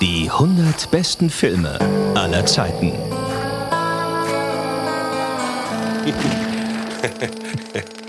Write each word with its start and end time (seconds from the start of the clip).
Die 0.00 0.30
100 0.30 0.90
besten 0.90 1.30
Filme 1.30 1.78
aller 2.14 2.46
Zeiten. 2.46 2.92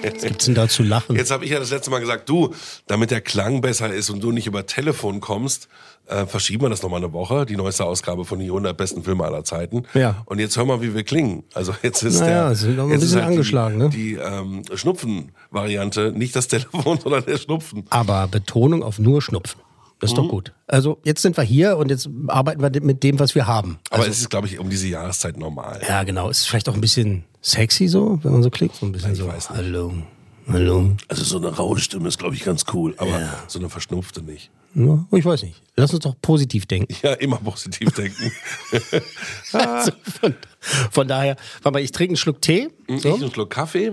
Was 0.04 0.24
gibt's 0.24 0.46
denn 0.46 0.56
da 0.56 0.68
zu 0.68 0.84
lachen? 0.84 1.16
Jetzt 1.16 1.32
habe 1.32 1.46
ich 1.46 1.52
ja 1.52 1.60
das 1.60 1.70
letzte 1.72 1.92
Mal 1.92 2.00
gesagt, 2.00 2.28
du, 2.28 2.54
damit 2.88 3.12
der 3.12 3.22
Klang 3.22 3.62
besser 3.62 3.94
ist 3.94 4.10
und 4.10 4.22
du 4.22 4.32
nicht 4.32 4.48
über 4.48 4.66
Telefon 4.66 5.20
kommst, 5.20 5.68
äh, 6.08 6.26
verschieben 6.26 6.64
wir 6.64 6.70
das 6.70 6.82
nochmal 6.82 7.04
eine 7.04 7.14
Woche, 7.14 7.46
die 7.46 7.56
neueste 7.56 7.86
Ausgabe 7.86 8.26
von 8.26 8.40
die 8.40 8.48
100 8.48 8.76
besten 8.76 9.04
Filme 9.04 9.24
aller 9.24 9.44
Zeiten. 9.44 9.84
Ja. 9.94 10.24
Und 10.26 10.40
jetzt 10.40 10.58
hör 10.58 10.66
mal, 10.66 10.82
wie 10.82 10.94
wir 10.96 11.04
klingen. 11.04 11.44
Also 11.54 11.74
jetzt 11.84 12.02
ist 12.04 12.20
Naja, 12.20 12.48
der, 12.48 12.56
sind 12.56 12.76
noch 12.78 12.86
ein 12.86 12.92
jetzt 12.92 13.02
bisschen 13.02 13.20
ist 13.20 13.26
angeschlagen, 13.26 13.80
die, 13.80 13.84
ne? 13.84 13.90
Die 13.90 14.14
ähm, 14.16 14.64
Schnupfen-Variante, 14.74 16.12
nicht 16.12 16.36
das 16.36 16.48
Telefon, 16.48 17.00
sondern 17.04 17.26
der 17.26 17.38
Schnupfen. 17.38 17.86
Aber 17.90 18.28
Betonung 18.28 18.84
auf 18.84 19.00
nur 19.00 19.22
Schnupfen. 19.22 19.62
Das 20.00 20.10
ist 20.12 20.18
doch 20.18 20.24
Mhm. 20.24 20.30
gut. 20.30 20.52
Also 20.66 20.98
jetzt 21.04 21.22
sind 21.22 21.38
wir 21.38 21.44
hier 21.44 21.78
und 21.78 21.90
jetzt 21.92 22.10
arbeiten 22.28 22.60
wir 22.62 22.72
mit 22.82 23.04
dem, 23.04 23.20
was 23.20 23.36
wir 23.36 23.46
haben. 23.46 23.78
Aber 23.92 24.00
Also, 24.00 24.10
es 24.12 24.20
ist, 24.22 24.30
glaube 24.32 24.48
ich, 24.48 24.58
um 24.58 24.68
diese 24.68 24.88
Jahreszeit 24.88 25.38
normal. 25.38 25.80
ja, 25.88 26.02
genau. 26.04 26.28
Ist 26.30 26.48
vielleicht 26.50 26.68
auch 26.70 26.74
ein 26.74 26.82
bisschen 26.82 27.24
sexy 27.42 27.88
so, 27.88 28.20
wenn 28.24 28.32
man 28.34 28.44
so 28.44 28.50
klingt. 28.50 28.76
So 28.76 28.86
ein 28.86 28.92
bisschen 28.92 29.14
Ich 29.14 29.18
so. 29.20 29.28
weiß 29.28 29.50
nicht. 29.50 29.58
Hallo. 29.58 29.94
Hallo. 30.48 30.96
Also 31.08 31.24
so 31.24 31.38
eine 31.38 31.48
raue 31.56 31.80
Stimme 31.80 32.08
ist, 32.08 32.18
glaube 32.18 32.36
ich, 32.36 32.44
ganz 32.44 32.66
cool, 32.74 32.94
aber 32.98 33.30
so 33.48 33.60
eine 33.60 33.70
verschnupfte 33.70 34.22
nicht. 34.22 34.50
Ja, 34.74 35.06
ich 35.12 35.26
weiß 35.26 35.44
nicht. 35.44 35.62
Lass 35.76 35.94
uns 35.94 36.04
doch 36.04 36.16
positiv 36.22 36.66
denken. 36.66 36.96
Ja, 37.04 37.14
immer 37.14 37.38
positiv 37.38 37.92
denken. 37.92 38.32
Also 39.54 39.92
von, 40.22 40.34
von 40.92 41.08
daher, 41.08 41.36
warte 41.62 41.74
mal, 41.78 41.82
ich 41.84 41.92
trinke 41.92 42.12
einen 42.12 42.18
Schluck 42.18 42.42
Tee. 42.42 42.70
Ich 42.88 43.02
So. 43.02 43.16
einen 43.16 43.32
Schluck 43.32 43.50
Kaffee. 43.50 43.92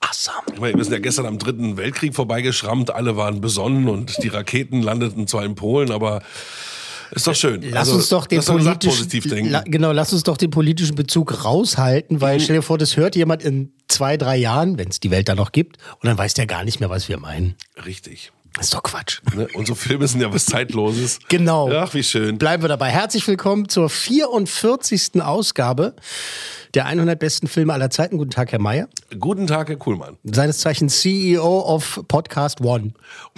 Assam. 0.00 0.34
Ich 0.52 0.60
meine, 0.60 0.76
wir 0.76 0.84
sind 0.84 0.92
ja 0.92 0.98
gestern 0.98 1.26
am 1.26 1.38
dritten 1.38 1.76
Weltkrieg 1.78 2.14
vorbeigeschrammt, 2.14 2.90
alle 2.90 3.16
waren 3.16 3.40
besonnen 3.40 3.88
und 3.88 4.22
die 4.22 4.28
Raketen 4.28 4.82
landeten 4.82 5.26
zwar 5.26 5.44
in 5.44 5.54
Polen, 5.54 5.90
aber 5.92 6.22
ist 7.16 7.26
doch 7.26 7.34
schön. 7.34 7.62
Lass 7.62 7.88
Also, 7.88 7.94
uns 7.96 8.08
doch 8.08 8.26
den 8.26 8.42
politischen. 8.42 9.44
Mhm. 9.44 9.50
La, 9.50 9.60
genau, 9.66 9.92
lass 9.92 10.12
uns 10.12 10.22
doch 10.22 10.36
den 10.36 10.50
politischen 10.50 10.94
Bezug 10.94 11.44
raushalten, 11.44 12.20
weil 12.20 12.40
stell 12.40 12.56
dir 12.56 12.62
vor, 12.62 12.78
das 12.78 12.96
hört 12.96 13.16
jemand 13.16 13.42
in 13.42 13.72
zwei, 13.88 14.16
drei 14.16 14.36
Jahren, 14.36 14.78
wenn 14.78 14.88
es 14.88 15.00
die 15.00 15.10
Welt 15.10 15.28
da 15.28 15.34
noch 15.34 15.52
gibt, 15.52 15.76
und 16.00 16.06
dann 16.08 16.16
weiß 16.16 16.34
der 16.34 16.46
gar 16.46 16.64
nicht 16.64 16.80
mehr, 16.80 16.90
was 16.90 17.08
wir 17.08 17.18
meinen. 17.18 17.54
Richtig. 17.84 18.32
Das 18.54 18.66
ist 18.66 18.74
doch 18.74 18.82
Quatsch. 18.82 19.20
Ne? 19.34 19.48
Unsere 19.54 19.76
Filme 19.76 20.06
sind 20.06 20.20
ja 20.20 20.32
was 20.32 20.44
Zeitloses. 20.46 21.18
Genau. 21.28 21.70
Ach, 21.72 21.94
wie 21.94 22.02
schön. 22.02 22.36
Bleiben 22.36 22.62
wir 22.62 22.68
dabei. 22.68 22.90
Herzlich 22.90 23.26
willkommen 23.26 23.68
zur 23.68 23.88
44. 23.88 25.22
Ausgabe 25.22 25.94
der 26.74 26.86
100 26.86 27.18
besten 27.18 27.48
Filme 27.48 27.72
aller 27.74 27.90
Zeiten. 27.90 28.16
Guten 28.18 28.30
Tag, 28.30 28.52
Herr 28.52 28.58
Mayer. 28.60 28.88
Guten 29.18 29.46
Tag, 29.46 29.68
Herr 29.68 29.76
Kuhlmann. 29.76 30.16
Seines 30.24 30.58
Zeichens 30.58 31.00
CEO 31.00 31.60
of 31.60 32.02
Podcast 32.08 32.60
One. 32.62 32.92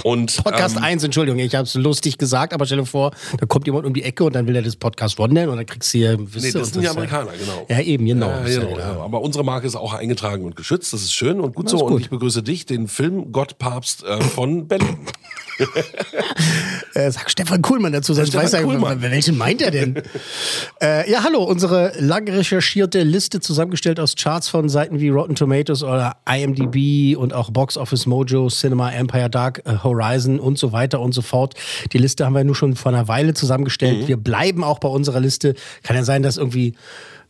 Und 0.04 0.36
Podcast 0.42 0.76
ähm, 0.76 0.84
1, 0.84 1.02
Entschuldigung, 1.04 1.38
ich 1.41 1.54
habe 1.54 1.64
es 1.64 1.75
lustig 1.75 2.19
gesagt, 2.19 2.52
aber 2.52 2.64
stell 2.66 2.78
dir 2.78 2.86
vor, 2.86 3.12
da 3.38 3.46
kommt 3.46 3.66
jemand 3.66 3.86
um 3.86 3.94
die 3.94 4.02
Ecke 4.04 4.22
und 4.25 4.34
dann 4.34 4.46
will 4.46 4.54
er 4.54 4.62
das 4.62 4.76
Podcast 4.76 5.19
One 5.19 5.34
nennen 5.34 5.48
und 5.50 5.56
dann 5.56 5.66
kriegst 5.66 5.92
du 5.94 5.98
hier, 5.98 6.16
Nee, 6.16 6.26
das 6.32 6.42
sind 6.42 6.54
die 6.76 6.78
ist 6.78 6.84
ja- 6.84 6.91
Amerikaner, 6.92 7.32
genau. 7.38 7.66
Ja, 7.69 7.81
eben, 7.81 8.06
genau. 8.06 8.28
Ja, 8.31 8.41
Das 8.42 8.50
genau, 8.54 8.78
ja. 8.78 9.00
Aber 9.00 9.20
unsere 9.20 9.44
Marke 9.44 9.66
ist 9.66 9.75
auch 9.76 9.94
eingetragen 9.94 10.44
und 10.44 10.54
geschützt. 10.54 10.92
Das 10.92 11.02
ist 11.02 11.12
schön 11.12 11.41
und 11.41 11.54
gut 11.56 11.66
Das 11.66 11.72
so. 11.72 11.78
ist 11.78 11.82
Und 11.82 11.91
gut. 11.92 12.00
ich 12.02 12.10
begrüße 12.10 12.42
dich, 12.44 12.66
den 12.66 12.86
Film 12.88 13.32
Gottpapst 13.32 14.04
äh, 14.04 14.20
von 14.20 14.69
Berlin. 14.69 14.98
Äh, 16.94 17.10
sag 17.10 17.28
Stefan 17.28 17.60
Kuhlmann 17.60 17.92
dazu, 17.92 18.15
sonst 18.15 18.34
weiß 18.34 18.53
er, 18.53 18.69
welchen 19.00 19.37
meint 19.37 19.60
er 19.62 19.72
denn? 19.72 19.97
äh, 20.81 21.10
ja, 21.10 21.25
hallo, 21.25 21.42
unsere 21.42 21.92
lang 21.98 22.28
recherchierte 22.28 23.03
Liste 23.03 23.41
zusammengestellt 23.41 23.98
aus 23.98 24.14
Charts 24.14 24.48
von 24.48 24.69
Seiten 24.69 25.00
wie 25.00 25.09
Rotten 25.09 25.34
Tomatoes 25.34 25.82
oder 25.82 26.16
IMDb 26.28 27.16
und 27.16 27.32
auch 27.34 27.50
Box 27.50 27.76
Office 27.76 28.06
Mojo, 28.06 28.48
Cinema 28.48 28.93
Empire, 28.93 29.28
Dark 29.28 29.62
äh, 29.64 29.78
Horizon 29.82 30.38
und 30.38 30.56
so 30.59 30.70
weiter 30.72 31.00
und 31.00 31.12
so 31.12 31.22
fort. 31.22 31.54
Die 31.93 31.98
Liste 31.98 32.25
haben 32.25 32.34
wir 32.34 32.44
nur 32.44 32.54
schon 32.54 32.76
vor 32.76 32.93
einer 32.93 33.09
Weile 33.09 33.34
zusammengestellt. 33.34 34.03
Mhm. 34.03 34.09
Wir 34.09 34.16
bleiben 34.16 34.62
auch 34.62 34.78
bei 34.78 34.88
unserer 34.88 35.19
Liste. 35.19 35.54
Kann 35.82 35.97
ja 35.97 36.04
sein, 36.04 36.22
dass 36.22 36.37
irgendwie 36.37 36.75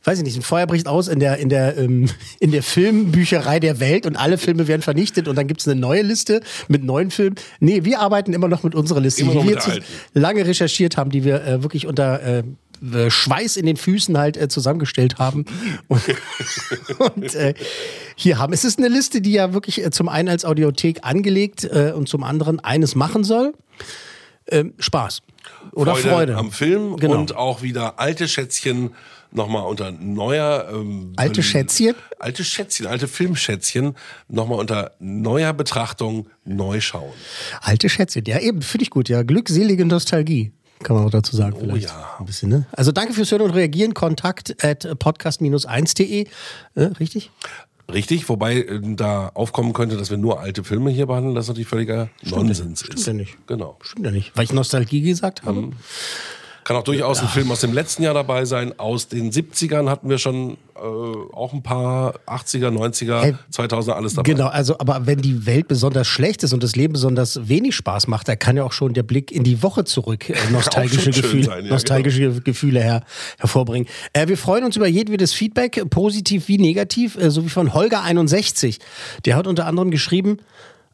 weiß 0.05 0.19
ich 0.19 0.25
nicht, 0.25 0.37
ein 0.37 0.43
Feuer 0.43 0.67
bricht 0.67 0.87
aus 0.87 1.09
in 1.09 1.19
der, 1.19 1.39
in 1.39 1.49
der, 1.49 1.77
ähm, 1.77 2.09
in 2.41 2.53
der 2.53 2.63
Filmbücherei 2.63 3.61
der 3.61 3.81
Welt 3.81 4.07
und 4.07 4.17
alle 4.17 4.39
Filme 4.39 4.69
werden 4.69 4.83
vernichtet 4.83 5.29
und 5.29 5.37
dann 5.37 5.47
gibt's 5.47 5.67
eine 5.67 5.81
neue 5.81 6.03
Liste 6.03 6.41
mit 6.69 6.85
neuen 6.85 7.11
Filmen. 7.11 7.37
Nee, 7.61 7.85
wir 7.85 8.01
arbeiten 8.01 8.33
immer 8.33 8.49
noch 8.49 8.63
mit 8.63 8.75
unserer 8.75 9.01
Liste, 9.01 9.25
die 9.25 9.33
wir 9.33 9.81
lange 10.13 10.47
recherchiert 10.47 10.97
haben, 10.97 11.11
die 11.11 11.25
wir 11.25 11.45
äh, 11.45 11.63
wirklich 11.63 11.87
unter 11.87 12.23
äh, 12.23 12.43
äh, 12.93 13.11
Schweiß 13.11 13.57
in 13.57 13.67
den 13.67 13.77
Füßen 13.77 14.19
halt 14.19 14.37
äh, 14.37 14.49
zusammengestellt 14.49 15.19
haben. 15.19 15.45
Und, 15.89 16.03
und 16.99 17.35
äh, 17.35 17.55
hier 18.17 18.39
haben. 18.39 18.53
Es 18.53 18.65
ist 18.65 18.79
eine 18.79 18.89
Liste, 18.89 19.21
die 19.21 19.33
ja 19.33 19.53
wirklich 19.55 19.85
äh, 19.85 19.91
zum 19.91 20.09
einen 20.09 20.29
als 20.29 20.45
Audiothek 20.45 21.01
angelegt 21.03 21.65
äh, 21.65 21.93
und 21.95 22.09
zum 22.09 22.23
anderen 22.25 22.61
eines 22.61 22.95
machen 22.95 23.25
soll. 23.25 23.55
Ähm, 24.49 24.75
Spaß. 24.79 25.23
Oder 25.73 25.97
Freude. 25.97 26.37
am 26.37 26.51
Film 26.51 26.97
Genau. 26.97 27.19
und 27.19 27.37
auch 27.37 27.63
wieder 27.63 27.99
alte 27.99 28.29
Schätzchen 28.29 28.91
nochmal 29.35 29.67
unter 29.67 29.91
neuer 29.93 30.69
ähm, 30.73 31.13
Alte 31.17 31.43
Schätzchen? 31.43 31.95
alte 32.19 32.45
Schätzchen, 32.45 32.87
alte 32.87 33.09
Filmschätzchen 33.09 33.95
nochmal 34.29 34.59
unter 34.59 34.93
neuer 34.99 35.53
Betrachtung 35.53 36.29
neu 36.45 36.81
schauen. 36.81 37.13
Alte 37.61 37.89
Schätze, 37.89 38.23
ja 38.27 38.39
eben, 38.39 38.63
finde 38.63 38.85
ich 38.85 38.91
gut, 38.91 39.09
ja. 39.09 39.23
Glückselige 39.23 39.85
Nostalgie. 39.85 40.53
Kann 40.83 40.97
man 40.97 41.07
auch 41.07 41.11
dazu 41.11 41.37
sagen, 41.37 41.57
vielleicht. 41.59 41.87
ja. 41.87 42.17
Ein 42.19 42.27
bisschen, 42.27 42.49
ne? 42.51 42.67
Also 42.73 42.93
danke 42.93 43.15
fürs 43.15 43.31
Hören 43.31 43.43
und 43.43 43.51
Reagieren. 43.51 43.95
Kontakt 43.95 44.63
at 44.65 44.85
podcast-1.de. 44.99 46.27
Äh, 46.75 46.81
richtig? 47.01 47.31
Richtig, 47.93 48.29
wobei 48.29 48.57
äh, 48.61 48.81
da 48.83 49.29
aufkommen 49.35 49.73
könnte, 49.73 49.97
dass 49.97 50.11
wir 50.11 50.17
nur 50.17 50.41
alte 50.41 50.65
Filme 50.65 50.91
hier 50.91 51.07
behandeln, 51.07 51.35
das 51.35 51.49
natürlich 51.49 51.69
völliger 51.69 52.09
Nonsens 52.23 52.81
Stimmt 52.81 52.99
ist. 52.99 53.07
ja 53.07 53.13
nicht. 53.13 53.37
Genau. 53.47 53.79
Stimmt 53.83 54.07
ja 54.07 54.13
nicht. 54.13 54.33
Weil 54.37 54.45
ich 54.45 54.53
Nostalgie 54.53 55.03
gesagt 55.03 55.45
habe. 55.45 55.63
Mhm. 55.63 55.73
Kann 56.65 56.77
auch 56.77 56.83
durchaus 56.83 57.21
ein 57.21 57.29
Film 57.29 57.51
aus 57.51 57.61
dem 57.61 57.75
letzten 57.75 58.03
Jahr 58.03 58.15
dabei 58.15 58.47
sein. 58.47 58.79
Aus 58.79 59.09
den 59.09 59.31
70ern 59.31 59.91
hatten 59.91 60.09
wir 60.09 60.17
schon 60.17 60.57
äh, 60.75 60.79
auch 60.81 61.53
ein 61.53 61.63
paar 61.63 62.15
80er, 62.27 62.69
90er, 62.69 63.21
Hey, 63.21 63.35
2000er 63.53 63.93
alles 63.93 64.15
dabei. 64.15 64.33
Genau, 64.33 64.47
also 64.47 64.79
aber 64.79 65.07
wenn 65.07 65.21
die 65.21 65.45
Welt 65.45 65.69
besonders 65.69 66.09
schlecht 66.09 66.43
ist 66.43 66.55
und 66.55 66.63
das 66.63 66.75
Leben 66.75 66.95
besonders 66.95 67.49
wenig 67.49 67.75
Spaß 67.77 68.07
macht, 68.07 68.29
da 68.29 68.37
kann 68.37 68.57
ja 68.57 68.65
auch 68.65 68.73
schon 68.73 68.95
der 68.95 69.03
Blick 69.03 69.31
in 69.31 69.45
die 69.45 69.63
Woche 69.63 69.85
zurück 69.85 70.31
äh, 70.31 70.35
nostalgische, 70.53 71.11
Gefühle, 71.11 71.45
sein, 71.45 71.65
ja, 71.67 71.71
nostalgische 71.71 72.41
Gefühle 72.41 72.83
her, 72.83 73.03
hervorbringen. 73.39 73.87
Äh, 74.15 74.29
wir 74.29 74.39
freuen 74.39 74.65
uns 74.65 74.77
über 74.77 74.89
jedwedes 74.89 75.35
Feedback, 75.35 75.91
positiv 75.91 76.49
wie 76.49 76.57
negativ, 76.57 77.17
äh, 77.17 77.31
so 77.31 77.45
wie 77.45 77.51
von 77.51 77.73
Holger61. 77.73 78.79
Der 79.27 79.37
hat 79.37 79.47
unter 79.47 79.67
anderem 79.67 79.91
geschrieben, 79.91 80.39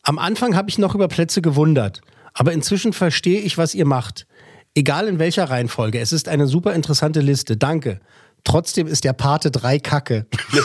am 0.03 0.19
Anfang 0.19 0.57
habe 0.57 0.69
ich 0.69 0.79
noch 0.79 0.97
über 0.97 1.07
Plätze 1.07 1.43
gewundert, 1.43 2.01
aber 2.35 2.53
inzwischen 2.53 2.93
verstehe 2.93 3.41
ich, 3.41 3.57
was 3.57 3.77
ihr 3.77 3.87
macht. 3.87 4.27
Egal 4.75 5.09
in 5.09 5.19
welcher 5.19 5.45
Reihenfolge, 5.45 5.99
es 5.99 6.13
ist 6.13 6.29
eine 6.29 6.47
super 6.47 6.75
interessante 6.75 7.21
Liste. 7.21 7.57
Danke. 7.57 8.01
Trotzdem 8.45 8.87
ist 8.87 9.05
der 9.05 9.13
Pate 9.13 9.51
3 9.51 9.79
Kacke. 9.79 10.27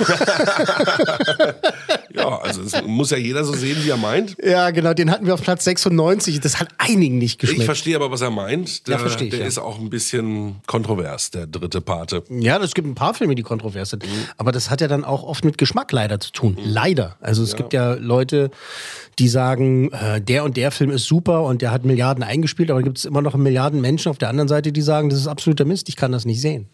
Ja, 2.15 2.37
also 2.39 2.61
es 2.61 2.81
muss 2.85 3.11
ja 3.11 3.17
jeder 3.17 3.43
so 3.43 3.51
sehen, 3.53 3.77
wie 3.83 3.89
er 3.89 3.97
meint. 3.97 4.37
Ja, 4.41 4.69
genau, 4.71 4.93
den 4.93 5.11
hatten 5.11 5.25
wir 5.25 5.33
auf 5.33 5.41
Platz 5.41 5.65
96. 5.65 6.39
Das 6.39 6.61
hat 6.61 6.69
einigen 6.77 7.17
nicht 7.17 7.33
Ich 7.33 7.37
geschmeckt. 7.39 7.63
verstehe 7.65 7.95
aber, 7.97 8.09
was 8.09 8.21
er 8.21 8.31
meint. 8.31 8.87
Der, 8.87 8.93
Ja, 8.95 8.99
verstehe 8.99 9.27
ich, 9.27 9.31
der 9.31 9.41
ja. 9.41 9.47
ist 9.47 9.57
auch 9.57 9.77
ein 9.79 9.89
bisschen 9.89 10.55
kontrovers, 10.65 11.31
der 11.31 11.45
dritte 11.47 11.81
Pate. 11.81 12.23
Ja, 12.29 12.57
es 12.59 12.73
gibt 12.73 12.87
ein 12.87 12.95
paar 12.95 13.13
Filme, 13.15 13.35
die 13.35 13.43
kontrovers 13.43 13.89
sind. 13.89 14.05
Aber 14.37 14.53
das 14.53 14.69
hat 14.69 14.79
ja 14.79 14.87
dann 14.87 15.03
auch 15.03 15.23
oft 15.23 15.43
mit 15.43 15.57
Geschmack 15.57 15.91
leider 15.91 16.19
zu 16.21 16.31
tun. 16.31 16.57
Leider. 16.63 17.17
Also 17.19 17.43
es 17.43 17.57
gibt 17.57 17.73
ja 17.73 17.95
Leute, 17.95 18.49
die 19.19 19.27
sagen, 19.27 19.91
äh, 19.91 20.21
der 20.21 20.45
und 20.45 20.55
der 20.55 20.71
Film 20.71 20.91
ist 20.91 21.05
super 21.05 21.43
und 21.43 21.61
der 21.61 21.71
hat 21.71 21.83
Milliarden 21.83 22.23
eingespielt, 22.23 22.71
aber 22.71 22.81
gibt 22.81 22.97
es 22.97 23.05
immer 23.05 23.21
noch 23.21 23.35
Milliarden 23.35 23.81
Menschen 23.81 24.09
auf 24.09 24.17
der 24.17 24.29
anderen 24.29 24.47
Seite, 24.47 24.71
die 24.71 24.81
sagen, 24.81 25.09
das 25.09 25.19
ist 25.19 25.27
absoluter 25.27 25.65
Mist, 25.65 25.89
ich 25.89 25.97
kann 25.97 26.13
das 26.13 26.23
nicht 26.25 26.39
sehen. 26.39 26.67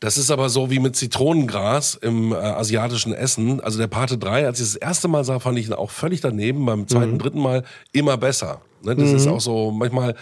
Das 0.00 0.16
ist 0.16 0.30
aber 0.30 0.48
so 0.48 0.70
wie 0.70 0.78
mit 0.78 0.94
Zitronengras 0.94 1.96
im 1.96 2.32
äh, 2.32 2.36
asiatischen 2.36 3.12
Essen. 3.12 3.60
Also 3.60 3.78
der 3.78 3.88
Pate 3.88 4.16
3, 4.16 4.46
als 4.46 4.60
ich 4.60 4.66
das 4.66 4.76
erste 4.76 5.08
Mal 5.08 5.24
sah, 5.24 5.40
fand 5.40 5.58
ich 5.58 5.66
ihn 5.66 5.72
auch 5.72 5.90
völlig 5.90 6.20
daneben. 6.20 6.64
Beim 6.66 6.86
zweiten, 6.86 7.14
Mhm. 7.14 7.18
dritten 7.18 7.40
Mal 7.40 7.64
immer 7.92 8.16
besser. 8.16 8.60
Ne, 8.84 8.94
das 8.94 9.10
ist 9.10 9.26
auch 9.26 9.40
so, 9.40 9.72
manchmal 9.72 10.14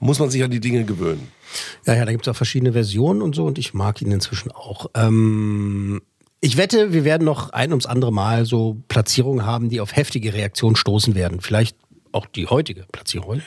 muss 0.00 0.18
man 0.18 0.30
sich 0.30 0.42
an 0.42 0.50
die 0.50 0.58
Dinge 0.58 0.84
gewöhnen. 0.84 1.28
Ja, 1.86 1.94
ja, 1.94 2.04
da 2.04 2.10
gibt 2.10 2.26
es 2.26 2.30
auch 2.32 2.36
verschiedene 2.36 2.72
Versionen 2.72 3.22
und 3.22 3.36
so 3.36 3.44
und 3.44 3.56
ich 3.58 3.72
mag 3.72 4.02
ihn 4.02 4.10
inzwischen 4.10 4.50
auch. 4.50 4.86
Ähm, 4.94 6.02
ich 6.40 6.56
wette, 6.56 6.92
wir 6.92 7.04
werden 7.04 7.24
noch 7.24 7.50
ein 7.50 7.70
ums 7.70 7.86
andere 7.86 8.12
Mal 8.12 8.44
so 8.46 8.78
Platzierungen 8.88 9.46
haben, 9.46 9.68
die 9.68 9.80
auf 9.80 9.94
heftige 9.94 10.34
Reaktionen 10.34 10.74
stoßen 10.74 11.14
werden. 11.14 11.40
Vielleicht 11.40 11.76
auch 12.10 12.26
die 12.26 12.48
heutige 12.48 12.84
Platzierung. 12.90 13.42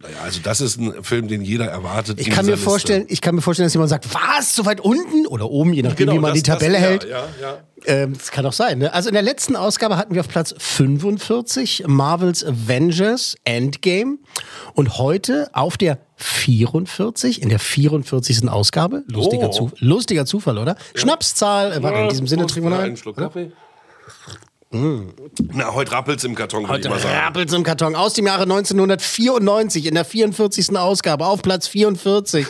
Naja, 0.00 0.16
also 0.22 0.40
das 0.42 0.60
ist 0.60 0.78
ein 0.78 1.02
Film, 1.02 1.28
den 1.28 1.42
jeder 1.42 1.66
erwartet. 1.66 2.20
Ich 2.20 2.28
kann 2.30 2.44
mir 2.44 2.52
Liste. 2.52 2.64
vorstellen, 2.64 3.06
ich 3.08 3.20
kann 3.20 3.34
mir 3.34 3.40
vorstellen, 3.40 3.66
dass 3.66 3.74
jemand 3.74 3.90
sagt, 3.90 4.06
was, 4.14 4.54
so 4.54 4.66
weit 4.66 4.80
unten 4.80 5.26
oder 5.26 5.50
oben, 5.50 5.72
je 5.72 5.82
nachdem, 5.82 5.96
Genau, 6.06 6.12
wie 6.14 6.18
man 6.18 6.30
das- 6.32 6.42
die 6.42 6.50
Tabelle 6.50 6.72
das, 6.74 6.82
ja, 6.82 6.88
hält. 6.88 7.04
Ja, 7.04 7.24
ja. 7.40 7.56
Ähm, 7.86 8.12
das 8.16 8.30
kann 8.30 8.44
auch 8.46 8.52
sein. 8.52 8.78
Ne? 8.78 8.92
Also 8.92 9.08
in 9.08 9.14
der 9.14 9.22
letzten 9.22 9.56
Ausgabe 9.56 9.96
hatten 9.96 10.14
wir 10.14 10.20
auf 10.20 10.28
Platz 10.28 10.54
45 10.58 11.84
Marvels 11.86 12.44
Avengers 12.44 13.36
Endgame 13.44 14.18
und 14.74 14.98
heute 14.98 15.48
auf 15.52 15.76
der 15.76 15.98
44, 16.16 17.42
in 17.42 17.48
der 17.48 17.58
44. 17.58 18.48
Ausgabe, 18.48 19.04
lustiger, 19.08 19.48
Oh. 19.48 19.52
Zu, 19.52 19.70
lustiger 19.78 20.26
Zufall, 20.26 20.58
oder? 20.58 20.76
Schnapszahl, 20.94 21.72
äh, 21.72 21.82
warte, 21.82 21.98
in 22.00 22.08
diesem 22.08 22.26
Sinne 22.26 22.46
trinken 22.46 22.70
wir 22.70 22.76
noch 22.76 22.82
einen. 22.82 22.96
Schluck 22.96 23.16
Kaffee. 23.16 23.52
Na, 24.74 25.72
heute 25.72 25.92
rappelt's 25.92 26.24
im 26.24 26.34
Karton, 26.34 26.62
würde 26.62 26.80
ich 26.80 26.86
Heute 26.86 26.88
mal 26.88 26.98
sagen. 26.98 27.16
rappelt's 27.16 27.52
im 27.52 27.62
Karton 27.62 27.94
aus 27.94 28.14
dem 28.14 28.26
Jahre 28.26 28.42
1994 28.42 29.86
in 29.86 29.94
der 29.94 30.04
44. 30.04 30.76
Ausgabe 30.76 31.26
auf 31.26 31.42
Platz 31.42 31.68
44. 31.68 32.46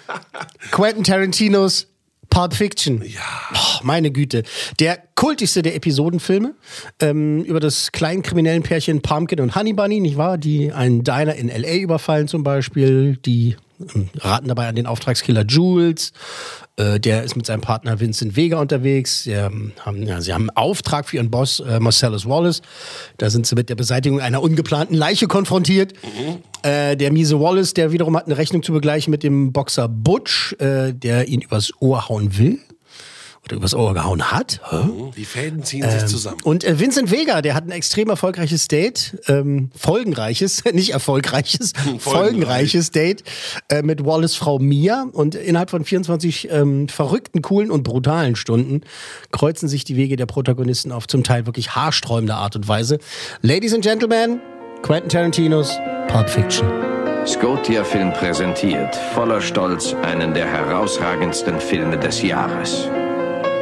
Quentin 0.70 1.04
Tarantinos 1.04 1.86
Pulp 2.30 2.54
Fiction. 2.54 3.02
Ja. 3.04 3.20
Oh, 3.54 3.80
meine 3.82 4.10
Güte. 4.10 4.44
Der 4.78 5.02
kultigste 5.16 5.62
der 5.62 5.74
Episodenfilme 5.74 6.54
ähm, 7.00 7.44
über 7.44 7.60
das 7.60 7.92
kleinkriminellen 7.92 8.62
Pärchen 8.62 9.02
Pumpkin 9.02 9.40
und 9.40 9.54
Honey 9.54 9.72
Bunny, 9.72 10.00
nicht 10.00 10.16
wahr? 10.16 10.38
Die 10.38 10.72
einen 10.72 11.04
Diner 11.04 11.34
in 11.34 11.48
L.A. 11.48 11.76
überfallen 11.76 12.28
zum 12.28 12.42
Beispiel. 12.42 13.16
Die 13.16 13.56
raten 14.18 14.48
dabei 14.48 14.68
an 14.68 14.74
den 14.74 14.86
Auftragskiller 14.86 15.44
Jules. 15.44 16.12
Äh, 16.76 17.00
der 17.00 17.24
ist 17.24 17.36
mit 17.36 17.46
seinem 17.46 17.60
Partner 17.60 18.00
Vincent 18.00 18.36
Vega 18.36 18.60
unterwegs. 18.60 19.24
Sie 19.24 19.36
haben, 19.36 19.72
ja, 20.02 20.20
sie 20.20 20.32
haben 20.32 20.50
einen 20.50 20.56
Auftrag 20.56 21.08
für 21.08 21.16
ihren 21.16 21.30
Boss 21.30 21.60
äh, 21.60 21.80
Marcellus 21.80 22.26
Wallace. 22.26 22.62
Da 23.18 23.30
sind 23.30 23.46
sie 23.46 23.54
mit 23.54 23.68
der 23.68 23.74
Beseitigung 23.74 24.20
einer 24.20 24.42
ungeplanten 24.42 24.96
Leiche 24.96 25.26
konfrontiert. 25.26 25.92
Äh, 26.62 26.96
der 26.96 27.12
miese 27.12 27.40
Wallace, 27.40 27.74
der 27.74 27.92
wiederum 27.92 28.16
hat 28.16 28.26
eine 28.26 28.36
Rechnung 28.36 28.62
zu 28.62 28.72
begleichen 28.72 29.10
mit 29.10 29.22
dem 29.22 29.52
Boxer 29.52 29.88
Butch, 29.88 30.54
äh, 30.58 30.92
der 30.92 31.28
ihn 31.28 31.40
übers 31.40 31.72
Ohr 31.80 32.08
hauen 32.08 32.38
will. 32.38 32.58
Oder 33.44 33.56
übers 33.56 33.74
Ohr 33.74 33.94
gehauen 33.94 34.30
hat. 34.30 34.60
Hä? 34.70 34.76
Die 35.16 35.24
Fäden 35.24 35.64
ziehen 35.64 35.88
sich 35.90 36.06
zusammen. 36.06 36.38
Und 36.44 36.62
äh, 36.62 36.78
Vincent 36.78 37.10
Vega, 37.10 37.40
der 37.40 37.54
hat 37.54 37.64
ein 37.64 37.70
extrem 37.70 38.10
erfolgreiches 38.10 38.68
Date, 38.68 39.18
ähm, 39.28 39.70
folgenreiches, 39.76 40.64
nicht 40.72 40.90
erfolgreiches, 40.90 41.72
folgenreiches 41.98 42.90
Date 42.90 43.24
äh, 43.68 43.82
mit 43.82 44.04
Wallace 44.04 44.36
Frau 44.36 44.58
Mia. 44.58 45.06
Und 45.12 45.34
innerhalb 45.34 45.70
von 45.70 45.84
24 45.84 46.50
ähm, 46.50 46.88
verrückten, 46.88 47.40
coolen 47.40 47.70
und 47.70 47.82
brutalen 47.82 48.36
Stunden 48.36 48.82
kreuzen 49.32 49.68
sich 49.68 49.84
die 49.84 49.96
Wege 49.96 50.16
der 50.16 50.26
Protagonisten 50.26 50.92
auf 50.92 51.08
zum 51.08 51.24
Teil 51.24 51.46
wirklich 51.46 51.74
haarsträubende 51.74 52.34
Art 52.34 52.56
und 52.56 52.68
Weise. 52.68 52.98
Ladies 53.40 53.72
and 53.72 53.82
Gentlemen, 53.82 54.40
Quentin 54.82 55.08
Tarantinos 55.08 55.78
Pulp 56.08 56.28
Fiction. 56.28 56.68
Scotia 57.26 57.84
Film 57.84 58.12
präsentiert 58.12 58.96
voller 59.14 59.40
Stolz 59.40 59.94
einen 60.02 60.32
der 60.32 60.46
herausragendsten 60.46 61.60
Filme 61.60 61.98
des 61.98 62.22
Jahres. 62.22 62.88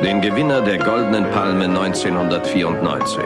Den 0.03 0.21
Gewinner 0.21 0.61
der 0.61 0.79
Goldenen 0.79 1.29
Palme 1.33 1.65
1994. 1.65 3.19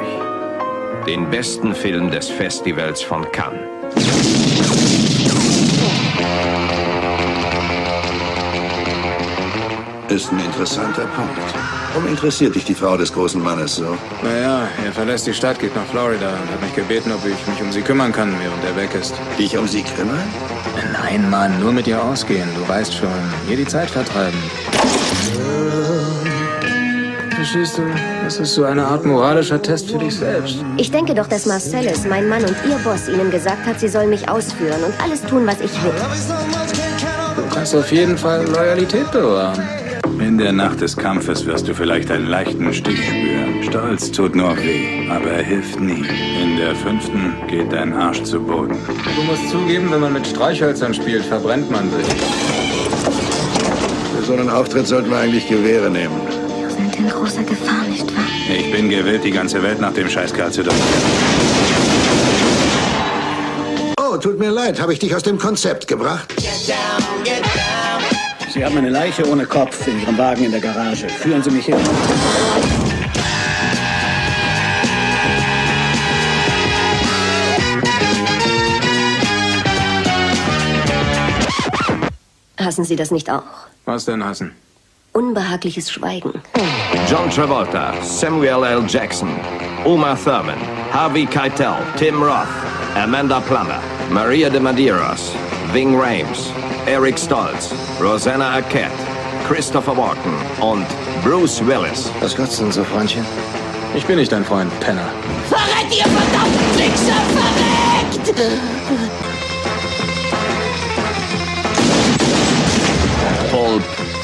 Den 1.07 1.29
besten 1.29 1.75
Film 1.75 2.11
des 2.11 2.31
Festivals 2.31 3.03
von 3.03 3.31
Cannes. 3.31 3.61
Ist 10.09 10.33
ein 10.33 10.41
interessanter 10.41 11.05
Punkt. 11.09 11.39
Warum 11.93 12.09
interessiert 12.09 12.55
dich 12.55 12.65
die 12.65 12.75
Frau 12.75 12.97
des 12.97 13.13
großen 13.13 13.43
Mannes 13.43 13.77
so? 13.77 13.99
Naja, 14.23 14.67
er 14.83 14.93
verlässt 14.93 15.27
die 15.27 15.35
Stadt, 15.35 15.59
geht 15.59 15.77
nach 15.77 15.85
Florida 15.85 16.31
und 16.31 16.51
hat 16.51 16.63
mich 16.63 16.75
gebeten, 16.75 17.13
ob 17.13 17.21
ich 17.27 17.47
mich 17.47 17.61
um 17.61 17.71
sie 17.71 17.83
kümmern 17.83 18.13
kann, 18.13 18.35
während 18.41 18.65
er 18.65 18.77
weg 18.77 18.95
ist. 18.99 19.15
Dich 19.39 19.59
um 19.59 19.69
sie 19.69 19.83
kümmern? 19.83 20.25
Nein, 20.91 21.29
Mann, 21.29 21.61
nur 21.61 21.73
mit 21.73 21.87
ihr 21.87 22.03
ausgehen, 22.03 22.49
du 22.57 22.67
weißt 22.67 22.95
schon. 22.95 23.09
Hier 23.47 23.59
die 23.59 23.67
Zeit 23.67 23.91
vertreiben. 23.91 24.39
Verstehst 27.43 27.77
du? 27.77 27.83
Das 28.23 28.39
ist 28.39 28.55
so 28.55 28.63
eine 28.63 28.87
Art 28.87 29.05
moralischer 29.05 29.61
Test 29.61 29.91
für 29.91 29.99
dich 29.99 30.15
selbst. 30.15 30.65
Ich 30.77 30.93
denke 30.93 31.13
doch, 31.13 31.27
dass 31.27 31.45
Marcellus, 31.45 32.07
mein 32.09 32.29
Mann 32.29 32.45
und 32.45 32.55
ihr 32.71 32.77
Boss, 32.85 33.09
ihnen 33.09 33.33
gesagt 33.33 33.67
hat, 33.67 33.81
sie 33.81 33.89
sollen 33.89 34.11
mich 34.11 34.29
ausführen 34.29 34.85
und 34.85 34.95
alles 35.03 35.23
tun, 35.23 35.45
was 35.45 35.61
ich 35.61 35.73
will. 35.83 35.91
Du 37.35 37.43
kannst 37.53 37.75
auf 37.75 37.91
jeden 37.91 38.17
Fall 38.17 38.47
Loyalität 38.47 39.11
bewahren. 39.11 39.61
In 40.21 40.39
der 40.39 40.53
Nacht 40.53 40.83
des 40.83 40.97
Kampfes 40.97 41.45
wirst 41.45 41.67
du 41.67 41.75
vielleicht 41.75 42.13
einen 42.13 42.29
leichten 42.29 42.73
Stich 42.73 43.05
spüren. 43.05 43.65
Stolz 43.65 44.13
tut 44.13 44.37
nur 44.37 44.57
weh, 44.59 45.11
aber 45.11 45.33
er 45.33 45.43
hilft 45.43 45.81
nie. 45.81 46.05
In 46.41 46.57
der 46.59 46.77
fünften 46.77 47.35
geht 47.49 47.73
dein 47.73 47.93
Arsch 47.93 48.23
zu 48.23 48.39
Boden. 48.39 48.77
Du 49.17 49.23
musst 49.25 49.51
zugeben, 49.51 49.91
wenn 49.91 50.01
man 50.01 50.13
mit 50.13 50.29
Streichhölzern 50.29 50.95
spielt, 50.95 51.25
verbrennt 51.25 51.69
man 51.73 51.91
sich. 51.91 52.07
Für 54.17 54.25
so 54.25 54.33
einen 54.35 54.49
Auftritt 54.49 54.87
sollten 54.87 55.11
wir 55.11 55.19
eigentlich 55.19 55.49
Gewehre 55.49 55.91
nehmen. 55.91 56.32
In 57.03 57.09
großer 57.09 57.43
Gefahr, 57.43 57.83
nicht 57.89 58.07
wahr? 58.17 58.25
Ich 58.49 58.71
bin 58.71 58.89
gewillt, 58.89 59.25
die 59.25 59.33
ganze 59.33 59.61
Welt 59.61 59.81
nach 59.81 59.93
dem 59.93 60.09
Scheißkerl 60.09 60.53
zu 60.53 60.63
dominieren. 60.63 60.89
Oh, 63.99 64.17
tut 64.17 64.39
mir 64.39 64.51
leid, 64.51 64.81
habe 64.81 64.93
ich 64.93 65.01
dich 65.01 65.13
aus 65.13 65.25
dem 65.25 65.37
Konzept 65.37 65.89
gebracht? 65.89 66.33
Sie 68.49 68.65
haben 68.65 68.77
eine 68.77 68.91
Leiche 68.91 69.29
ohne 69.29 69.47
Kopf 69.47 69.85
in 69.89 70.01
Ihrem 70.01 70.17
Wagen 70.17 70.45
in 70.45 70.53
der 70.53 70.61
Garage. 70.61 71.09
Führen 71.09 71.43
Sie 71.43 71.51
mich 71.51 71.67
hin. 71.67 71.75
Hassen 82.59 82.85
Sie 82.85 82.95
das 82.95 83.11
nicht 83.11 83.29
auch? 83.29 83.43
Was 83.87 84.05
denn 84.05 84.25
hassen? 84.25 84.53
Unbehagliches 85.15 85.91
Schweigen. 85.91 86.41
John 87.07 87.29
Travolta, 87.29 87.93
Samuel 88.03 88.65
L. 88.65 88.83
Jackson, 88.87 89.29
Uma 89.85 90.17
Thurman, 90.17 90.59
Harvey 90.91 91.27
Keitel, 91.27 91.77
Tim 91.99 92.23
Roth, 92.23 92.49
Amanda 92.97 93.41
Plummer, 93.43 93.81
Maria 94.11 94.49
de 94.49 94.59
Medeiros, 94.59 95.33
Ving 95.73 95.95
Rhames, 95.99 96.51
Eric 96.87 97.19
Stoltz, 97.19 97.73
Rosanna 98.01 98.57
Arquette, 98.57 98.93
Christopher 99.47 99.95
Walken 99.95 100.33
und 100.63 100.87
Bruce 101.23 101.61
Willis. 101.67 102.11
Was 102.21 102.35
kotzt 102.35 102.61
denn 102.61 102.73
so, 102.73 102.83
Freundchen? 102.83 103.25
Ich 103.95 104.07
bin 104.07 104.17
nicht 104.17 104.33
dein 104.33 104.45
Freund, 104.45 104.73
Penner. 104.81 105.11
Verreckt, 105.51 105.95
ihr 105.95 106.05
verdammten 106.05 106.79
Wichser! 106.79 107.21
Verreckt! 108.35 109.11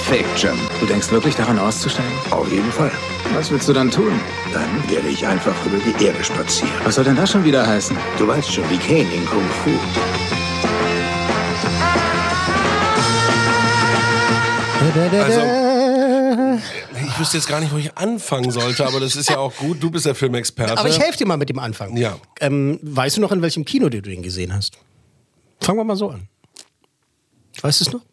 Fiction. 0.08 0.58
Du 0.80 0.86
denkst 0.86 1.10
wirklich 1.10 1.34
daran 1.34 1.58
auszusteigen? 1.58 2.10
Auf 2.30 2.50
jeden 2.50 2.72
Fall. 2.72 2.90
Was 3.34 3.50
willst 3.50 3.68
du 3.68 3.74
dann 3.74 3.90
tun? 3.90 4.18
Dann 4.54 4.90
werde 4.90 5.06
ich 5.08 5.26
einfach 5.26 5.54
über 5.66 5.76
die 5.76 6.02
Erde 6.02 6.24
spazieren. 6.24 6.72
Was 6.84 6.94
soll 6.94 7.04
denn 7.04 7.16
das 7.16 7.30
schon 7.30 7.44
wieder 7.44 7.66
heißen? 7.66 7.94
Du 8.16 8.26
weißt 8.26 8.50
schon, 8.50 8.64
wie 8.70 8.78
Kane 8.78 9.12
in 9.12 9.26
Kung 9.26 9.44
Fu. 9.62 9.70
Also, 15.12 15.40
ich 17.06 17.18
wüsste 17.20 17.36
jetzt 17.36 17.46
gar 17.46 17.60
nicht, 17.60 17.70
wo 17.70 17.76
ich 17.76 17.94
anfangen 17.98 18.50
sollte, 18.50 18.86
aber 18.86 19.00
das 19.00 19.14
ist 19.14 19.28
ja 19.28 19.36
auch 19.36 19.54
gut. 19.56 19.82
Du 19.82 19.90
bist 19.90 20.06
der 20.06 20.14
Filmexperte. 20.14 20.78
Aber 20.78 20.88
ich 20.88 20.98
helfe 20.98 21.18
dir 21.18 21.26
mal 21.26 21.36
mit 21.36 21.50
dem 21.50 21.58
Anfang. 21.58 21.94
Ja. 21.98 22.16
Ähm, 22.40 22.78
weißt 22.80 23.18
du 23.18 23.20
noch, 23.20 23.32
in 23.32 23.42
welchem 23.42 23.66
Kino 23.66 23.90
du 23.90 24.00
den 24.00 24.22
gesehen 24.22 24.54
hast? 24.54 24.78
Fangen 25.60 25.78
wir 25.78 25.84
mal 25.84 25.96
so 25.96 26.08
an. 26.08 26.28
Weißt 27.60 27.80
du 27.80 27.84
es 27.84 27.92
noch? 27.92 28.07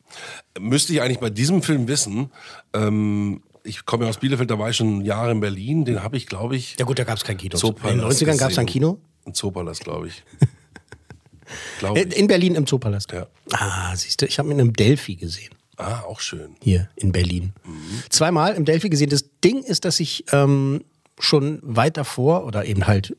Müsste 0.59 0.93
ich 0.93 1.01
eigentlich 1.01 1.19
bei 1.19 1.29
diesem 1.29 1.61
Film 1.61 1.87
wissen. 1.87 2.31
Ähm, 2.73 3.41
ich 3.63 3.85
komme 3.85 4.03
ja 4.05 4.09
aus 4.09 4.17
Bielefeld, 4.17 4.51
da 4.51 4.59
war 4.59 4.69
ich 4.69 4.75
schon 4.77 5.01
Jahre 5.03 5.31
in 5.31 5.39
Berlin. 5.39 5.85
Den 5.85 6.03
habe 6.03 6.17
ich, 6.17 6.27
glaube 6.27 6.55
ich, 6.55 6.75
Ja 6.79 6.85
gut, 6.85 6.99
da 6.99 7.03
gab 7.03 7.17
es 7.17 7.23
kein 7.23 7.37
Kino. 7.37 7.57
Zoopalast 7.57 8.21
in 8.21 8.27
den 8.27 8.35
90ern 8.35 8.39
gab 8.39 8.51
es 8.51 8.57
ein. 8.59 8.65
Kino. 8.65 8.99
Ein 9.25 9.33
Zoopalast, 9.33 9.83
glaube 9.83 10.07
ich. 10.07 10.23
glaube 11.79 11.99
Äh, 11.99 12.03
ich. 12.07 12.15
In 12.17 12.27
Berlin 12.27 12.55
im 12.55 12.67
Zoopalast. 12.67 13.11
Ja. 13.11 13.27
Ah, 13.51 13.95
siehst 13.95 14.21
du, 14.21 14.25
ich 14.25 14.39
habe 14.39 14.49
ihn 14.51 14.59
im 14.59 14.73
Delphi 14.73 15.15
gesehen. 15.15 15.51
Ah, 15.77 16.01
auch 16.01 16.19
schön. 16.21 16.55
Hier 16.63 16.89
in 16.95 17.11
Berlin. 17.11 17.53
Zweimal 18.09 18.53
im 18.55 18.65
Delphi 18.65 18.89
gesehen. 18.89 19.09
Das 19.09 19.25
Ding 19.43 19.61
ist, 19.63 19.83
dass 19.83 19.99
ich 19.99 20.23
ähm, 20.31 20.83
schon 21.19 21.59
weit 21.63 21.97
davor 21.97 22.45
oder 22.45 22.65
eben 22.65 22.87
halt, 22.87 23.15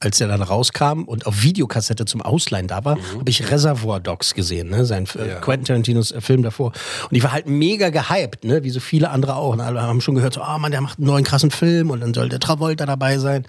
als 0.00 0.20
er 0.20 0.28
dann 0.28 0.42
rauskam 0.42 1.02
und 1.04 1.26
auf 1.26 1.42
Videokassette 1.42 2.04
zum 2.04 2.20
Ausleihen 2.20 2.68
da 2.68 2.84
war, 2.84 2.98
habe 3.18 3.30
ich 3.30 3.50
Reservoir 3.50 3.98
Dogs 4.00 4.34
gesehen, 4.34 4.68
ne? 4.70 4.84
sein 4.84 5.06
äh, 5.16 5.28
Ja. 5.28 5.34
Quentin 5.40 5.66
Tarantinos 5.66 6.12
äh, 6.12 6.20
Film 6.20 6.42
davor. 6.42 6.72
Und 7.10 7.16
ich 7.16 7.22
war 7.22 7.32
halt 7.32 7.46
mega 7.46 7.88
gehypt, 7.90 8.44
ne? 8.44 8.62
wie 8.62 8.70
so 8.70 8.80
viele 8.80 9.10
andere 9.10 9.36
auch. 9.36 9.52
Und 9.52 9.60
alle 9.60 9.80
haben 9.80 10.00
schon 10.00 10.14
gehört, 10.14 10.34
so, 10.34 10.42
oh 10.42 10.58
Mann, 10.58 10.70
der 10.70 10.80
macht 10.82 10.98
einen 10.98 11.06
neuen 11.06 11.24
krassen 11.24 11.50
Film 11.50 11.90
und 11.90 12.00
dann 12.00 12.12
soll 12.12 12.28
der 12.28 12.40
Travolta 12.40 12.84
dabei 12.84 13.18
sein. 13.18 13.46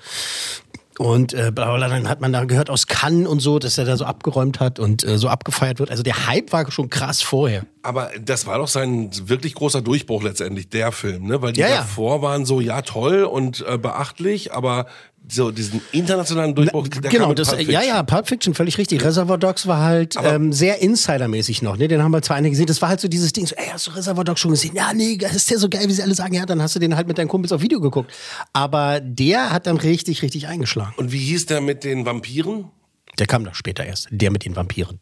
Und 0.97 1.33
äh, 1.33 1.51
bla, 1.53 1.75
bla, 1.75 1.87
dann 1.87 2.09
hat 2.09 2.21
man 2.21 2.33
da 2.33 2.45
gehört 2.45 2.71
aus 2.71 2.87
Cannes 2.87 3.27
und 3.27 3.39
so, 3.39 3.59
dass 3.59 3.77
er 3.77 3.85
da 3.85 3.97
so 3.97 4.05
abgeräumt 4.05 4.59
hat 4.59 4.79
und 4.79 5.03
äh, 5.03 5.19
so 5.19 5.27
abgefeiert 5.27 5.77
wird. 5.77 5.91
Also 5.91 6.01
der 6.01 6.25
Hype 6.27 6.51
war 6.53 6.71
schon 6.71 6.89
krass 6.89 7.21
vorher. 7.21 7.65
Aber 7.83 8.09
das 8.19 8.47
war 8.47 8.57
doch 8.57 8.67
sein 8.67 9.11
wirklich 9.25 9.53
großer 9.53 9.81
Durchbruch 9.83 10.23
letztendlich, 10.23 10.69
der 10.69 10.91
Film, 10.91 11.27
ne? 11.27 11.41
Weil 11.41 11.53
die 11.53 11.59
Ja, 11.59 11.67
ja. 11.69 11.75
davor 11.77 12.23
waren 12.23 12.45
so, 12.45 12.61
ja, 12.61 12.81
toll 12.81 13.25
und 13.25 13.63
äh, 13.67 13.77
beachtlich, 13.77 14.53
aber 14.53 14.87
so 15.29 15.51
diesen 15.51 15.81
internationalen 15.91 16.55
Durchbruch, 16.55 16.87
der 16.87 17.01
kam 17.01 17.11
genau, 17.11 17.33
das, 17.33 17.55
ja, 17.59 17.81
ja, 17.81 18.03
Pulp 18.03 18.27
Fiction, 18.27 18.53
völlig 18.53 18.77
richtig. 18.77 19.03
Reservoir 19.03 19.37
Dogs 19.37 19.67
war 19.67 19.81
halt 19.81 20.15
ähm, 20.23 20.53
sehr 20.53 20.81
Insidermäßig 20.81 21.61
noch, 21.61 21.77
ne? 21.77 21.87
Den 21.87 22.01
haben 22.03 22.11
wir 22.11 22.21
zwar 22.21 22.37
einige 22.37 22.51
gesehen, 22.51 22.67
das 22.67 22.81
war 22.81 22.89
halt 22.89 22.99
so 22.99 23.07
dieses 23.07 23.33
Ding, 23.33 23.45
so, 23.45 23.55
ey, 23.55 23.67
hast 23.71 23.87
du 23.87 23.91
Reservoir 23.91 24.23
Dogs 24.23 24.39
schon 24.39 24.51
gesehen? 24.51 24.75
Ja, 24.75 24.93
nee, 24.93 25.17
das 25.17 25.35
ist 25.35 25.49
ja 25.49 25.57
so 25.57 25.69
geil, 25.69 25.87
wie 25.87 25.93
sie 25.93 26.03
alle 26.03 26.15
sagen, 26.15 26.33
ja, 26.33 26.45
dann 26.45 26.61
hast 26.61 26.75
du 26.75 26.79
den 26.79 26.95
halt 26.95 27.07
mit 27.07 27.17
deinen 27.17 27.27
Kumpels 27.27 27.51
auf 27.51 27.61
Video 27.61 27.79
geguckt. 27.79 28.11
Aber 28.53 28.99
der 28.99 29.51
hat 29.51 29.67
dann 29.67 29.77
richtig, 29.77 30.21
richtig 30.21 30.47
eingeschlagen. 30.47 30.93
Und 30.97 31.11
wie 31.11 31.19
hieß 31.19 31.47
der 31.47 31.61
mit 31.61 31.83
den 31.83 32.05
Vampiren? 32.05 32.71
Der 33.19 33.27
kam 33.27 33.43
dann 33.43 33.53
später 33.53 33.85
erst, 33.85 34.07
der 34.11 34.31
mit 34.31 34.45
den 34.45 34.55
Vampiren. 34.55 34.99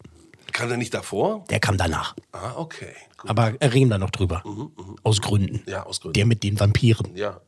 Kam 0.51 0.69
der 0.69 0.77
nicht 0.77 0.93
davor? 0.93 1.43
Der 1.49 1.59
kam 1.59 1.77
danach. 1.77 2.15
Ah, 2.31 2.53
okay. 2.55 2.93
Gut. 3.17 3.29
Aber 3.29 3.53
reden 3.61 3.89
wir 3.89 3.97
noch 3.97 4.09
drüber. 4.09 4.41
Aus 5.03 5.21
Gründen. 5.21 5.61
Ja, 5.67 5.85
aus 5.85 5.99
Gründen. 5.99 6.13
Der 6.13 6.25
mit 6.25 6.43
den 6.43 6.59
Vampiren. 6.59 7.13
Ja. 7.13 7.41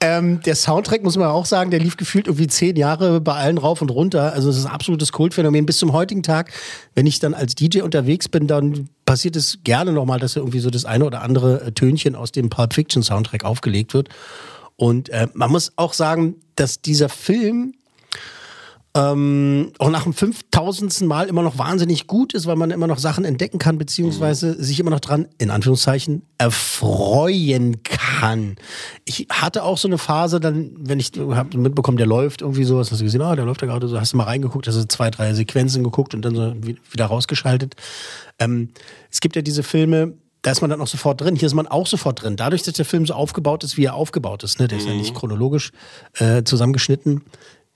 Ähm, 0.00 0.40
der 0.42 0.54
Soundtrack, 0.54 1.02
muss 1.02 1.16
man 1.16 1.28
auch 1.28 1.46
sagen, 1.46 1.70
der 1.70 1.80
lief 1.80 1.96
gefühlt 1.96 2.26
irgendwie 2.26 2.46
zehn 2.46 2.76
Jahre 2.76 3.20
bei 3.20 3.34
allen 3.34 3.58
rauf 3.58 3.80
und 3.80 3.90
runter. 3.90 4.32
Also 4.32 4.50
es 4.50 4.58
ist 4.58 4.66
ein 4.66 4.72
absolutes 4.72 5.10
Kultphänomen 5.10 5.64
bis 5.64 5.78
zum 5.78 5.92
heutigen 5.92 6.22
Tag. 6.22 6.52
Wenn 6.94 7.06
ich 7.06 7.18
dann 7.18 7.34
als 7.34 7.54
DJ 7.54 7.80
unterwegs 7.80 8.28
bin, 8.28 8.46
dann 8.46 8.88
passiert 9.06 9.36
es 9.36 9.58
gerne 9.64 9.92
nochmal, 9.92 10.20
dass 10.20 10.36
irgendwie 10.36 10.60
so 10.60 10.70
das 10.70 10.84
eine 10.84 11.04
oder 11.06 11.22
andere 11.22 11.62
äh, 11.62 11.72
Tönchen 11.72 12.14
aus 12.14 12.30
dem 12.30 12.50
Pulp 12.50 12.74
Fiction 12.74 13.02
Soundtrack 13.02 13.44
aufgelegt 13.44 13.94
wird. 13.94 14.10
Und 14.76 15.08
äh, 15.08 15.28
man 15.32 15.50
muss 15.50 15.72
auch 15.76 15.94
sagen, 15.94 16.36
dass 16.56 16.82
dieser 16.82 17.08
Film 17.08 17.74
ähm, 18.96 19.72
auch 19.78 19.90
nach 19.90 20.04
dem 20.04 20.12
5000. 20.14 21.02
Mal 21.02 21.28
immer 21.28 21.42
noch 21.42 21.58
wahnsinnig 21.58 22.06
gut 22.06 22.32
ist, 22.34 22.46
weil 22.46 22.56
man 22.56 22.70
immer 22.70 22.86
noch 22.86 22.98
Sachen 22.98 23.24
entdecken 23.24 23.58
kann, 23.58 23.78
beziehungsweise 23.78 24.62
sich 24.62 24.80
immer 24.80 24.90
noch 24.90 25.00
dran, 25.00 25.28
in 25.38 25.50
Anführungszeichen, 25.50 26.22
erfreuen 26.38 27.82
kann. 27.82 28.56
Ich 29.04 29.26
hatte 29.30 29.62
auch 29.64 29.78
so 29.78 29.88
eine 29.88 29.98
Phase, 29.98 30.40
dann, 30.40 30.70
wenn 30.78 30.98
ich 31.00 31.12
hab 31.30 31.54
mitbekommen, 31.54 31.96
der 31.98 32.06
läuft 32.06 32.42
irgendwie 32.42 32.64
so, 32.64 32.78
hast 32.78 32.92
du 32.92 32.96
gesehen, 32.98 33.22
ah, 33.22 33.36
der 33.36 33.44
läuft 33.44 33.62
da 33.62 33.66
gerade 33.66 33.88
so, 33.88 34.00
hast 34.00 34.12
du 34.12 34.16
mal 34.16 34.24
reingeguckt, 34.24 34.66
hast 34.66 34.76
du 34.76 34.88
zwei, 34.88 35.10
drei 35.10 35.34
Sequenzen 35.34 35.84
geguckt 35.84 36.14
und 36.14 36.22
dann 36.22 36.34
so 36.34 36.54
wie- 36.62 36.76
wieder 36.90 37.06
rausgeschaltet. 37.06 37.74
Ähm, 38.38 38.70
es 39.10 39.20
gibt 39.20 39.36
ja 39.36 39.42
diese 39.42 39.62
Filme, 39.62 40.14
da 40.42 40.52
ist 40.52 40.60
man 40.60 40.70
dann 40.70 40.80
auch 40.80 40.86
sofort 40.86 41.20
drin. 41.20 41.34
Hier 41.34 41.46
ist 41.46 41.54
man 41.54 41.66
auch 41.66 41.86
sofort 41.88 42.22
drin. 42.22 42.36
Dadurch, 42.36 42.62
dass 42.62 42.74
der 42.74 42.84
Film 42.84 43.04
so 43.04 43.14
aufgebaut 43.14 43.64
ist, 43.64 43.76
wie 43.76 43.84
er 43.86 43.94
aufgebaut 43.94 44.44
ist, 44.44 44.60
ne? 44.60 44.68
der 44.68 44.78
ist 44.78 44.86
ja 44.86 44.94
nicht 44.94 45.12
chronologisch 45.14 45.72
äh, 46.18 46.44
zusammengeschnitten, 46.44 47.22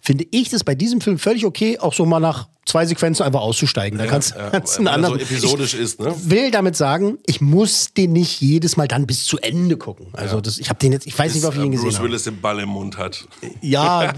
finde 0.01 0.25
ich 0.31 0.49
das 0.49 0.65
bei 0.65 0.75
diesem 0.75 1.01
Film 1.01 1.19
völlig 1.19 1.45
okay, 1.45 1.79
auch 1.79 1.95
so 1.95 2.07
mal 2.07 2.21
nach 2.21 2.49
zwei 2.67 2.87
Sequenzen 2.87 3.25
einfach 3.25 3.41
auszusteigen. 3.41 3.99
Da 3.99 4.07
kannst, 4.07 4.35
ja, 4.35 4.51
kannst 4.51 4.79
weil 4.79 4.79
einen 4.79 4.87
er 4.87 4.93
anderen. 4.95 5.19
so 5.19 5.25
episodisch 5.25 5.75
ich 5.75 5.81
ist, 5.81 6.01
ne? 6.01 6.15
will 6.25 6.51
damit 6.51 6.77
sagen, 6.77 7.19
ich 7.27 7.41
muss 7.41 7.93
den 7.93 8.13
nicht 8.13 8.41
jedes 8.41 8.77
Mal 8.77 8.89
dann 8.89 9.07
bis 9.07 9.25
zu 9.25 9.39
Ende 9.39 9.77
gucken. 9.77 10.09
Also 10.13 10.41
das, 10.41 10.59
ich 10.59 10.69
habe 10.69 10.79
den 10.79 10.93
jetzt, 10.93 11.07
ich 11.07 11.19
weiß 11.19 11.35
nicht, 11.35 11.45
ob 11.45 11.55
ich 11.55 11.61
ihn 11.61 11.67
äh, 11.67 11.71
gesehen 11.71 11.89
Bruce 11.89 11.99
habe. 11.99 12.09
Willis 12.09 12.25
den 12.25 12.41
Ball 12.41 12.61
im 12.61 12.69
Mund 12.69 12.97
hat. 12.97 13.27
Ja, 13.61 14.13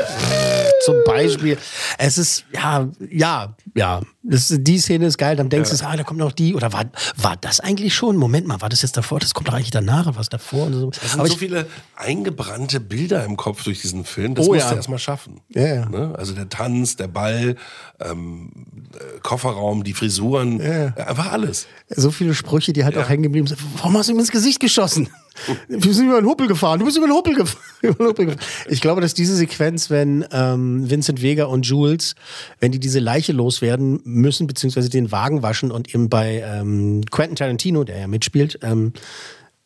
zum 0.84 0.96
Beispiel. 1.04 1.58
Es 1.98 2.18
ist, 2.18 2.44
ja, 2.52 2.88
ja, 3.10 3.56
ja. 3.74 4.00
Das, 4.30 4.54
die 4.56 4.78
Szene 4.78 5.06
ist 5.06 5.16
geil, 5.16 5.36
dann 5.36 5.48
denkst 5.48 5.70
du, 5.70 5.86
ah, 5.86 5.96
da 5.96 6.04
kommt 6.04 6.20
noch 6.20 6.32
die. 6.32 6.54
Oder 6.54 6.72
war, 6.72 6.84
war 7.16 7.36
das 7.40 7.60
eigentlich 7.60 7.94
schon? 7.94 8.16
Moment 8.16 8.46
mal, 8.46 8.60
war 8.60 8.68
das 8.68 8.82
jetzt 8.82 8.96
davor? 8.96 9.20
Das 9.20 9.32
kommt 9.32 9.48
doch 9.48 9.54
eigentlich 9.54 9.70
danach, 9.70 10.16
was 10.16 10.28
davor? 10.28 10.66
Und 10.66 10.72
so. 10.74 10.90
Es 10.90 11.12
sind 11.12 11.20
Aber 11.20 11.28
so 11.28 11.36
viele 11.36 11.66
eingebrannte 11.96 12.80
Bilder 12.80 13.24
im 13.24 13.36
Kopf 13.36 13.64
durch 13.64 13.80
diesen 13.80 14.04
Film. 14.04 14.34
Das 14.34 14.46
Oh 14.46 14.52
musst 14.52 14.64
ja. 14.64 14.70
du 14.70 14.76
erstmal 14.76 14.98
schaffen. 14.98 15.40
Ja, 15.48 15.66
ja. 15.66 15.88
Ne? 15.88 16.14
Also 16.16 16.34
der 16.34 16.48
Tanz, 16.48 16.96
der 16.96 17.08
Ball, 17.08 17.56
ähm, 18.00 18.50
äh, 18.94 19.20
Kofferraum, 19.20 19.82
die 19.82 19.94
Frisuren, 19.94 20.60
äh, 20.60 20.92
einfach 20.96 21.32
alles. 21.32 21.66
so 21.88 22.10
viele 22.10 22.34
Sprüche, 22.34 22.72
die 22.72 22.84
halt 22.84 22.96
auch 22.98 23.08
hängen 23.08 23.22
geblieben 23.22 23.46
sind. 23.46 23.60
Warum 23.76 23.96
hast 23.96 24.08
du 24.08 24.12
ihm 24.12 24.18
ins 24.18 24.30
Gesicht 24.30 24.60
geschossen? 24.60 25.08
Wir 25.68 25.94
sind 25.94 26.06
über 26.06 26.20
den 26.20 26.26
Huppel 26.26 26.48
gefahren. 26.48 26.80
Du 26.80 26.84
bist 26.84 26.96
über 26.96 27.06
den 27.06 27.14
Huppel, 27.14 27.34
gef 27.34 27.56
über 27.82 27.94
den 27.94 28.06
Huppel 28.08 28.26
gefahren. 28.26 28.44
Ich 28.68 28.80
glaube, 28.80 29.00
dass 29.00 29.14
diese 29.14 29.36
Sequenz, 29.36 29.90
wenn 29.90 30.24
ähm, 30.32 30.88
Vincent 30.90 31.22
Vega 31.22 31.44
und 31.44 31.66
Jules, 31.66 32.14
wenn 32.60 32.72
die 32.72 32.80
diese 32.80 32.98
Leiche 32.98 33.32
loswerden 33.32 34.00
müssen, 34.18 34.46
beziehungsweise 34.46 34.88
den 34.90 35.10
Wagen 35.12 35.42
waschen 35.42 35.70
und 35.70 35.94
eben 35.94 36.08
bei 36.08 36.42
ähm, 36.44 37.04
Quentin 37.10 37.36
Tarantino, 37.36 37.84
der 37.84 37.98
ja 38.00 38.06
mitspielt, 38.06 38.58
ähm, 38.62 38.92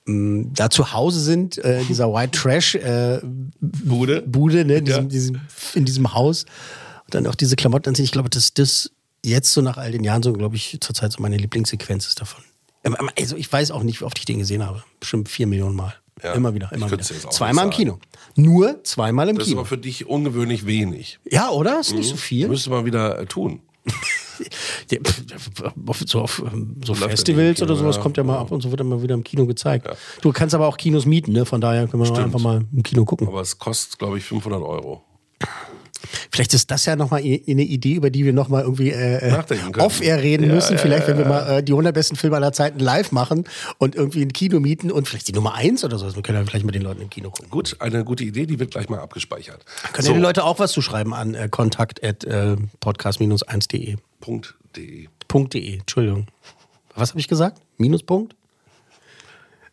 da 0.04 0.68
zu 0.68 0.92
Hause 0.92 1.20
sind, 1.20 1.58
äh, 1.58 1.84
dieser 1.84 2.12
White 2.12 2.36
Trash 2.38 2.74
äh, 2.74 3.20
Bude. 3.60 4.22
Bude, 4.22 4.64
ne, 4.64 4.76
in 4.78 4.84
diesem, 4.84 5.08
diesem, 5.08 5.40
in 5.74 5.84
diesem 5.84 6.12
Haus. 6.12 6.44
Und 7.04 7.14
dann 7.14 7.26
auch 7.28 7.36
diese 7.36 7.54
Klamotten 7.54 7.88
anziehen. 7.90 8.04
Ich 8.04 8.10
glaube, 8.12 8.28
dass 8.28 8.52
das 8.52 8.90
jetzt 9.24 9.52
so 9.52 9.60
nach 9.60 9.76
all 9.76 9.92
den 9.92 10.02
Jahren 10.02 10.22
so, 10.24 10.32
glaube 10.32 10.56
ich, 10.56 10.78
zurzeit 10.80 11.12
so 11.12 11.22
meine 11.22 11.36
Lieblingssequenz 11.36 12.08
ist 12.08 12.20
davon. 12.20 12.42
Ähm, 12.82 12.96
Also 13.20 13.36
ich 13.36 13.52
weiß 13.52 13.70
auch 13.70 13.84
nicht, 13.84 14.00
wie 14.00 14.04
oft 14.04 14.18
ich 14.18 14.24
den 14.24 14.38
gesehen 14.40 14.66
habe. 14.66 14.82
Bestimmt 14.98 15.28
vier 15.28 15.46
Millionen 15.46 15.76
Mal. 15.76 15.94
Ja, 16.22 16.32
immer 16.34 16.54
wieder, 16.54 16.72
immer 16.72 16.90
wieder. 16.90 17.02
Zweimal 17.02 17.64
im 17.66 17.70
Kino. 17.70 17.98
Nur 18.36 18.82
zweimal 18.84 19.28
im 19.28 19.36
Das 19.36 19.44
ist 19.46 19.50
Kino. 19.50 19.60
aber 19.60 19.68
für 19.68 19.78
dich 19.78 20.06
ungewöhnlich 20.06 20.66
wenig. 20.66 21.18
Ja, 21.30 21.50
oder? 21.50 21.80
Ist 21.80 21.94
nicht 21.94 22.08
so 22.08 22.16
viel. 22.16 22.48
Müsste 22.48 22.70
man 22.70 22.84
wieder 22.84 23.20
äh, 23.20 23.26
tun. 23.26 23.60
so 26.06 26.20
auf 26.20 26.42
ähm, 26.52 26.76
so 26.84 26.94
Festivals 26.94 27.58
Kino, 27.58 27.70
oder 27.70 27.76
sowas 27.76 27.96
ja. 27.96 28.02
kommt 28.02 28.16
ja 28.16 28.24
mal 28.24 28.38
ab 28.38 28.50
und 28.50 28.62
so 28.62 28.70
wird 28.70 28.80
immer 28.80 29.02
wieder 29.02 29.14
im 29.14 29.24
Kino 29.24 29.46
gezeigt. 29.46 29.86
Ja. 29.86 29.94
Du 30.20 30.32
kannst 30.32 30.54
aber 30.54 30.66
auch 30.66 30.76
Kinos 30.76 31.06
mieten, 31.06 31.32
ne? 31.32 31.44
von 31.44 31.60
daher 31.60 31.86
können 31.86 32.02
wir 32.02 32.18
einfach 32.18 32.40
mal 32.40 32.64
im 32.72 32.82
Kino 32.82 33.04
gucken. 33.04 33.28
Aber 33.28 33.40
es 33.40 33.58
kostet, 33.58 33.98
glaube 33.98 34.18
ich, 34.18 34.24
500 34.24 34.62
Euro. 34.62 35.02
Vielleicht 36.30 36.54
ist 36.54 36.70
das 36.70 36.86
ja 36.86 36.94
nochmal 36.96 37.20
eine 37.20 37.62
Idee, 37.62 37.94
über 37.94 38.08
die 38.10 38.24
wir 38.24 38.32
nochmal 38.32 38.62
irgendwie 38.62 38.90
äh, 38.90 39.18
äh 39.18 39.34
off-air 39.78 40.22
reden 40.22 40.48
ja, 40.48 40.54
müssen. 40.54 40.78
Vielleicht, 40.78 41.06
wenn 41.06 41.18
wir 41.18 41.26
mal 41.26 41.58
äh, 41.58 41.62
die 41.62 41.72
100 41.72 41.92
besten 41.94 42.16
Filme 42.16 42.36
aller 42.36 42.52
Zeiten 42.52 42.80
live 42.80 43.12
machen 43.12 43.44
und 43.78 43.94
irgendwie 43.94 44.22
ein 44.22 44.32
Kino 44.32 44.58
mieten 44.60 44.90
und 44.90 45.06
vielleicht 45.08 45.28
die 45.28 45.32
Nummer 45.32 45.54
1 45.54 45.84
oder 45.84 45.98
sowas. 45.98 46.16
Wir 46.16 46.22
können 46.22 46.38
ja 46.38 46.44
vielleicht 46.44 46.64
mit 46.64 46.74
den 46.74 46.80
Leuten 46.82 47.02
im 47.02 47.10
Kino 47.10 47.30
gucken. 47.30 47.50
Gut, 47.50 47.76
eine 47.80 48.02
gute 48.04 48.24
Idee, 48.24 48.46
die 48.46 48.58
wird 48.58 48.70
gleich 48.72 48.88
mal 48.88 49.00
abgespeichert. 49.00 49.66
Können 49.92 50.06
so. 50.06 50.12
ja 50.12 50.18
die 50.18 50.22
Leute 50.22 50.44
auch 50.44 50.58
was 50.58 50.72
zu 50.72 50.80
schreiben 50.82 51.14
an 51.14 51.34
äh, 51.34 51.48
kontakt.podcast-1.de. 51.48 53.96
Minus.de. 54.26 55.08
.de, 55.48 55.74
Entschuldigung. 55.78 56.26
Was 56.94 57.10
habe 57.10 57.20
ich 57.20 57.28
gesagt? 57.28 57.60
Minuspunkt? 57.78 58.36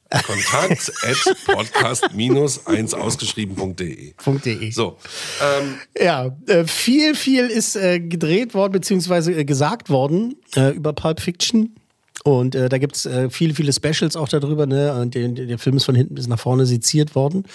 Kontakt 0.10 0.92
at 1.04 1.18
podcast-1 1.46 2.96
ausgeschrieben.de. 2.96 4.14
.de. 4.44 4.72
So. 4.72 4.98
Ähm. 5.42 5.76
Ja, 6.00 6.36
äh, 6.48 6.66
viel, 6.66 7.14
viel 7.14 7.46
ist 7.46 7.76
äh, 7.76 8.00
gedreht 8.00 8.56
worden, 8.56 8.72
beziehungsweise 8.72 9.34
äh, 9.34 9.46
gesagt 9.46 9.90
worden 9.90 10.36
äh, 10.56 10.74
über 10.74 10.94
Pulp 10.94 11.20
Fiction. 11.20 11.76
Und 12.26 12.54
äh, 12.54 12.68
da 12.68 12.78
gibt 12.80 12.98
es 12.98 13.06
äh, 13.06 13.30
viele, 13.30 13.54
viele 13.54 13.72
Specials 13.72 14.16
auch 14.18 14.28
darüber. 14.28 14.66
Ne? 14.66 14.94
Und 14.94 15.16
der, 15.16 15.30
der 15.30 15.58
Film 15.58 15.78
ist 15.78 15.86
von 15.86 15.96
hinten 15.96 16.16
bis 16.16 16.28
nach 16.28 16.40
vorne 16.40 16.66
seziert 16.66 17.16
worden. 17.16 17.46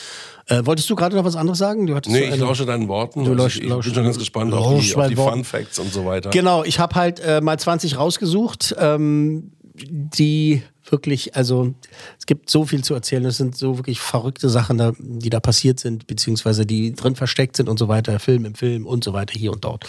Äh, 0.47 0.62
wolltest 0.64 0.88
du 0.88 0.97
gerade 0.97 1.14
noch 1.16 1.25
was 1.25 1.37
anderes 1.37 1.59
sagen? 1.59 1.87
Du 1.87 1.94
hattest 1.94 2.14
nee, 2.14 2.28
ich 2.30 2.37
lausche 2.38 2.64
deinen 2.64 2.88
Worten. 2.88 3.25
Du 3.25 3.33
Also 3.33 3.42
lausch- 3.44 3.56
ich, 3.59 3.64
ich 3.64 3.68
lausch- 3.68 3.85
bin 3.85 3.94
schon 3.94 4.04
ganz 4.04 4.18
gespannt 4.18 4.54
auf 4.54 4.80
die, 4.83 4.94
auf 4.97 5.09
die. 5.09 5.16
Fun 5.16 5.44
Facts 5.44 5.78
und 5.78 5.92
so 5.92 6.06
weiter. 6.06 6.30
Genau, 6.30 6.64
ich 6.64 6.78
habe 6.78 6.94
halt 6.94 7.21
äh, 7.21 7.40
mal 7.42 7.59
20 7.59 7.99
rausgesucht, 7.99 8.75
ähm, 8.78 9.52
die 9.75 10.62
wirklich, 10.88 11.35
also 11.35 11.75
es 12.18 12.26
gibt 12.26 12.49
so 12.50 12.64
viel 12.64 12.85
zu 12.85 12.94
erzählen. 12.94 13.25
Es 13.25 13.37
sind 13.38 13.56
so 13.56 13.76
wirklich 13.78 14.00
verrückte 14.00 14.49
Sachen, 14.49 14.78
da, 14.78 14.92
die 14.99 15.30
da 15.30 15.40
passiert 15.40 15.80
sind, 15.80 16.06
beziehungsweise 16.06 16.64
die 16.66 16.94
drin 16.94 17.16
versteckt 17.16 17.56
sind 17.56 17.68
und 17.68 17.78
so 17.78 17.88
weiter. 17.88 18.18
Film 18.18 18.44
im 18.44 18.54
Film 18.54 18.87
und 18.87 19.02
so 19.04 19.12
weiter, 19.12 19.35
hier 19.38 19.52
und 19.52 19.64
dort. 19.64 19.85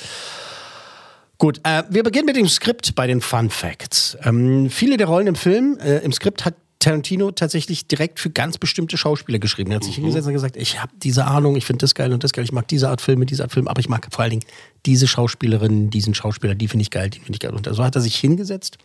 Gut, 1.38 1.60
äh, 1.63 1.84
wir 1.89 2.04
beginnen 2.04 2.25
mit 2.25 2.36
dem 2.36 2.48
Skript 2.48 2.96
bei 2.96 3.08
den 3.08 3.22
Fun 3.22 3.50
Facts. 3.50 4.18
Ähm, 4.24 4.70
viele 4.70 4.98
der 4.98 5.08
Rollen 5.08 5.27
im 5.27 5.36
Film, 5.36 5.77
äh, 5.80 5.98
im 6.00 6.12
Skript 6.12 6.46
hat 6.46 6.56
Tarantino 6.86 7.32
tatsächlich 7.32 7.88
direkt 7.88 8.20
für 8.20 8.30
ganz 8.30 8.60
bestimmte 8.60 8.96
Schauspieler 8.96 9.39
geschrieben. 9.39 9.72
Er 9.72 9.77
hat 9.77 9.84
sich 9.84 9.96
hingesetzt 9.96 10.27
und 10.27 10.34
gesagt, 10.34 10.56
ich 10.56 10.82
habe 10.82 10.92
diese 11.01 11.25
Ahnung, 11.25 11.56
ich 11.56 11.65
finde 11.65 11.80
das 11.80 11.96
geil 11.96 12.13
und 12.13 12.24
das 12.24 12.32
geil, 12.32 12.44
ich 12.44 12.51
mag 12.51 12.68
diese 12.68 12.89
Art 12.89 13.01
Filme, 13.01 13.25
diese 13.25 13.42
Art 13.42 13.51
Film, 13.51 13.68
aber 13.68 13.80
ich 13.80 13.89
mag 13.89 14.08
vor 14.12 14.22
allen 14.22 14.32
Dingen 14.32 14.44
diese 14.86 15.08
Schauspielerin, 15.08 15.89
diesen 15.89 16.13
Schauspieler, 16.13 16.54
die 16.54 16.68
finde 16.68 16.84
ich 16.84 16.92
geil, 16.92 17.10
die 17.10 17.20
finde 17.20 17.34
ich 17.34 17.39
geil. 17.39 17.56
Und 17.56 17.68
so 17.68 17.84
hat 17.84 17.96
er 17.96 18.01
sich 18.01 18.15
hingesetzt 18.15 18.77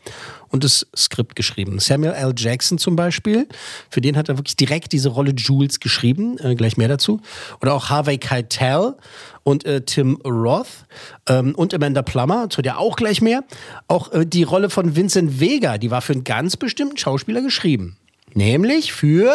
und 0.49 0.65
das 0.65 0.87
Skript 0.97 1.37
geschrieben. 1.37 1.79
Samuel 1.79 2.15
L. 2.15 2.33
Jackson 2.35 2.79
zum 2.79 2.97
Beispiel, 2.97 3.47
für 3.91 4.01
den 4.01 4.17
hat 4.17 4.31
er 4.31 4.39
wirklich 4.39 4.57
direkt 4.57 4.93
diese 4.93 5.11
Rolle 5.11 5.33
Jules 5.33 5.79
geschrieben, 5.79 6.39
äh, 6.39 6.55
gleich 6.55 6.79
mehr 6.79 6.89
dazu. 6.89 7.21
Oder 7.61 7.75
auch 7.75 7.91
Harvey 7.91 8.17
Keitel 8.17 8.95
und 9.51 9.65
äh, 9.65 9.83
Tim 9.83 10.17
Roth 10.25 10.87
ähm, 11.29 11.55
und 11.55 11.75
Amanda 11.75 12.03
Plummer, 12.03 12.49
zu 12.49 12.63
der 12.63 12.79
auch 12.79 12.97
gleich 12.97 13.21
mehr. 13.21 13.45
Auch 13.89 14.13
äh, 14.13 14.25
die 14.25 14.45
Rolle 14.45 14.71
von 14.71 14.97
Vincent 14.97 15.41
Vega, 15.41 15.77
die 15.79 15.91
war 15.91 16.01
für 16.01 16.13
einen 16.13 16.25
ganz 16.25 16.57
bestimmten 16.57 16.97
Schauspieler 16.97 17.43
geschrieben. 17.43 17.97
Nämlich 18.35 18.93
für, 18.93 19.35